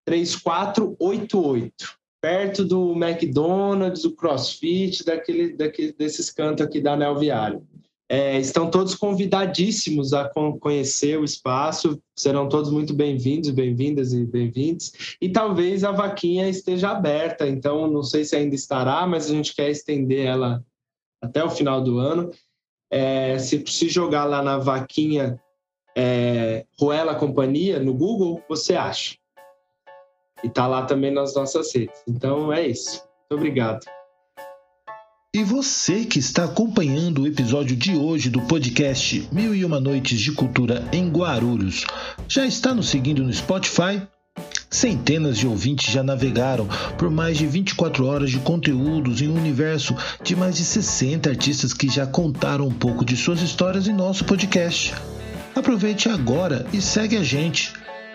3488, 0.06 1.98
perto 2.22 2.66
do 2.66 2.92
McDonald's, 2.92 4.02
do 4.02 4.14
CrossFit, 4.14 5.06
daquele, 5.06 5.56
daquele, 5.56 5.94
desses 5.94 6.30
cantos 6.30 6.66
aqui 6.66 6.82
da 6.82 6.94
Anel 6.94 7.18
Viário. 7.18 7.66
É, 8.12 8.40
estão 8.40 8.72
todos 8.72 8.96
convidadíssimos 8.96 10.14
a 10.14 10.28
conhecer 10.60 11.20
o 11.20 11.24
espaço, 11.24 12.02
serão 12.16 12.50
todos 12.50 12.72
muito 12.72 12.92
bem-vindos, 12.92 13.52
bem-vindas 13.52 14.14
e 14.14 14.26
bem-vindos. 14.26 15.16
E 15.22 15.30
talvez 15.30 15.84
a 15.84 15.92
vaquinha 15.92 16.50
esteja 16.50 16.90
aberta, 16.90 17.48
então 17.48 17.88
não 17.88 18.02
sei 18.02 18.26
se 18.26 18.36
ainda 18.36 18.56
estará, 18.56 19.06
mas 19.06 19.30
a 19.30 19.30
gente 19.30 19.56
quer 19.56 19.70
estender 19.70 20.26
ela 20.26 20.66
até 21.22 21.44
o 21.44 21.52
final 21.52 21.84
do 21.84 22.00
ano. 22.00 22.32
É, 22.92 23.38
se, 23.38 23.64
se 23.68 23.88
jogar 23.88 24.26
lá 24.26 24.42
na 24.42 24.58
vaquinha 24.58 25.40
é, 25.96 26.66
Ruela 26.80 27.14
Companhia 27.14 27.80
no 27.80 27.94
Google, 27.94 28.42
você 28.50 28.76
acha. 28.76 29.18
e 30.44 30.50
tá 30.50 30.66
lá 30.66 30.84
também 30.86 31.12
nas 31.12 31.36
nossas 31.36 31.72
redes. 31.76 32.02
Então 32.08 32.52
é 32.52 32.66
isso. 32.66 33.04
Muito 33.30 33.40
obrigado. 33.40 33.86
E 35.32 35.44
você 35.44 36.06
que 36.06 36.18
está 36.18 36.46
acompanhando 36.46 37.22
o 37.22 37.28
episódio 37.28 37.76
de 37.76 37.96
hoje 37.96 38.32
do 38.32 38.42
podcast 38.42 39.30
Mil 39.32 39.54
e 39.54 39.64
Uma 39.64 39.80
Noites 39.80 40.20
de 40.20 40.32
Cultura 40.32 40.84
em 40.92 41.08
Guarulhos, 41.08 41.86
já 42.28 42.48
está 42.48 42.74
nos 42.74 42.90
seguindo 42.90 43.24
no 43.24 43.32
Spotify? 43.32 44.02
Centenas 44.72 45.38
de 45.38 45.46
ouvintes 45.46 45.94
já 45.94 46.02
navegaram 46.02 46.68
por 46.98 47.12
mais 47.12 47.38
de 47.38 47.46
24 47.46 48.08
horas 48.08 48.32
de 48.32 48.40
conteúdos 48.40 49.22
em 49.22 49.28
um 49.28 49.36
universo 49.36 49.96
de 50.24 50.36
mais 50.36 50.56
de 50.56 50.66
60 50.66 51.30
artistas 51.30 51.76
que 51.76 51.88
já 51.88 52.08
contaram 52.08 52.66
um 52.66 52.74
pouco 52.74 53.06
de 53.06 53.16
suas 53.16 53.40
histórias 53.44 53.88
em 53.88 53.94
nosso 53.94 54.26
podcast. 54.26 54.96
Aproveite 55.56 56.10
agora 56.10 56.66
e 56.74 56.82
segue 56.82 57.16
a 57.16 57.24
gente. 57.24 57.72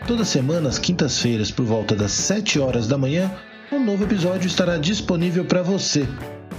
Toda 0.08 0.24
semana, 0.24 0.68
às 0.68 0.80
quintas-feiras, 0.80 1.52
por 1.52 1.64
volta 1.64 1.94
das 1.94 2.10
7 2.10 2.58
horas 2.58 2.88
da 2.88 2.98
manhã, 2.98 3.30
um 3.70 3.78
novo 3.78 4.02
episódio 4.02 4.48
estará 4.48 4.76
disponível 4.78 5.44
para 5.44 5.62
você. 5.62 6.08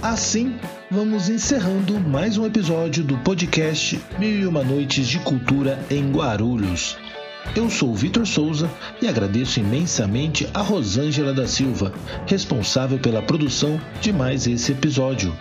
Assim, 0.02 0.54
vamos 0.90 1.28
encerrando 1.28 1.98
mais 1.98 2.36
um 2.36 2.44
episódio 2.44 3.02
do 3.02 3.16
podcast 3.18 3.98
Mil 4.18 4.40
e 4.40 4.46
Uma 4.46 4.62
Noites 4.62 5.08
de 5.08 5.18
Cultura 5.18 5.78
em 5.90 6.12
Guarulhos. 6.12 6.98
Eu 7.56 7.70
sou 7.70 7.94
Vitor 7.94 8.26
Souza 8.26 8.70
e 9.00 9.08
agradeço 9.08 9.58
imensamente 9.58 10.46
a 10.52 10.60
Rosângela 10.60 11.32
da 11.32 11.46
Silva, 11.46 11.92
responsável 12.26 12.98
pela 12.98 13.22
produção 13.22 13.80
de 14.00 14.12
mais 14.12 14.46
esse 14.46 14.72
episódio. 14.72 15.34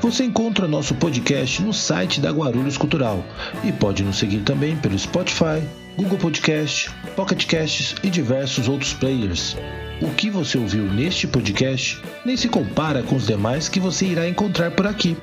Você 0.00 0.24
encontra 0.24 0.68
nosso 0.68 0.94
podcast 0.94 1.60
no 1.60 1.74
site 1.74 2.20
da 2.20 2.30
Guarulhos 2.30 2.78
Cultural 2.78 3.24
e 3.64 3.72
pode 3.72 4.04
nos 4.04 4.18
seguir 4.18 4.42
também 4.42 4.76
pelo 4.76 4.96
Spotify, 4.96 5.60
Google 5.96 6.18
Podcast, 6.18 6.88
Pocket 7.16 7.44
Casts 7.46 7.96
e 8.04 8.08
diversos 8.08 8.68
outros 8.68 8.94
players. 8.94 9.56
O 10.00 10.08
que 10.10 10.30
você 10.30 10.56
ouviu 10.56 10.84
neste 10.84 11.26
podcast 11.26 12.00
nem 12.24 12.36
se 12.36 12.48
compara 12.48 13.02
com 13.02 13.16
os 13.16 13.26
demais 13.26 13.68
que 13.68 13.80
você 13.80 14.06
irá 14.06 14.28
encontrar 14.28 14.70
por 14.70 14.86
aqui. 14.86 15.16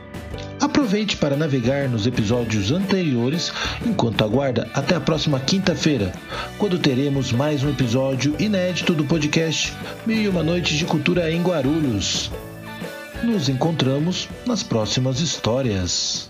Aproveite 0.59 1.15
para 1.15 1.37
navegar 1.37 1.87
nos 1.87 2.05
episódios 2.05 2.71
anteriores 2.71 3.53
enquanto 3.85 4.25
aguarda 4.25 4.69
até 4.73 4.95
a 4.95 4.99
próxima 4.99 5.39
quinta-feira, 5.39 6.11
quando 6.57 6.77
teremos 6.77 7.31
mais 7.31 7.63
um 7.63 7.69
episódio 7.69 8.35
inédito 8.37 8.93
do 8.93 9.05
podcast 9.05 9.73
Mil 10.05 10.21
e 10.21 10.27
Uma 10.27 10.43
Noites 10.43 10.77
de 10.77 10.83
Cultura 10.83 11.31
em 11.31 11.41
Guarulhos. 11.41 12.29
Nos 13.25 13.49
encontramos 13.49 14.29
nas 14.45 14.61
próximas 14.61 15.19
histórias. 15.19 16.29